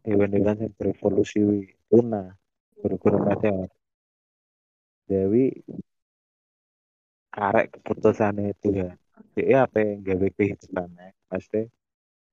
hewan-hewan 0.08 0.58
yang 0.66 0.74
berevolusi 0.74 1.70
punah 1.90 2.34
gara-gara 2.82 3.18
meteor. 3.30 3.70
Dewi 5.06 5.54
karek 7.30 7.78
keputusannya 7.78 8.58
Tuhan. 8.64 8.98
Dia 9.36 9.68
apa 9.68 9.84
yang 9.84 10.00
gawe 10.02 10.28
kehidupannya, 10.34 11.12
pasti 11.28 11.68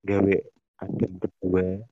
gawe 0.07 0.35
Adam 0.79 1.11
kedua, 1.19 1.83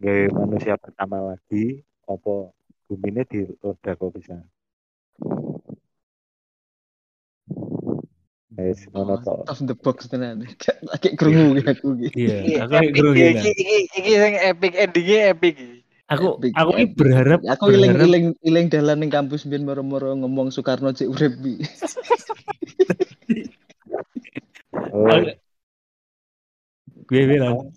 gawe 0.00 0.24
manusia 0.32 0.74
pertama 0.80 1.20
lagi, 1.20 1.84
apa 2.08 2.54
bumi 2.88 3.08
ini 3.12 3.22
diledak 3.26 3.94
kok 3.96 4.12
bisa. 4.14 4.36
Wes 8.54 8.86
ngono 8.94 9.18
tok. 9.18 9.50
Off 9.50 9.60
the 9.66 9.74
box 9.74 10.06
tenan. 10.06 10.46
Gak 10.62 10.78
lagi 10.86 11.18
krungu 11.18 11.58
aku 11.58 11.98
iki. 11.98 12.30
Iya, 12.30 12.64
aku 12.64 12.72
epic 12.78 12.92
grogi 12.94 13.22
iki 13.34 13.50
iki 13.50 13.78
iki 13.98 14.12
sing 14.14 14.34
epic 14.38 14.72
endingnya 14.78 15.18
epic 15.34 15.54
iki. 15.58 15.78
Aku 16.04 16.36
Epic, 16.36 16.52
aku 16.52 16.70
ini 16.76 16.84
epic. 16.84 16.96
berharap 17.00 17.40
Aku 17.48 17.64
iling 17.72 17.92
berharap 17.96 18.08
iling 18.12 18.26
iling 18.44 18.66
dalan 18.68 18.96
ning 19.00 19.10
kampus 19.10 19.48
biyen 19.48 19.64
moro-moro 19.64 20.12
ngomong 20.12 20.52
Soekarno 20.52 20.92
cek 20.92 21.08
urip 21.08 21.34
bi. 21.40 21.58
Oh, 24.94 25.10
gue 27.10 27.22
bilang 27.26 27.74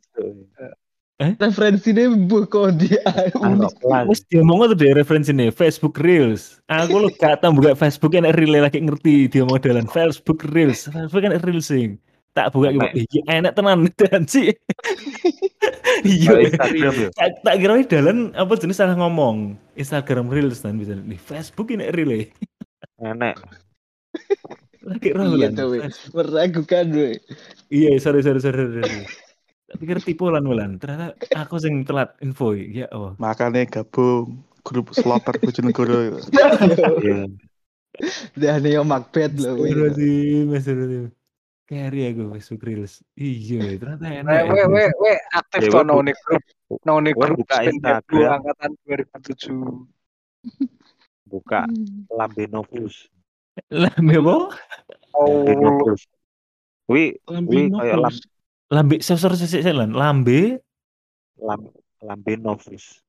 Referensine 1.18 2.13
mbuh 2.13 2.45
kok 2.45 2.78
di 2.78 2.93
anak 3.41 3.74
kelas. 3.82 4.05
Wes 4.05 4.22
dia 4.30 4.45
mau 4.45 4.61
tuh 4.70 4.78
deh 4.78 4.93
referensi 4.93 5.34
nih 5.34 5.49
Facebook 5.49 5.97
Reels. 5.97 6.61
Aku 6.70 7.01
lo 7.01 7.09
gak 7.09 7.41
tau 7.41 7.49
buka 7.49 7.74
Facebook 7.74 8.13
enak 8.13 8.38
reel 8.38 8.53
lagi 8.61 8.78
ngerti 8.78 9.26
dia 9.26 9.41
modelan 9.41 9.89
Facebook 9.89 10.45
Reels. 10.53 10.86
Facebook 10.86 11.26
enak 11.26 11.41
Reels 11.41 11.74
sing. 11.74 11.97
Tak 12.38 12.53
buka 12.53 12.70
gitu. 12.70 12.86
Iya 13.18 13.41
enak 13.41 13.57
tenan 13.57 13.89
dan 13.97 14.30
sih. 14.30 14.53
Iya. 16.05 16.53
Ya. 16.53 17.09
Tak, 17.18 17.41
tak 17.41 17.55
kira 17.65 17.82
dalan 17.89 18.30
apa 18.38 18.53
jenis 18.53 18.78
salah 18.78 18.93
ngomong. 18.93 19.57
Instagram 19.74 20.30
Reels 20.30 20.61
kan 20.61 20.78
bisa 20.78 20.93
di 20.93 21.18
Facebook 21.18 21.74
ini 21.74 21.89
reel 21.89 22.30
Enak. 23.01 23.41
Lagi 24.86 25.09
Iya 25.11 25.18
rolan. 25.18 25.51
tuh, 25.57 25.68
we. 25.74 25.80
meragukan 26.13 26.86
we. 26.93 27.09
Iya, 27.74 27.97
sorry 27.97 28.22
sorry 28.22 28.38
sorry. 28.38 28.86
sorry. 28.86 29.26
Tak 29.68 29.78
pikir 29.78 29.99
tipu 29.99 30.32
lan 30.32 30.47
Wulan. 30.47 30.80
Ternyata 30.80 31.11
aku 31.36 31.59
sing 31.59 31.84
telat 31.84 32.15
info. 32.24 32.55
Ya 32.55 32.88
Allah. 32.88 33.20
Makanya 33.20 33.68
gabung 33.68 34.39
grup 34.63 34.95
Slaughter 34.95 35.36
Bojonegoro. 35.38 36.18
Iya. 37.03 37.28
Dan 38.38 38.61
yo 38.61 38.86
Macbeth 38.86 39.34
lho 39.41 39.57
we. 39.57 39.74
Astagfirullahaladzim, 39.74 40.45
astagfirullahaladzim. 40.53 41.05
Carry 41.68 42.01
aku 42.13 42.24
Facebook 42.38 42.61
Reels. 42.63 42.93
Iya, 43.18 43.74
ternyata 43.76 44.05
enak. 44.05 44.45
We 44.47 44.61
ya. 44.61 44.65
we 44.70 44.84
we 45.01 45.11
aktif 45.34 45.61
Ya, 45.68 45.72
to 45.74 45.82
bu- 45.82 46.13
grup 46.13 46.43
nang 46.86 47.01
we 47.01 47.11
grup 47.11 47.41
Instagram. 47.43 48.38
Angkatan 48.38 48.72
2007. 48.86 49.89
Buka 51.26 51.65
Lambe 52.13 52.45
Novus. 52.47 53.09
Lah, 53.74 53.89
apa? 53.91 53.97
Lambe 53.97 54.15
Oh. 55.18 55.41
Wi, 56.88 57.18
wi 57.26 57.74
kayak 57.74 57.97
lam, 57.97 58.13
Lambe, 58.68 58.99
sosor 58.99 59.32
sisik 59.39 59.63
lan. 59.63 59.95
Lambe, 59.95 60.59
lam, 61.39 61.72
Lambe 62.03 62.34
Novus. 62.36 62.99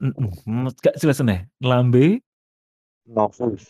mm, 0.00 0.72
gak 0.80 0.96
jelas 0.96 1.20
nih. 1.20 1.44
Lambe, 1.60 2.24
Novus. 3.04 3.68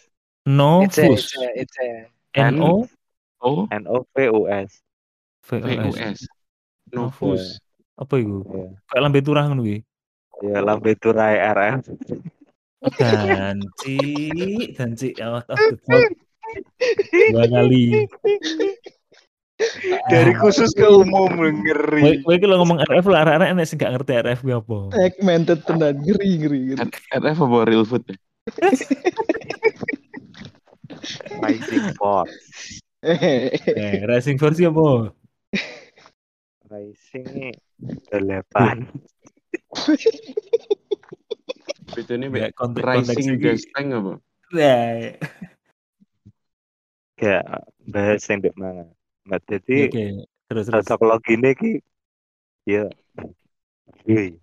it's 0.87 0.99
a, 0.99 1.11
Novus, 1.11 1.24
it's 1.26 1.35
a, 1.35 1.47
it's 1.59 1.76
a. 1.82 1.89
N 2.35 2.59
O 2.62 2.87
Oh, 3.45 3.68
N 3.68 3.85
O 3.91 4.07
V 4.16 4.16
U 4.32 4.49
S. 4.49 4.80
V 5.45 5.61
O 5.61 5.93
S. 5.93 5.93
VUS. 5.93 6.20
Novus. 6.95 7.43
Apa 7.99 8.16
itu? 8.18 8.41
Ya. 8.49 8.72
Kayak 8.89 9.03
lambe 9.05 9.20
turah 9.20 9.45
ngono 9.51 9.62
kuwi. 9.62 9.78
Ya 10.43 10.59
Lambe. 10.64 10.97
Danci, 12.85 13.97
danci 14.76 15.09
out 15.24 15.49
of 15.49 15.57
the 15.57 15.76
box. 15.89 16.05
Dua 17.32 17.45
kali. 17.49 17.85
Dari 20.13 20.35
khusus 20.35 20.75
ke 20.75 20.83
umum 20.83 21.31
ngeri. 21.31 22.27
kowe 22.27 22.35
iki 22.35 22.47
lho 22.47 22.59
ngomong 22.59 22.83
RF 22.91 23.07
lah, 23.07 23.23
arek-arek 23.23 23.49
enek 23.55 23.67
sing 23.71 23.79
gak 23.79 23.95
ngerti 23.95 24.13
RF 24.19 24.43
kuwi 24.43 24.55
apa. 24.59 24.79
Segmented 24.99 25.59
tenan 25.63 25.95
ngeri 26.03 26.31
ngeri. 26.43 26.61
ngeri. 26.75 26.91
RF 27.23 27.39
apa 27.39 27.59
real 27.63 27.87
food 27.87 28.03
ya? 28.11 28.19
Rising 31.45 31.85
Force. 32.01 32.81
Eh, 33.05 34.01
Racing 34.09 34.41
Force 34.41 34.57
apa? 34.65 35.13
Rising 36.73 37.25
ini 37.37 37.49
delapan. 38.09 38.89
Be- 41.95 42.53
konteks 42.57 43.13
Rising 43.13 43.39
Mustang 43.39 43.87
apa? 43.93 44.13
Ya, 44.55 44.79
Ya 47.21 47.41
bahas 47.87 48.27
yang 48.27 48.43
dek 48.43 48.55
Nah, 49.25 49.41
oke. 49.41 49.47
jadi 49.49 49.79
Terus 50.45 50.66
terus. 50.68 50.85
cocok 50.85 51.01
logine 51.09 51.51
ki 51.57 51.72
ya 52.68 52.85
yui 54.05 54.37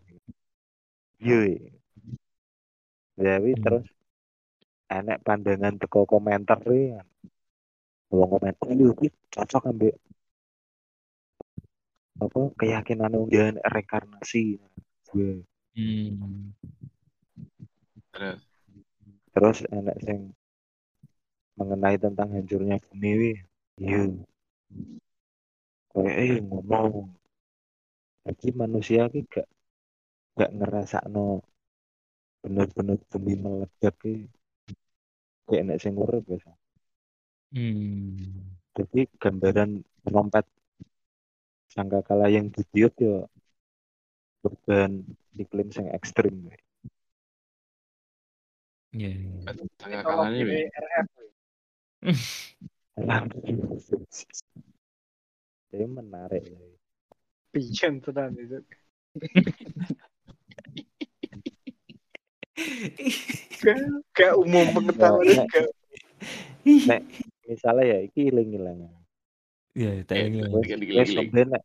yui 1.22 1.54
jadi 3.18 3.52
Hmm. 3.54 3.62
terus 3.62 3.86
enek 4.90 5.22
pandangan 5.22 5.78
teko 5.78 6.10
komentar 6.10 6.58
kan 6.62 7.06
wong 8.12 8.28
komen 8.28 8.54
oh 8.60 8.70
iya 8.74 8.90
iki 8.92 9.08
cocok 9.30 9.64
ambek 9.72 9.96
apa 12.18 12.40
keyakinan 12.58 13.14
wong 13.14 13.30
dia 13.30 13.54
reinkarnasi 13.62 14.58
gue 15.14 15.46
Hmm. 15.72 16.52
Terus. 18.12 18.42
terus 19.32 19.58
enek 19.72 19.98
sing 20.04 20.20
mengenai 21.56 21.96
tentang 21.96 22.28
hancurnya 22.34 22.76
bumi 22.90 23.12
wi 23.16 23.32
iya 23.80 24.10
kayak 25.92 26.16
eh 26.24 26.34
ngomong 26.48 26.92
jadi 28.26 28.48
manusia 28.62 29.02
ki 29.12 29.20
gak 29.34 29.48
gak 30.38 30.52
ngerasa 30.58 30.98
no 31.14 31.42
bener-bener 32.42 32.98
demi 33.12 33.34
meledak 33.38 33.96
ki 34.02 34.14
kayak 35.46 35.64
nek 35.68 35.80
sing 35.84 35.94
urip 36.00 36.24
wis. 36.32 36.46
Hmm. 37.52 38.16
Jadi 38.72 39.00
gambaran 39.20 39.84
trompet 40.08 40.48
sangkakala 41.68 42.32
yang 42.32 42.48
didiut 42.56 42.96
ya 42.96 43.28
beban 44.42 45.04
iklim 45.36 45.70
sing 45.76 45.92
ekstrim. 45.92 46.50
Kalau 48.96 50.00
kalanya 50.08 50.40
gini 50.40 50.56
weh. 50.56 50.66
RF 50.72 51.08
Jadi 55.72 55.86
menarik. 55.88 56.44
ya. 56.44 56.60
pijen 57.52 58.00
tenan 58.00 58.32
itu. 58.40 58.60
Gak, 63.62 63.78
gak 64.16 64.34
umum 64.40 64.66
pengetahuan 64.72 65.26
Nek- 65.28 65.50
gak. 65.52 65.70
Nek 66.64 67.02
misalnya 67.48 67.84
ya 67.84 67.98
iki 68.06 68.32
iling-ilangan. 68.32 68.94
Iya, 69.72 70.04
tak 70.04 70.28
sampeyan 71.08 71.48
nek 71.56 71.64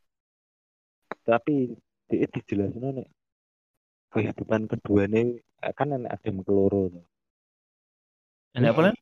tapi 1.27 1.75
dia 2.07 2.27
dijelasin 2.31 3.03
nek 3.03 3.09
kehidupan 4.15 4.71
keduanya 4.71 5.43
kan 5.75 5.91
enak 5.91 6.15
adem 6.15 6.43
keloro. 6.47 6.91
Enak 8.55 8.73
apa 8.73 8.81
lah? 8.91 8.95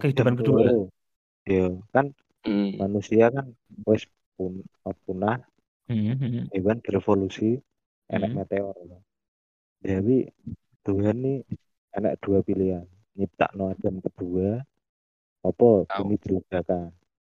Kehidupan 0.00 0.34
kedua. 0.40 0.88
Ya, 1.44 1.68
kan 1.92 2.16
Hmm. 2.44 2.76
manusia 2.76 3.32
kan 3.32 3.46
wes 3.88 4.04
pun 4.36 4.60
punah, 5.04 5.40
Hmm, 5.88 6.16
hmm. 6.16 6.48
hewan 6.52 6.78
berevolusi, 6.84 7.60
enak 8.12 8.30
Hmm. 8.30 8.38
meteor. 8.40 8.76
Jadi 9.84 10.16
Tuhan 10.84 11.16
nih 11.24 11.38
enak 11.96 12.14
dua 12.24 12.38
pilihan, 12.44 12.86
nyiptakno 13.16 13.72
adem 13.72 14.00
kedua, 14.04 14.60
apa 15.44 15.68
bumi 15.88 16.16
diledakan. 16.20 16.92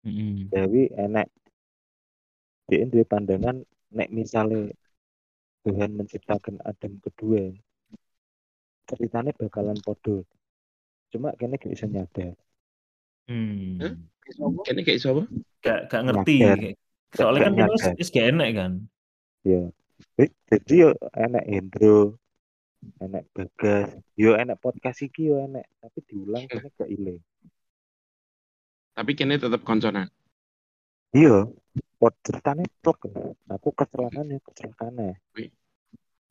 Hmm. 0.04 0.48
Jadi 0.52 0.82
enak 0.92 1.26
dia 2.68 2.84
duwe 2.88 3.04
pandangan 3.04 3.56
nek 3.92 4.08
misalnya 4.08 4.72
Tuhan 5.64 5.90
menciptakan 5.96 6.60
Adam 6.64 7.00
kedua 7.04 7.52
ceritanya 8.88 9.32
bakalan 9.36 9.78
podo 9.84 10.24
cuma 11.12 11.32
kayaknya 11.36 11.56
gak 11.60 11.72
bisa 11.72 11.86
nyadar 11.88 12.34
Hmm. 13.28 13.80
Kayaknya 14.64 14.82
kayak 14.88 15.00
siapa? 15.00 15.22
Gak, 15.60 15.78
gak 15.92 16.02
ngerti. 16.08 16.36
Soalnya 17.14 17.40
kan 17.46 17.52
kita 17.54 17.94
wis 17.94 18.10
gak 18.10 18.26
enak 18.34 18.48
kan. 18.56 18.72
ya 19.44 19.62
Eh, 20.18 20.30
jadi 20.50 20.74
yo 20.74 20.90
enak 21.14 21.44
Hendro 21.46 22.18
enak 22.98 23.24
Bagas 23.34 23.94
yo 24.18 24.34
enak 24.34 24.58
podcast 24.58 25.02
iki 25.02 25.30
yo 25.30 25.38
enak 25.42 25.66
tapi 25.78 25.98
diulang 26.06 26.46
kayaknya 26.50 26.70
gak 26.74 26.90
ile 26.90 27.14
Tapi 28.94 29.10
kayaknya 29.14 29.38
tetap 29.46 29.62
konsonan. 29.66 30.08
iya 31.14 31.46
pot 31.98 32.14
ceritanya 32.26 32.66
plek 32.82 32.98
aku 33.46 33.68
kecelakaan 33.74 34.34
ya 34.34 34.38
kecelakaan 34.42 34.94
ya 34.98 35.14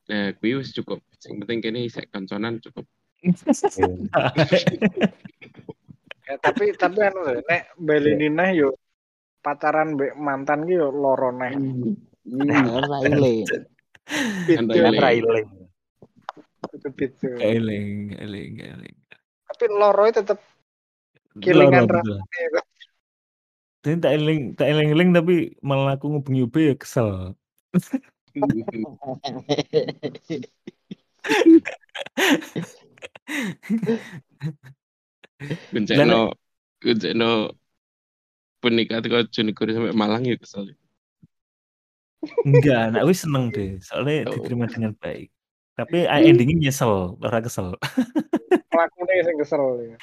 Nah, 0.04 0.36
gue 0.36 0.60
wis 0.60 0.76
cukup. 0.76 1.00
Yang 1.24 1.48
penting 1.48 1.58
kayaknya 1.64 1.80
isek 1.88 2.12
konsonan 2.12 2.60
cukup. 2.60 2.84
Ya. 6.24 6.40
Tapi 6.40 6.72
tapi 6.76 6.98
anu 7.04 7.20
lho, 7.20 7.40
nek 7.44 7.62
baleni 7.76 8.28
neh 8.32 8.50
yo 8.56 8.72
pacaran 9.44 9.96
mbek 9.96 10.16
mantan 10.16 10.64
ki 10.64 10.80
yo 10.80 10.88
loro 10.88 11.28
neh. 11.32 11.52
Ora 12.76 12.96
ile. 13.04 13.44
Kan 13.44 14.68
Itu 14.68 14.80
kan 14.80 14.94
Ile. 14.94 15.00
ra 15.00 15.10
ile 15.12 15.42
itu 16.74 17.28
eling, 17.38 18.18
eling, 18.18 18.58
eling. 18.60 18.96
Tapi 19.48 19.64
loro 19.70 20.10
tetep 20.10 20.38
Kilingan 21.38 21.86
itu. 21.90 22.14
Jadi 23.84 24.00
tak 24.00 24.12
eling, 24.16 24.56
tak 24.56 24.68
eling-eling 24.70 25.12
tapi 25.12 25.52
malah 25.60 25.98
aku 25.98 26.08
ngubungi 26.08 26.42
Ube 26.46 26.60
ya 26.72 26.74
kesel. 26.78 27.34
Kunceno, 35.72 36.32
kunceno 36.80 37.30
punika 38.60 39.00
teko 39.04 39.28
Junikur 39.28 39.68
sampai 39.72 39.92
Malang 39.92 40.24
ya 40.24 40.36
kesel. 40.40 40.72
Enggak, 42.48 42.92
anak 42.92 43.04
wis 43.04 43.20
seneng 43.24 43.52
deh. 43.52 43.76
Soalnya 43.84 44.28
Oh. 44.28 44.40
diterima 44.40 44.64
dengan 44.64 44.96
baik. 44.96 45.28
Tapi 45.74 46.06
ah, 46.06 46.22
endingnya 46.22 46.70
nyesel, 46.70 47.18
ora 47.20 47.42
kesel. 47.42 47.74
Lakune 48.72 49.14
sing 49.26 49.36
kesel 49.36 49.64
ya. 49.82 49.96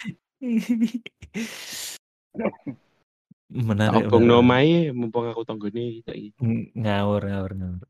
menarik. 3.51 4.07
Obong 4.07 4.23
nomai 4.23 4.95
mumpung 4.95 5.27
aku 5.27 5.43
iki. 5.67 6.31
Ng- 6.39 6.71
Ngawur, 6.75 7.21
ngawur, 7.27 7.51
ngawur. 7.55 7.87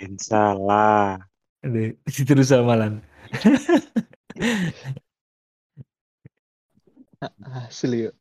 insyaallah 0.00 1.20
terus 2.06 2.52
amalan. 2.54 3.02
Asli 7.66 8.08
yo. 8.08 8.12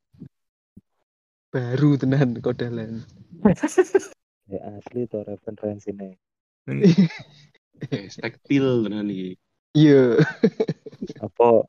Baru 1.51 1.99
tenan 1.99 2.39
kodalan. 2.39 3.03
ya 4.51 4.59
asli 4.77 5.09
to 5.09 5.25
referensinya 5.25 6.13
Eh, 7.91 8.07
tekstil 8.07 8.87
tenan 8.87 9.11
iki. 9.11 9.35
Iya. 9.75 10.15
apa 11.27 11.67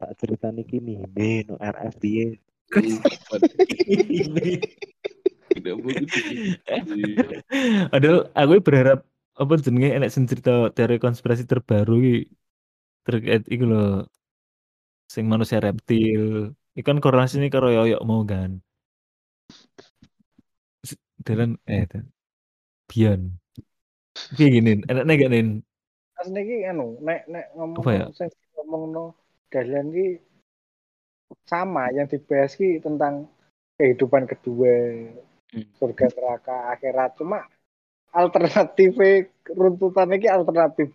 tak 0.00 0.12
cerita 0.16 0.48
niki 0.48 0.80
nih 0.80 1.44
no 1.44 1.60
RF 1.60 1.94
dia. 2.00 2.32
Padahal 7.92 8.18
aku 8.32 8.52
berharap 8.64 9.04
apa 9.36 9.52
jenenge 9.60 9.92
enek 9.92 10.08
sing 10.08 10.24
cerita 10.24 10.72
teori 10.72 10.96
konspirasi 10.96 11.44
terbaru 11.44 12.00
iki 12.00 12.16
terkait 13.04 13.44
iku 13.52 13.64
lho 13.68 13.84
sing 15.12 15.28
manusia 15.28 15.60
reptil. 15.60 16.56
Iku 16.72 16.88
kan 16.88 16.98
korelasinya 17.04 17.48
karo 17.52 17.68
yoyok 17.68 18.02
mau 18.08 18.24
kan. 18.24 18.64
Dalan 21.22 21.60
eh 21.68 21.84
dan 21.86 22.08
Bion. 22.88 23.36
Piye 24.36 24.48
gini, 24.60 24.80
enak 24.90 25.04
nek 25.08 25.16
gak 25.20 25.30
nin? 25.32 25.48
Mas 26.16 26.28
niki 26.28 26.64
anu 26.68 27.00
nek 27.00 27.24
nek 27.28 27.46
ngomong 27.56 27.80
Apa 27.84 27.90
ya? 27.92 28.04
sing 28.12 28.28
ngomongno 28.56 29.16
dalan 29.52 29.88
ki 29.92 30.08
sama 31.48 31.88
yang 31.96 32.08
dibahas 32.08 32.52
ki 32.56 32.80
tentang 32.84 33.28
kehidupan 33.80 34.28
kedua, 34.28 34.74
Hmm. 35.52 35.68
surga 35.76 36.08
neraka 36.16 36.56
akhirat 36.72 37.12
cuma 37.20 37.44
alternatif 38.12 38.96
runtutannya 39.52 40.16
ki 40.16 40.28
alternatif. 40.32 40.88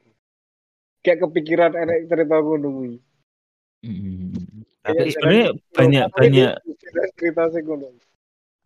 Kayak 1.05 1.29
kepikiran 1.29 1.73
enek 1.77 2.09
cerita 2.09 2.41
ngono 2.41 2.67
kuwi. 2.73 2.93
Mm. 3.85 4.26
Kayak 4.87 5.05
Sebenarnya 5.11 5.47
jalan- 5.51 5.67
banyak 5.75 6.03
Tapi 6.07 6.15
banyak 6.17 6.49
cerita- 6.79 7.03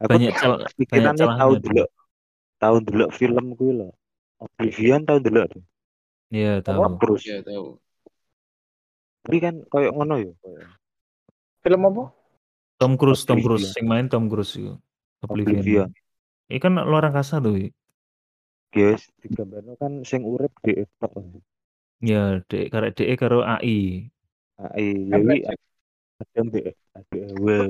aku 0.01 0.09
banyak 0.09 0.31
cel 0.37 0.51
banyak 0.53 0.71
pikirannya 0.77 1.25
tahu 1.41 1.53
dulu 1.61 1.83
tahu 2.61 2.75
dulu 2.85 3.05
film 3.09 3.45
gue 3.57 3.71
loh 3.73 3.91
Oblivion 4.41 5.01
tahu 5.05 5.19
dulu 5.21 5.41
tuh 5.49 5.63
Iya 6.31 6.51
tahu. 6.63 6.81
terus 7.01 7.21
Ya 7.27 7.37
tahu. 7.43 7.65
tapi 9.21 9.37
kan 9.37 9.55
kayak 9.69 9.91
ngono 9.93 10.15
ya 10.21 10.31
Film 11.61 11.81
apa? 11.85 12.03
Tom 12.81 12.97
Cruise, 12.97 13.21
Tom. 13.21 13.37
Cruise, 13.45 13.69
sing 13.69 13.85
main 13.85 14.09
Tom 14.09 14.25
Cruise 14.25 14.57
itu. 14.57 14.73
Oblivion 15.21 15.61
Oblivion. 15.61 15.89
Ini 16.49 16.57
kan 16.57 16.73
luar 16.81 17.13
angkasa 17.13 17.37
tuh. 17.37 17.69
Guys 18.73 19.05
digambarno 19.21 19.77
kan 19.77 20.01
sing 20.01 20.25
urip 20.25 20.49
di 20.65 20.81
tok 20.97 21.13
Ya, 22.01 22.41
dek 22.49 22.73
karek 22.73 22.97
dek 22.97 23.13
karo 23.21 23.45
AI. 23.45 24.09
AI 24.57 24.87
jadi 25.05 25.53
ada 26.21 26.39
di 26.45 26.61
ada 26.93 27.17
awal 27.33 27.69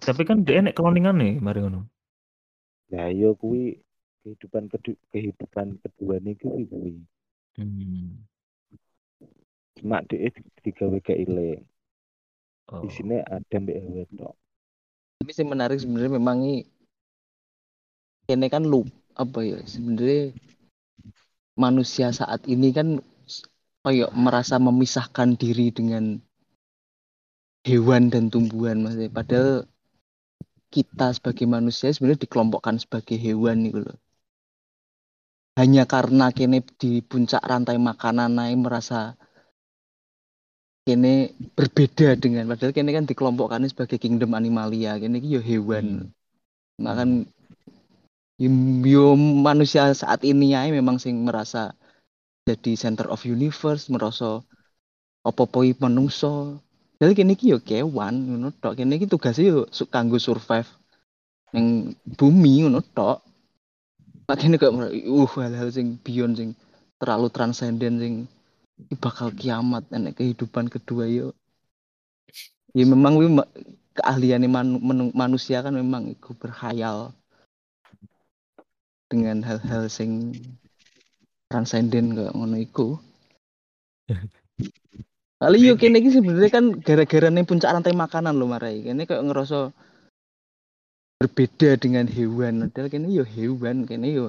Tapi 0.00 0.22
kan 0.24 0.40
dia 0.42 0.64
nek 0.64 0.72
cloningan 0.72 1.20
nih, 1.20 1.36
mari 1.38 1.60
ngono. 1.60 1.84
ya 2.90 3.06
yo 3.12 3.36
kuwi 3.38 3.78
kehidupan 4.24 4.66
kedua 4.66 4.96
kehidupan 5.12 5.78
kedua 5.84 6.18
nih 6.24 6.34
kuwi 6.40 6.64
kuwi 6.66 6.94
Hmm. 7.58 8.22
cuma 9.76 10.00
dia 10.06 10.30
digawe 10.62 10.98
ile 11.14 11.66
Oh. 12.70 12.86
di 12.86 12.88
sini 12.94 13.18
ada 13.26 13.56
mbak 13.58 13.76
awal 13.82 14.06
tok 14.14 14.34
Tapi 15.18 15.30
yang 15.34 15.50
menarik 15.50 15.82
sebenarnya 15.82 16.12
memang 16.16 16.38
ini 16.46 16.62
ini 18.30 18.46
kan 18.46 18.62
lu 18.62 18.86
apa 19.18 19.42
ya 19.42 19.58
sebenarnya 19.66 20.30
manusia 21.58 22.14
saat 22.14 22.46
ini 22.46 22.70
kan 22.70 23.02
kayak 23.82 24.14
merasa 24.14 24.62
memisahkan 24.62 25.34
diri 25.34 25.74
dengan 25.74 26.22
hewan 27.66 28.08
dan 28.08 28.32
tumbuhan 28.32 28.80
mas 28.80 28.96
padahal 29.12 29.68
kita 30.70 31.10
sebagai 31.10 31.50
manusia 31.50 31.90
sebenarnya 31.90 32.24
dikelompokkan 32.24 32.78
sebagai 32.78 33.18
hewan 33.18 33.66
gitu 33.66 33.82
loh. 33.90 33.98
Hanya 35.58 35.84
karena 35.84 36.30
kene 36.30 36.62
di 36.78 37.02
puncak 37.02 37.42
rantai 37.42 37.76
makanan 37.76 38.38
naik 38.38 38.56
merasa 38.64 39.18
kene 40.86 41.34
berbeda 41.58 42.16
dengan 42.16 42.48
padahal 42.48 42.72
kene 42.72 42.90
kan 42.94 43.04
dikelompokkan 43.04 43.66
sebagai 43.66 43.98
kingdom 43.98 44.32
animalia. 44.38 44.96
Kene 44.96 45.18
iki 45.18 45.36
yo 45.36 45.42
hewan. 45.42 46.14
Makan 46.78 47.26
yo, 48.86 49.18
manusia 49.18 49.90
saat 49.92 50.24
ini 50.24 50.54
ya 50.54 50.64
memang 50.70 50.96
sing 51.02 51.26
merasa 51.26 51.76
jadi 52.48 52.72
center 52.78 53.10
of 53.12 53.26
universe 53.28 53.92
merasa 53.92 54.40
apa-apa 55.26 55.66
iki 55.66 55.76
menungso 55.82 56.62
Jadi 57.00 57.16
kene 57.16 57.32
iki 57.32 57.48
yo 57.48 57.58
kewan 57.64 58.14
ngono 58.28 58.52
tok. 58.60 58.76
Kene 58.76 59.00
iki 59.00 59.08
tugasnya 59.08 59.48
yo 59.48 59.60
kanggo 59.88 60.20
survive 60.20 60.68
ning 61.56 61.96
bumi 62.20 62.68
ngono 62.68 62.84
tok. 62.92 63.24
Makanya 64.28 64.60
kok 64.60 64.76
uh 64.76 65.30
hal-hal 65.40 65.68
sing 65.72 65.96
beyond 66.04 66.36
sing 66.36 66.50
terlalu 67.00 67.32
transenden 67.32 67.94
sing 67.96 68.14
bakal 69.00 69.32
kiamat 69.32 69.88
enek 69.88 70.20
kehidupan 70.20 70.68
kedua 70.68 71.08
yo. 71.08 71.32
Ya 72.76 72.84
memang 72.84 73.16
wi 73.16 73.26
keahlian 73.96 74.44
man- 74.46 74.78
menu- 74.78 75.16
manusia 75.16 75.64
kan 75.64 75.74
memang 75.74 76.12
iku 76.12 76.36
berkhayal 76.36 77.16
dengan 79.10 79.42
hal-hal 79.42 79.88
sing 79.90 80.36
transenden 81.48 82.12
kayak 82.12 82.36
ngono 82.36 82.60
iku. 82.60 83.00
Kali 85.40 85.56
yo 85.64 85.74
kene 85.80 86.04
iki 86.04 86.12
sebenarnya 86.12 86.52
kan 86.52 86.64
gara-gara 86.84 87.32
ning 87.32 87.48
puncak 87.48 87.72
rantai 87.72 87.96
makanan 87.96 88.36
lho 88.36 88.44
marai. 88.44 88.84
Kene 88.84 89.08
kayak 89.08 89.24
ngerasa 89.24 89.72
berbeda 91.16 91.80
dengan 91.80 92.04
hewan. 92.04 92.68
Padahal 92.68 92.92
kene 92.92 93.08
yo 93.08 93.24
hewan, 93.24 93.88
kene 93.88 94.12
yo 94.12 94.26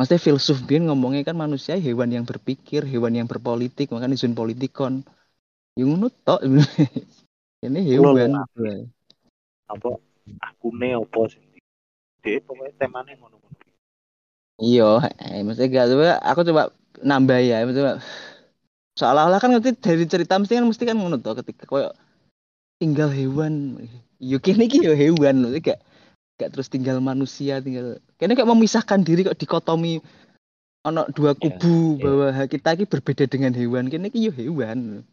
Maksudnya 0.00 0.24
filsuf 0.24 0.64
biyen 0.64 0.88
ngomongnya 0.88 1.20
kan 1.30 1.36
manusia 1.36 1.76
hewan 1.76 2.08
yang 2.08 2.24
berpikir, 2.24 2.80
hewan 2.88 3.12
yang 3.12 3.28
berpolitik, 3.28 3.92
makanya 3.92 4.16
zon 4.16 4.32
politikon. 4.32 5.04
Yo 5.76 5.84
ngono 5.84 6.08
tok. 6.08 6.40
Kene 7.62 7.78
Lho, 7.84 8.16
hewan. 8.16 8.32
apa 9.72 9.88
akune 10.42 10.92
apa 10.92 11.20
sih 11.32 11.40
dia 12.20 12.42
pokoknya 12.44 12.76
temanya 12.76 13.16
ngono-ngono 13.16 13.56
Iya, 14.60 15.00
eh, 15.18 15.40
maksudnya 15.42 15.70
gak 15.72 15.88
coba 15.90 16.06
aku 16.22 16.40
coba 16.44 16.62
nambah 17.00 17.38
ya, 17.40 17.64
coba 17.66 17.98
seolah-olah 18.96 19.40
kan 19.40 19.50
ngerti 19.56 19.78
dari 19.80 20.04
cerita 20.04 20.36
mesti 20.36 20.60
kan 20.60 20.66
mesti 20.68 20.84
kan 20.84 20.96
ngono 20.96 21.16
ketika 21.20 21.64
koyo 21.64 21.92
tinggal 22.82 23.14
hewan. 23.14 23.78
Yo 24.18 24.42
kene 24.42 24.66
iki 24.66 24.82
yo 24.82 24.98
hewan 24.98 25.46
loh, 25.46 25.54
gak 25.62 25.78
gak 26.34 26.50
terus 26.50 26.66
tinggal 26.66 26.98
manusia, 26.98 27.62
tinggal 27.62 28.02
kene 28.18 28.34
kayak 28.34 28.50
memisahkan 28.50 29.06
diri 29.06 29.22
kok 29.22 29.38
dikotomi 29.38 30.02
ono 30.82 31.06
dua 31.14 31.38
kubu 31.38 31.94
iya. 31.94 32.02
bahwa 32.02 32.26
kita 32.50 32.74
iki 32.74 32.84
berbeda 32.90 33.24
dengan 33.30 33.54
hewan. 33.54 33.86
Kene 33.86 34.10
iki 34.10 34.26
yo 34.26 34.32
hewan. 34.34 35.06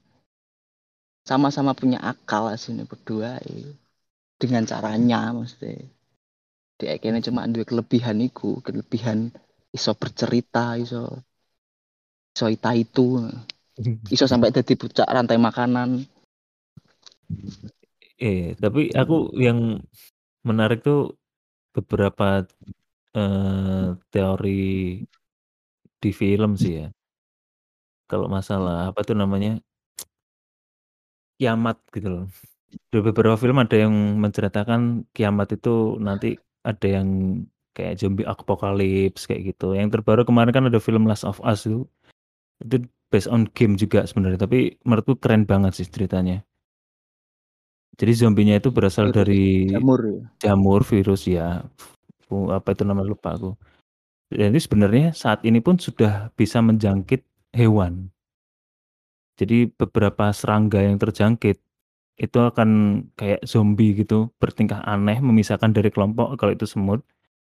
Sama-sama 1.30 1.78
punya 1.78 2.02
akal 2.02 2.50
aslinya 2.50 2.90
berdua 2.90 3.38
eh. 3.46 3.70
dengan 4.42 4.66
caranya 4.66 5.30
mesti. 5.30 5.78
Dia 6.82 6.98
kene 6.98 7.22
cuma 7.22 7.46
dua 7.46 7.70
kelebihan 7.70 8.18
iku, 8.18 8.66
kelebihan 8.66 9.30
iso 9.70 9.94
bercerita, 9.94 10.74
iso 10.82 11.22
iso 12.34 12.46
ita 12.50 12.72
itu, 12.74 13.30
iso 14.14 14.26
sampai 14.28 14.52
jadi 14.52 14.74
puncak 14.76 15.08
rantai 15.08 15.40
makanan. 15.40 16.04
Eh, 18.20 18.58
tapi 18.60 18.92
aku 18.92 19.32
yang 19.40 19.80
menarik 20.44 20.84
tuh 20.84 21.16
beberapa 21.72 22.44
eh, 23.16 23.88
teori 24.12 25.04
di 26.00 26.12
film 26.12 26.60
sih 26.60 26.84
ya. 26.84 26.88
Kalau 28.10 28.26
masalah 28.28 28.90
apa 28.90 29.06
tuh 29.06 29.16
namanya 29.16 29.62
kiamat 31.40 31.78
gitu 31.96 32.08
loh. 32.10 32.26
Di 32.92 33.00
beberapa 33.02 33.38
film 33.40 33.58
ada 33.62 33.78
yang 33.78 33.94
menceritakan 34.20 35.08
kiamat 35.16 35.56
itu 35.56 35.98
nanti 36.02 36.36
ada 36.66 36.88
yang 37.00 37.08
kayak 37.74 38.02
zombie 38.02 38.28
apocalypse 38.28 39.30
kayak 39.30 39.56
gitu. 39.56 39.78
Yang 39.78 40.00
terbaru 40.02 40.26
kemarin 40.28 40.52
kan 40.52 40.68
ada 40.68 40.82
film 40.82 41.08
Last 41.08 41.24
of 41.24 41.40
Us 41.46 41.64
itu. 41.70 41.88
Itu 42.60 42.84
based 43.12 43.30
on 43.30 43.50
game 43.52 43.76
juga 43.76 44.06
sebenarnya, 44.06 44.46
tapi 44.46 44.78
menurutku 44.86 45.18
keren 45.20 45.44
banget 45.50 45.78
sih 45.82 45.88
ceritanya. 45.90 46.46
Jadi 48.00 48.12
zombinya 48.16 48.56
itu 48.56 48.72
berasal 48.72 49.12
Virus, 49.12 49.18
dari 49.18 49.68
Jamur 49.68 50.00
ya. 50.08 50.20
jamur 50.40 50.82
virus 50.88 51.28
ya 51.28 51.68
apa 52.30 52.70
itu 52.78 52.84
namanya 52.86 53.10
lupa 53.10 53.34
aku 53.34 53.58
dan 54.30 54.54
itu 54.54 54.70
sebenarnya 54.70 55.12
saat 55.18 55.42
ini 55.42 55.60
pun 55.60 55.82
sudah 55.82 56.30
bisa 56.38 56.62
menjangkit 56.62 57.26
hewan 57.58 58.14
jadi 59.40 59.72
beberapa 59.74 60.30
serangga 60.36 60.84
yang 60.86 61.02
terjangkit 61.02 61.58
itu 62.20 62.38
akan 62.38 63.02
kayak 63.16 63.42
zombie 63.48 63.96
gitu 63.98 64.30
bertingkah 64.38 64.84
aneh 64.86 65.18
memisahkan 65.24 65.72
dari 65.74 65.90
kelompok 65.90 66.38
kalau 66.38 66.54
itu 66.54 66.68
semut 66.70 67.02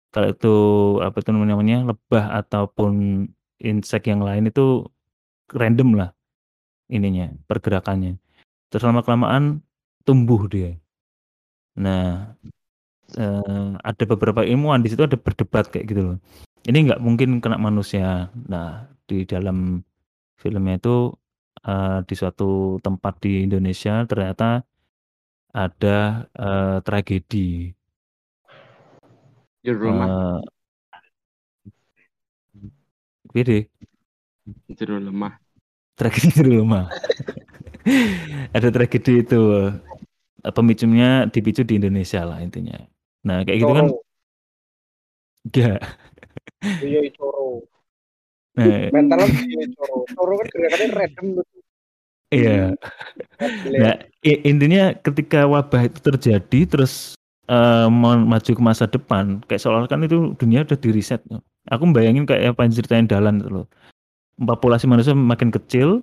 kalau 0.09 0.31
itu 0.33 0.55
apa 1.03 1.21
itu 1.21 1.29
namanya 1.35 1.85
lebah 1.93 2.25
ataupun 2.41 3.25
insek 3.61 4.09
yang 4.09 4.23
lain 4.23 4.49
itu 4.49 4.87
random 5.55 5.89
lah 5.99 6.09
ininya 6.91 7.31
pergerakannya 7.49 8.19
terus 8.69 8.83
lama 8.83 9.01
kelamaan 9.05 9.63
tumbuh 10.03 10.45
dia 10.49 10.77
nah 11.73 12.33
eh, 13.17 13.69
ada 13.81 14.03
beberapa 14.07 14.41
ilmuwan 14.45 14.81
di 14.81 14.89
situ 14.93 15.03
ada 15.05 15.17
berdebat 15.17 15.69
kayak 15.69 15.85
gitu 15.89 16.01
loh. 16.13 16.17
Ini 16.63 16.77
nggak 16.89 17.01
mungkin 17.03 17.43
kena 17.43 17.59
manusia. 17.59 18.31
Nah, 18.47 18.87
di 19.05 19.27
dalam 19.27 19.83
filmnya 20.39 20.79
itu 20.79 21.11
eh, 21.67 21.99
di 22.07 22.13
suatu 22.17 22.79
tempat 22.81 23.13
di 23.23 23.45
Indonesia 23.45 24.03
ternyata 24.09 24.63
ada 25.53 25.97
eh, 26.33 26.77
tragedi. 26.81 27.69
Jero 29.63 29.87
rumah, 29.87 30.07
Eh, 30.11 30.39
Gede, 33.33 33.71
jero 34.77 34.99
lemah. 34.99 35.42
Tragedi 36.03 36.43
di 36.43 36.51
rumah. 36.59 36.91
ada 38.55 38.69
tragedi 38.69 39.23
itu 39.23 39.41
eh, 40.43 40.53
pemicunya 40.53 41.27
dipicu 41.31 41.63
di 41.63 41.79
Indonesia 41.79 42.27
lah 42.27 42.43
intinya. 42.43 42.75
Nah, 43.23 43.47
kayak 43.47 43.57
gitu 43.63 43.73
kan 43.73 43.87
enggak. 45.47 45.79
iya 46.83 47.01
coro. 47.15 47.63
Nah, 48.53 48.91
Mentalnya 48.91 49.27
iya 49.47 49.65
coro. 49.75 50.03
Coro 50.11 50.33
kan 50.39 50.47
gerakannya 50.51 50.87
random 50.91 51.27
tuh. 51.39 51.45
iya. 52.33 52.73
Nah, 53.71 53.95
intinya 54.23 54.83
ketika 54.99 55.47
wabah 55.47 55.87
itu 55.87 55.99
terjadi 56.03 56.59
terus 56.67 57.15
mau 57.91 58.15
maju 58.15 58.51
ke 58.55 58.63
masa 58.63 58.87
depan, 58.87 59.43
kayak 59.45 59.61
seolah 59.61 59.85
kan 59.85 60.01
itu 60.03 60.33
dunia 60.39 60.63
udah 60.63 60.79
di 60.79 60.89
reset. 60.91 61.21
Aku 61.71 61.83
bayangin 61.95 62.27
kayak 62.27 62.55
apa 62.55 62.67
yang 62.67 62.73
ceritain 62.75 63.07
Dalan 63.07 63.39
itu 63.39 63.49
loh. 63.51 63.67
Populasi 64.33 64.89
manusia 64.89 65.13
makin 65.13 65.53
kecil, 65.53 66.01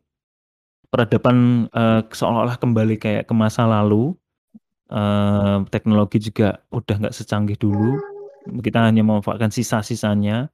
peradaban 0.91 1.67
eh, 1.75 2.01
seolah-olah 2.07 2.57
kembali 2.63 2.95
kayak 2.99 3.27
ke 3.27 3.35
masa 3.35 3.67
lalu. 3.67 4.15
Eh, 4.91 5.59
teknologi 5.71 6.19
juga 6.19 6.63
udah 6.75 6.97
nggak 7.07 7.17
secanggih 7.17 7.59
dulu. 7.59 7.99
Kita 8.63 8.87
hanya 8.87 9.03
memanfaatkan 9.07 9.51
sisa-sisanya. 9.55 10.51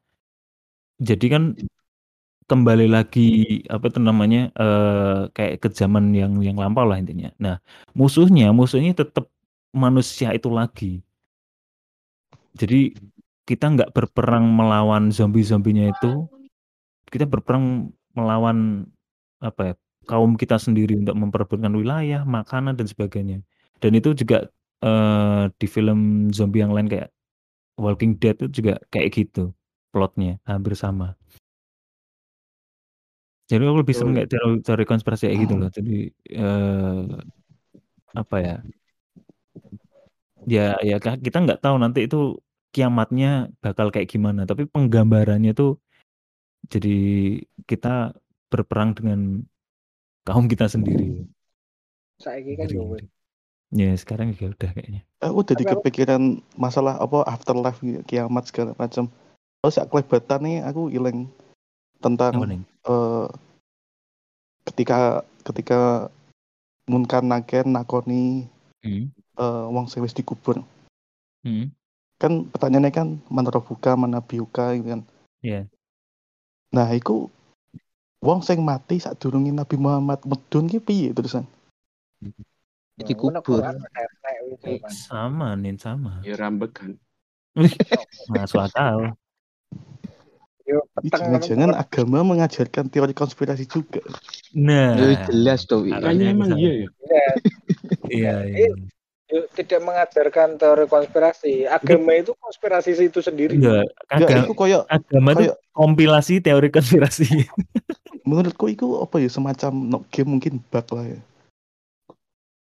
Jadi 1.00 1.26
kan 1.28 1.52
kembali 2.46 2.86
lagi 2.86 3.60
apa 3.66 3.90
itu 3.90 3.98
namanya 3.98 4.48
eh, 4.54 5.20
kayak 5.34 5.66
ke 5.66 5.68
zaman 5.74 6.14
yang 6.14 6.38
yang 6.40 6.56
lampau 6.56 6.86
lah 6.86 6.96
intinya. 7.00 7.28
Nah 7.42 7.56
musuhnya 7.92 8.54
musuhnya 8.54 8.94
tetap 8.96 9.28
manusia 9.74 10.32
itu 10.32 10.48
lagi. 10.48 11.04
Jadi 12.56 12.96
kita 13.46 13.68
nggak 13.76 13.92
berperang 13.92 14.48
melawan 14.48 15.12
zombie-zombinya 15.12 15.92
itu, 15.92 16.26
kita 17.10 17.24
berperang 17.28 17.90
melawan 18.16 18.88
apa 19.38 19.62
ya 19.62 19.74
kaum 20.06 20.38
kita 20.38 20.56
sendiri 20.56 20.96
untuk 20.96 21.18
memperebutkan 21.18 21.74
wilayah, 21.74 22.22
makanan 22.22 22.78
dan 22.78 22.86
sebagainya. 22.86 23.42
Dan 23.82 23.92
itu 23.98 24.14
juga 24.14 24.46
eh, 24.80 25.44
di 25.58 25.66
film 25.66 26.30
zombie 26.30 26.62
yang 26.62 26.72
lain 26.72 26.88
kayak 26.88 27.10
Walking 27.76 28.16
Dead 28.16 28.32
itu 28.38 28.48
juga 28.48 28.80
kayak 28.88 29.08
gitu 29.12 29.52
plotnya 29.92 30.40
hampir 30.48 30.72
sama. 30.78 31.18
Jadi 33.46 33.62
aku 33.62 33.78
lebih 33.78 33.94
seneng 33.94 34.14
kayak 34.18 34.30
teori, 34.32 34.54
teori 34.64 34.84
konspirasi 34.88 35.30
kayak 35.30 35.38
gitu 35.46 35.54
loh. 35.54 35.70
Jadi 35.70 35.96
eh, 36.34 37.04
apa 38.16 38.36
ya? 38.42 38.56
Ya 40.46 40.78
ya 40.82 40.96
kita 40.98 41.42
nggak 41.42 41.60
tahu 41.62 41.76
nanti 41.78 42.06
itu 42.06 42.38
kiamatnya 42.74 43.50
bakal 43.62 43.90
kayak 43.94 44.10
gimana. 44.10 44.48
Tapi 44.48 44.66
penggambarannya 44.66 45.54
tuh 45.54 45.78
jadi 46.66 46.96
kita 47.64 48.14
berperang 48.46 48.92
dengan 48.92 49.42
kaum 50.22 50.46
kita 50.46 50.66
sendiri. 50.66 51.26
Saiki 52.16 52.54
kan 52.54 52.66
Ngeri, 52.66 52.76
yo 52.76 52.82
ngeri. 52.84 53.02
wis. 53.02 53.10
Ya 53.74 53.90
sekarang 53.92 54.30
ya 54.32 54.48
udah 54.48 54.70
kayaknya. 54.70 55.02
Aku 55.20 55.42
jadi 55.42 55.62
Tapi 55.62 55.68
aku- 55.68 55.74
kepikiran 55.82 56.22
masalah 56.54 56.96
apa 56.96 57.26
afterlife 57.26 57.80
gitu, 57.80 58.00
kiamat 58.04 58.46
segala 58.46 58.72
macam. 58.74 59.10
oh 59.60 59.72
sak 59.72 59.90
kelebatan 59.90 60.40
nih 60.40 60.56
aku 60.62 60.94
ilang 60.94 61.26
tentang 61.98 62.38
eh 62.86 63.26
ketika 64.62 64.98
ketika 65.42 66.06
munkan 66.86 67.26
naken 67.26 67.74
nakoni 67.74 68.46
Hmm. 68.86 69.10
eh 69.34 69.64
wong 69.66 69.90
sing 69.90 70.06
wis 70.06 70.14
dikubur 70.14 70.62
Hmm. 71.42 71.74
kan 72.16 72.46
pertanyaannya 72.46 72.92
kan 72.94 73.08
mana 73.26 73.50
buka 73.50 73.98
mana 73.98 74.22
biuka 74.22 74.78
gitu 74.78 74.94
kan 74.94 75.02
Iya. 75.42 75.66
Nah 76.74 76.88
iku 76.90 77.30
wong 78.20 78.42
sing 78.42 78.58
mati 78.64 78.98
saat 78.98 79.18
durungi 79.22 79.54
Nabi 79.54 79.76
Muhammad 79.78 80.22
medun 80.26 80.66
ki 80.66 80.82
piye 80.82 81.10
terusan 81.14 81.46
Jadi 82.96 83.12
Ngono 83.12 83.44
kubur. 83.44 83.60
Itu 83.60 83.76
Eh, 84.64 84.80
kan. 84.80 84.88
sama 84.88 85.52
nih 85.52 85.76
sama. 85.76 86.24
Ya 86.24 86.32
rambekan. 86.32 86.96
Masuk 88.32 88.64
akal. 88.64 89.12
Jangan-jangan 91.04 91.76
agama 91.76 92.24
mengajarkan 92.24 92.88
teori 92.88 93.12
konspirasi 93.14 93.68
juga 93.68 94.00
Nah, 94.56 94.96
Ya 94.96 95.28
jelas 95.28 95.68
tuh. 95.68 95.84
Kayaknya 95.84 96.32
emang 96.32 96.56
iya 96.56 96.72
ya. 96.72 96.88
Ya, 97.04 97.26
iya, 98.08 98.34
iya. 98.48 98.72
Tidak 99.58 99.80
mengajarkan 99.82 100.54
teori 100.56 100.86
konspirasi. 100.86 101.66
Agama 101.66 102.14
itu 102.14 102.32
konspirasi 102.38 102.94
itu 102.94 103.18
sendiri. 103.18 103.58
Enggak, 103.58 103.90
enggak 104.10 104.28
agama, 104.30 104.44
itu 104.46 104.54
koyo 104.54 104.78
agama 104.86 105.28
itu 105.34 105.44
koyo 105.50 105.54
kompilasi 105.74 106.34
teori 106.38 106.68
konspirasi. 106.70 107.26
menurutku 108.26 108.66
itu 108.66 108.98
apa 108.98 109.22
ya 109.22 109.30
semacam 109.30 109.72
no 109.86 109.98
game 110.10 110.36
mungkin 110.36 110.58
bug 110.58 110.86
lah 110.90 111.06
ya 111.06 111.20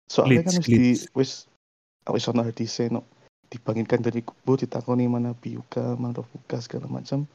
soalnya 0.06 0.46
Glitch, 0.46 0.46
kan 0.46 0.62
wis 0.62 0.70
di 0.70 0.78
wis 1.12 1.30
wis 2.06 2.24
ono 2.30 2.46
hadise 2.46 2.86
no 2.88 3.02
dibanginkan 3.50 4.00
dari 4.00 4.22
kubur 4.22 4.56
ditakoni 4.56 5.10
mana 5.10 5.34
biuka 5.34 5.98
mana 5.98 6.22
buka 6.22 6.62
segala 6.62 6.86
macam 6.86 7.26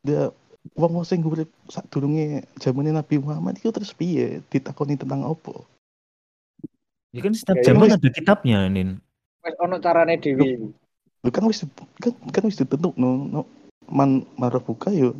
dia 0.00 0.32
wong 0.74 0.96
wong 0.96 1.06
sing 1.06 1.20
urip 1.22 1.52
sak 1.68 1.84
durunge 1.92 2.42
zamane 2.58 2.90
Nabi 2.90 3.20
Muhammad 3.20 3.60
itu 3.60 3.68
terus 3.68 3.92
piye 3.92 4.40
ditakoni 4.48 4.96
tentang 4.96 5.28
apa 5.28 5.60
Ya 7.16 7.20
kan 7.24 7.32
setiap 7.32 7.56
Ya, 7.64 7.72
zaman 7.72 7.88
wis- 7.88 7.96
ada 7.96 8.08
kitabnya, 8.12 8.58
Nin. 8.68 9.00
Wis 9.40 9.56
ono 9.58 9.76
carane 9.80 10.20
dhewe. 10.20 10.74
lu 11.26 11.34
kan 11.34 11.42
wis 11.50 11.66
kan, 11.98 12.14
kan 12.30 12.42
wis 12.46 12.54
ditentuk 12.62 12.94
no, 12.94 13.26
no 13.26 13.42
man 13.90 14.22
marah 14.38 14.62
buka 14.62 14.94
yo 14.94 15.18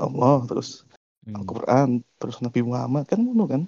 Allah 0.00 0.40
terus 0.48 0.88
Hmm. 1.24 1.36
Al-Quran 1.40 1.88
terus 2.16 2.40
Nabi 2.40 2.60
Muhammad 2.64 3.04
kan 3.08 3.16
ngono 3.20 3.44
kan 3.48 3.62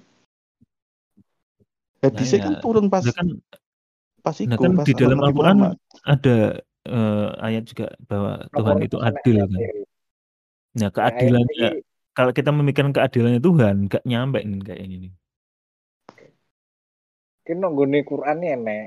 hadisnya 2.05 2.37
Nah, 2.37 2.45
kan 2.45 2.53
ya. 2.53 2.61
turun 2.61 2.85
pas 2.89 3.01
Nah 3.05 3.13
kan, 3.17 3.27
pas 4.21 4.37
iku 4.37 4.49
nah 4.49 4.57
kan 4.57 4.71
pas 4.77 4.85
di 4.85 4.93
dalam 4.93 5.17
Al-Quran 5.21 5.57
ada 6.05 6.37
eh, 6.85 7.29
ayat 7.41 7.63
juga 7.69 7.93
bahwa 8.05 8.45
Tuhan 8.53 8.77
itu 8.85 8.97
adil 9.01 9.35
kan. 9.41 9.49
Nah 10.77 10.89
Keadilan 10.93 11.45
keadilannya, 11.45 11.69
kalau 12.13 12.31
kita 12.33 12.49
memikirkan 12.53 12.93
keadilannya 12.93 13.41
Tuhan, 13.41 13.75
gak 13.89 14.05
nyampe 14.05 14.41
nih 14.45 14.59
kayak 14.65 14.81
ini. 14.85 15.09
Ki 17.47 17.55
nonggone 17.55 18.03
Quran 18.03 18.43
ini 18.43 18.51
enek 18.59 18.85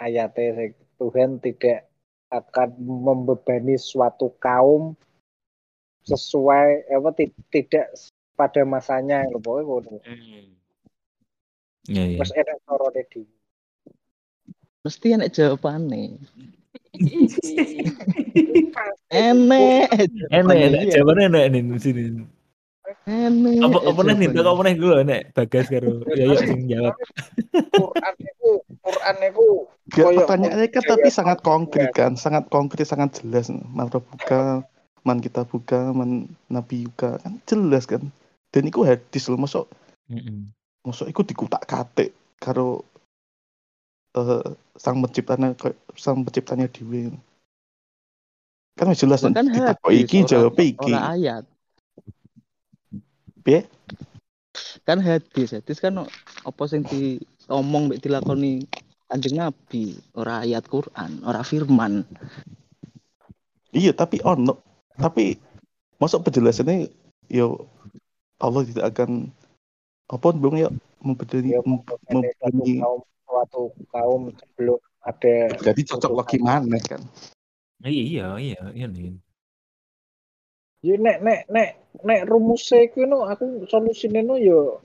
ayatnya 0.00 0.56
sing 0.56 0.72
Tuhan 0.96 1.44
tidak 1.44 1.92
akan 2.32 2.72
membebani 2.80 3.76
suatu 3.76 4.32
kaum 4.40 4.96
sesuai 6.08 6.88
apa 6.88 7.12
ti- 7.12 7.36
tidak 7.52 7.92
pada 8.32 8.64
masanya 8.64 9.28
lho 9.28 9.36
pokoknya 9.44 9.68
ngono. 9.68 10.00
Ya, 11.84 12.04
ya. 12.08 12.16
Wis 12.16 12.32
enek 12.32 12.56
carane 12.64 13.04
dhewe. 13.12 13.28
Mesti. 14.88 15.08
Enek. 19.12 19.88
Enak, 20.32 20.56
enak. 20.56 20.80
Iya. 20.88 20.92
Jawabannya 20.96 21.28
enak 21.28 21.44
nih 21.52 21.60
di 21.76 21.80
sini. 21.84 22.02
Apa 23.64 23.78
apa 23.84 24.00
nih 24.04 24.14
nih? 24.16 24.28
jawabannya. 24.32 24.44
Kau 24.44 24.58
pernah 24.60 24.74
dulu 24.76 24.92
enak 25.04 25.20
bagas 25.36 25.66
karo. 25.68 25.92
Ya 26.18 26.24
ya 26.28 26.36
sing 26.40 26.60
jawab. 26.68 26.94
Quran 27.72 28.14
itu 28.20 28.50
Quran 28.84 29.16
itu 29.24 29.46
pertanyaannya 29.88 30.68
kan 30.68 30.82
tapi 30.84 31.08
sangat 31.08 31.38
apa, 31.40 31.46
konkret 31.48 31.90
kan, 31.96 32.12
sangat 32.16 32.44
konkret, 32.52 32.86
sangat 32.88 33.20
jelas. 33.20 33.48
Man 33.48 33.88
buka, 33.88 34.64
man 35.04 35.18
kita 35.24 35.48
buka, 35.48 35.92
man 35.96 36.28
nabi 36.52 36.88
yuka 36.88 37.16
kan 37.20 37.40
jelas 37.48 37.88
kan. 37.88 38.04
Dan 38.52 38.68
itu 38.68 38.80
hadis 38.84 39.28
loh, 39.28 39.40
masuk 39.40 39.64
Mm-mm. 40.08 40.48
masuk 40.88 41.12
itu 41.12 41.20
dikutak 41.20 41.68
kate 41.68 42.16
karo 42.40 42.80
eh, 44.16 44.48
sang 44.80 45.04
penciptanya 45.04 45.52
sang 45.96 46.24
penciptanya 46.24 46.64
dewi. 46.68 47.12
Kan 48.78 48.94
jelas 48.96 49.20
kok 49.20 49.34
hadis, 49.34 50.04
iki 50.06 50.24
jawab 50.24 50.56
iki. 50.56 50.94
ayat. 50.94 51.44
Piye? 53.48 53.64
Kan 54.84 55.00
hadis, 55.00 55.56
hadis 55.56 55.80
kan 55.80 56.04
apa 56.44 56.62
sing 56.68 56.84
diomong 56.84 57.88
mek 57.88 58.04
dilakoni 58.04 58.68
Kanjeng 59.08 59.40
Nabi, 59.40 59.96
ora 60.12 60.44
ayat 60.44 60.68
Quran, 60.68 61.24
ora 61.24 61.40
firman. 61.40 62.04
Iya, 63.72 63.96
tapi 63.96 64.20
ono. 64.20 64.60
Tapi 65.00 65.40
masuk 65.96 66.28
penjelasannya 66.28 66.92
yo 67.32 67.64
Allah 68.36 68.68
tidak 68.68 68.92
akan 68.92 69.32
apa 70.12 70.28
bung 70.36 70.60
ya 70.60 70.68
memberi 71.00 71.56
ya 71.56 71.64
memberi 71.64 72.76
kaum 72.84 73.00
suatu 73.24 73.72
kaum 73.88 74.22
sebelum 74.36 74.80
ada 75.04 75.52
jadi 75.60 75.80
cocok 75.84 76.12
lagi 76.16 76.38
mana 76.40 76.80
kan 76.80 77.00
Iya 77.86 78.34
iya 78.42 78.58
iya 78.74 78.86
nih. 78.90 79.14
Ya 80.86 80.94
nek 80.94 81.18
nek 81.22 81.40
nek 81.50 81.70
nek 82.06 82.20
rumusnya 82.30 82.86
iku 82.86 83.02
no 83.02 83.26
aku 83.26 83.66
solusine 83.66 84.22
no 84.22 84.38
yo 84.38 84.78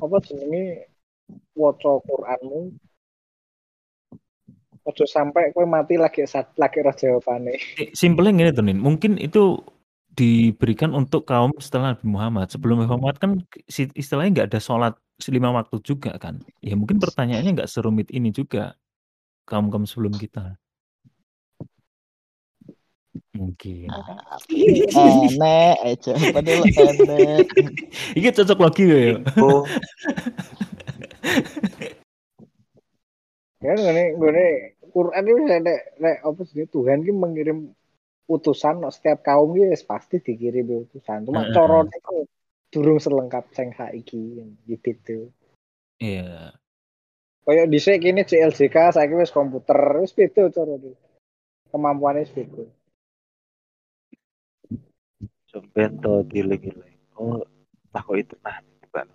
apa 0.00 0.20
jenenge 0.20 0.88
waca 1.56 2.00
Quranmu 2.04 2.76
Ojo 4.82 5.06
sampai 5.06 5.54
kowe 5.54 5.62
mati 5.62 5.94
lagi 5.94 6.26
saat 6.26 6.58
lagi 6.58 6.82
roh 6.82 6.90
jawabane. 6.90 7.54
Eh, 7.78 7.94
Simpelnya 7.94 8.34
gini 8.34 8.50
tuh 8.50 8.66
Nin. 8.66 8.82
Mungkin 8.82 9.14
itu 9.14 9.62
diberikan 10.10 10.90
untuk 10.90 11.22
kaum 11.22 11.54
setelah 11.62 11.94
Nabi 11.94 12.06
Muhammad. 12.10 12.50
Sebelum 12.50 12.82
Nabi 12.82 12.90
Muhammad 12.90 13.16
kan 13.22 13.38
istilahnya 13.70 14.42
nggak 14.42 14.48
ada 14.50 14.58
sholat 14.58 14.94
lima 15.30 15.54
waktu 15.54 15.78
juga 15.86 16.18
kan. 16.18 16.42
Ya 16.58 16.74
mungkin 16.74 16.98
pertanyaannya 16.98 17.62
nggak 17.62 17.70
serumit 17.70 18.10
ini 18.10 18.34
juga 18.34 18.74
kaum-kaum 19.46 19.86
sebelum 19.86 20.18
kita. 20.18 20.58
Mungkin. 23.36 23.92
Enek 24.48 25.76
aja, 25.84 26.12
padahal 26.32 26.64
enek. 26.80 27.46
Ini 28.16 28.28
cocok 28.32 28.58
lagi 28.60 28.84
ya. 28.88 29.20
Ya 33.62 33.72
ngene 33.78 34.18
ngene 34.18 34.46
Quran 34.90 35.24
itu 35.28 35.42
nek 35.44 35.78
nek 36.00 36.16
apa 36.24 36.40
sih 36.48 36.66
Tuhan 36.66 37.06
ki 37.06 37.12
mengirim 37.14 37.70
utusan 38.26 38.80
no, 38.80 38.88
setiap 38.88 39.22
kaum 39.22 39.54
ki 39.54 39.70
wis 39.70 39.84
pasti 39.84 40.18
dikirim 40.18 40.88
utusan. 40.88 41.28
Cuma 41.28 41.46
Heeh. 41.46 41.54
carane 41.54 41.96
ku 42.00 42.26
durung 42.72 42.98
selengkap 42.98 43.52
sing 43.52 43.76
saiki 43.76 44.40
gitu. 44.64 45.28
Iya. 46.00 46.56
Kayak 47.44 47.68
dhisik 47.68 48.00
kene 48.00 48.24
CLJK 48.24 48.96
saiki 48.96 49.14
wis 49.20 49.30
komputer 49.30 49.78
wis 50.00 50.16
beda 50.16 50.48
carane. 50.48 50.96
Kemampuannya 51.70 52.24
wis 52.24 52.32
sampean 55.52 56.00
to 56.00 56.24
giling-giling. 56.32 56.96
Oh, 57.14 57.44
takut 57.92 58.24
itu 58.24 58.34
nah. 58.40 58.58
Bang. 58.92 59.08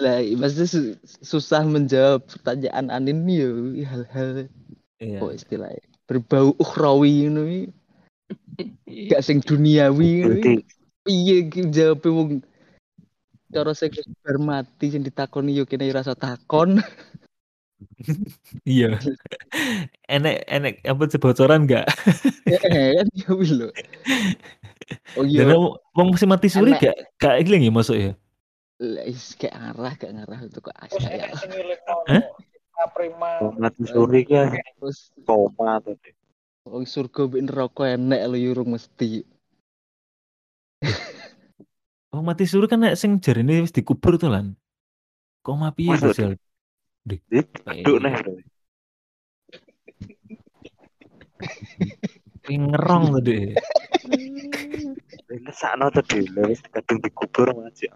Lah, 0.00 0.20
maksudnya 0.20 0.68
su- 0.68 0.98
susah 1.24 1.64
menjawab 1.64 2.24
pertanyaan 2.28 2.88
Anin 2.92 3.24
nih 3.24 3.36
yo 3.44 3.50
hal-hal 3.84 4.48
Iya. 5.02 5.18
apa 5.20 5.36
istilahnya 5.36 5.84
berbau 6.08 6.54
ukhrawi 6.56 7.28
ngono 7.28 7.42
iki. 7.44 7.62
Gak 9.10 9.24
sing 9.26 9.42
duniawi 9.42 10.24
iki 11.04 11.60
jawabe 11.68 12.08
wong 12.08 12.30
cara 13.52 13.72
sing 13.76 13.92
wis 13.92 14.08
bar 14.24 14.38
mati 14.40 14.88
sing 14.88 15.02
ditakoni 15.04 15.52
yo 15.56 15.64
kene 15.68 15.90
rasa 15.92 16.16
takon. 16.16 16.78
Iya. 18.64 18.96
enek 20.08 20.48
enek 20.48 20.74
apa 20.88 21.04
bocoran 21.20 21.68
nggak? 21.68 21.84
Eh, 22.48 22.60
kan 22.60 23.08
yo 23.12 23.36
wis 23.36 23.52
lho. 23.52 23.68
Oh 25.18 25.24
iya, 25.24 25.46
Dan 25.46 25.56
wong 25.94 26.08
masih 26.14 26.28
mati 26.28 26.48
suri 26.50 26.74
gak 26.76 26.94
gak 27.20 27.34
ilang 27.40 27.62
ya 27.64 27.72
masuk 27.72 27.96
ya? 27.96 28.12
lah, 28.82 29.04
is 29.06 29.38
gak 29.38 29.54
arah 29.54 29.92
gak 29.96 30.12
ngarah 30.12 30.40
itu 30.44 30.58
kok 30.60 30.76
asa 30.76 31.08
ya. 31.08 31.30
Hah? 32.10 32.22
Mati 33.56 33.82
suri 33.86 34.26
kan 34.26 34.50
Terus 34.52 35.14
koma 35.24 35.78
tuh. 35.80 35.96
wong 36.64 36.84
surga 36.88 37.28
mbek 37.28 37.42
neraka 37.44 37.82
enek 37.94 38.22
lho 38.30 38.36
yo 38.40 38.48
urung 38.56 38.74
mesti. 38.74 39.22
Wong 42.12 42.24
mati 42.26 42.44
suri 42.50 42.66
kan 42.70 42.80
nek 42.82 42.98
sing 42.98 43.18
jarine 43.24 43.62
wis 43.64 43.72
dikubur 43.74 44.18
tuh 44.18 44.30
lan. 44.32 44.58
Kok 45.44 45.54
mah 45.60 45.72
piye 45.76 45.94
sosial? 46.00 46.34
Nih 47.04 47.20
bro. 48.16 48.34
Pengen 51.74 52.03
ngerong 52.52 53.04
tadi. 53.20 53.38
Ini 55.34 55.50
sakno 55.50 55.90
tadi 55.90 56.22
wis 56.46 56.62
kadung 56.70 57.02
dikubur 57.02 57.50
aja. 57.66 57.90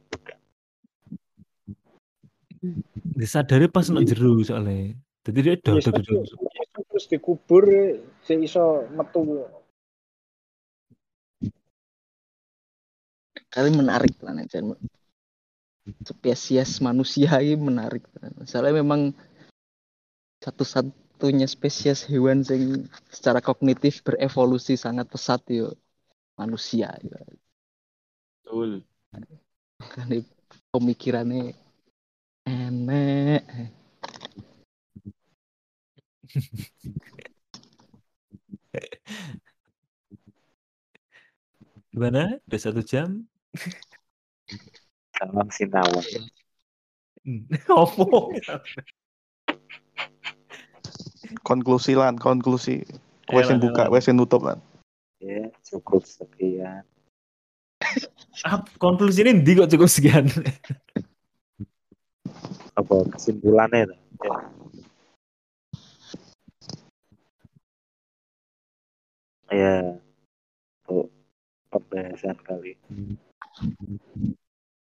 Disadari 3.15 3.71
pas 3.71 3.87
nang 3.93 4.03
jero 4.03 4.43
soalnya. 4.43 4.99
Jadi 5.23 5.39
dia 5.45 5.55
Yesus 5.55 5.87
dodok 5.87 6.03
dodok. 6.03 6.25
Yesus 6.51 6.83
terus 6.89 7.05
dikubur 7.07 7.65
sing 8.27 8.43
iso 8.43 8.89
metu. 8.91 9.47
Kali 13.49 13.71
menarik 13.71 14.19
lah 14.25 14.35
Jan. 14.51 14.75
Spesies 16.05 16.83
manusia 16.83 17.39
ini 17.41 17.57
menarik. 17.57 18.05
Soalnya 18.45 18.83
memang 18.83 19.15
satu-satunya 21.19 21.51
spesies 21.51 22.07
hewan 22.07 22.47
yang 22.47 22.87
secara 23.11 23.43
kognitif 23.43 24.07
berevolusi 24.07 24.79
sangat 24.79 25.11
pesat 25.11 25.43
yo 25.51 25.75
manusia 26.39 26.95
yo. 27.03 27.19
Betul. 28.47 28.87
Kan 29.83 30.23
pemikirannya 30.71 31.59
enek. 32.47 33.43
Gimana? 41.91 42.39
Udah 42.47 42.61
satu 42.63 42.79
jam? 42.87 43.27
Salam 45.19 45.51
sinawang. 45.51 46.31
Opo? 47.75 48.31
Konklusi 51.45 51.93
lan, 51.93 52.17
konklusi. 52.17 52.85
Wes 53.29 53.53
Lan, 53.53 53.61
buka, 53.61 53.93
wes 53.93 54.09
sing 54.09 54.17
nutup 54.17 54.41
lan. 54.41 54.57
Ya, 55.21 55.53
cukup 55.69 56.09
sekian. 56.09 56.81
Ah, 58.47 58.65
konklusi 58.81 59.21
ini 59.27 59.45
ndi 59.45 59.59
kok 59.59 59.69
cukup 59.69 59.91
sekian? 59.91 60.31
Apa 62.79 62.95
kesimpulannya? 63.13 63.91
Ya. 63.91 64.37
Ya, 69.49 69.77
untuk 70.85 71.09
pembahasan 71.73 72.37
kali 72.45 72.77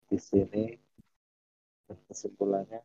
di 0.07 0.17
sini 0.17 0.79
kesimpulannya 2.07 2.79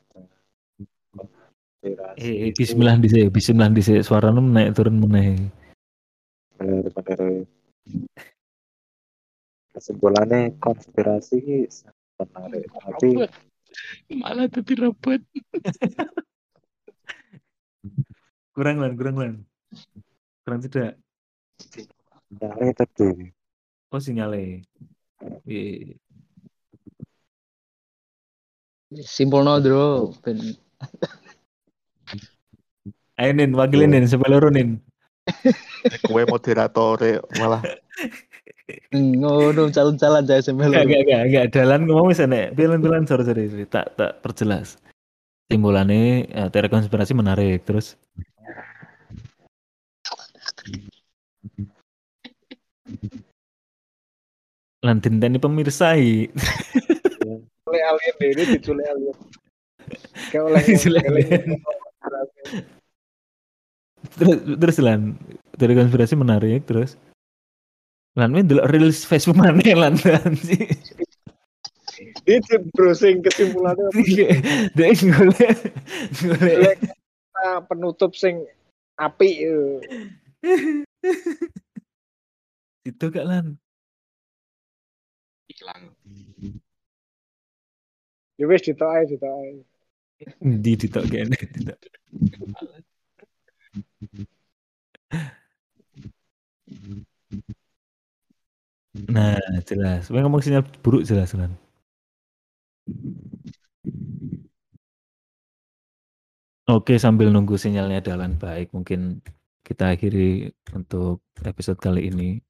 Eh, 2.19 2.49
eh, 2.49 2.53
bismillah 2.53 2.99
dhisik, 3.01 3.31
bismillah 3.33 3.71
dhisik. 3.73 4.03
Suarane 4.05 4.41
naik 4.43 4.75
turun 4.77 5.01
meneh. 5.01 5.39
benar-benar 6.59 7.47
kesimpulannya 9.71 10.59
konspirasi 10.59 11.71
sangat 11.71 11.95
menarik 12.19 12.67
tapi. 12.75 13.09
Malah 14.11 14.51
tadi 14.51 14.75
robot. 14.75 15.23
Kurang 18.59 18.83
lan, 18.83 18.99
kurang 18.99 19.17
lan. 19.23 19.33
Kurang 20.43 20.59
tidak. 20.67 20.99
nyale 22.35 22.75
tadi 22.75 23.31
Oh 23.95 24.03
sinyale. 24.03 24.67
Iya. 25.47 25.95
Simpul 29.07 29.47
no 29.47 29.63
bro. 29.63 30.11
Ayo 33.19 33.31
Nin, 33.35 33.51
wakilin 33.59 33.91
Nin, 33.91 34.07
Nin. 34.55 34.71
Kue 36.07 36.23
moderatore 36.25 37.21
malah 37.37 37.61
ngono 39.21 39.69
calon-calon 39.73 40.25
aja 40.25 40.45
sampai 40.45 40.69
Enggak, 40.69 40.85
lu. 40.85 40.89
enggak, 40.93 41.03
enggak, 41.05 41.23
enggak. 41.25 41.45
Dalan 41.53 41.81
ngomong 41.89 42.13
wis 42.13 42.21
enek. 42.21 42.53
Pilan-pilan 42.57 43.05
sorry, 43.09 43.25
sorry, 43.25 43.49
sorry. 43.49 43.67
Tak 43.69 43.97
tak 43.97 44.21
perjelas. 44.21 44.77
Simbolannya 45.49 46.29
eh, 46.29 46.49
teori 46.53 46.69
konspirasi 46.69 47.17
menarik. 47.17 47.65
Terus 47.65 47.97
lantin 54.85 55.21
ini 55.21 55.41
pemirsa 55.41 55.97
i. 55.97 56.29
Oleh 57.69 57.83
alien 57.85 58.17
ini 58.21 58.43
diculik 58.57 58.87
alien. 58.89 59.17
Kayak 60.33 60.45
oleh. 60.45 60.63
Terus 64.19 64.39
terus 64.59 64.77
lan 64.83 65.15
teori 65.57 65.75
konspirasi 65.79 66.15
menarik 66.19 66.67
terus 66.67 66.99
lan 68.19 68.35
ini 68.35 68.43
delok 68.43 68.69
rilis 68.71 69.07
Facebook 69.07 69.39
mana 69.39 69.55
lan 69.55 69.95
lan 70.03 70.33
sih 70.37 70.67
Ini 71.99 72.39
browsing 72.79 73.27
kesimpulannya 73.27 73.91
dia 74.77 74.91
golek 75.03 75.59
golek 76.23 76.79
penutup 77.67 78.15
sing 78.15 78.47
api 78.95 79.31
eh. 79.43 79.83
itu 82.87 83.05
gak 83.11 83.27
lan 83.27 83.59
Hilang. 85.49 85.83
Ya 88.39 88.45
wis 88.47 88.63
ditok 88.63 88.91
ae, 88.95 89.05
ditok 89.11 89.33
ae. 89.33 89.53
di 90.43 90.73
ditok 90.79 91.05
kene 91.11 91.35
ditok. 91.35 91.79
Nah, 99.07 99.39
jelas. 99.63 100.11
Memang 100.11 100.27
ngomong 100.27 100.43
sinyal 100.43 100.65
buruk 100.83 101.07
jelas 101.07 101.31
kan. 101.31 101.55
Oke, 106.69 107.01
sambil 107.01 107.33
nunggu 107.33 107.57
sinyalnya 107.57 108.05
jalan 108.05 108.37
baik, 108.37 108.75
mungkin 108.77 109.25
kita 109.65 109.95
akhiri 109.97 110.53
untuk 110.77 111.25
episode 111.45 111.79
kali 111.81 112.13
ini. 112.13 112.43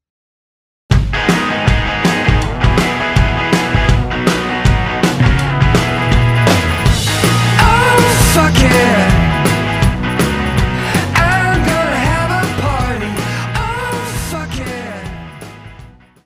Oh, 7.63 8.03
fuck 8.35 8.57
yeah. 8.59 9.18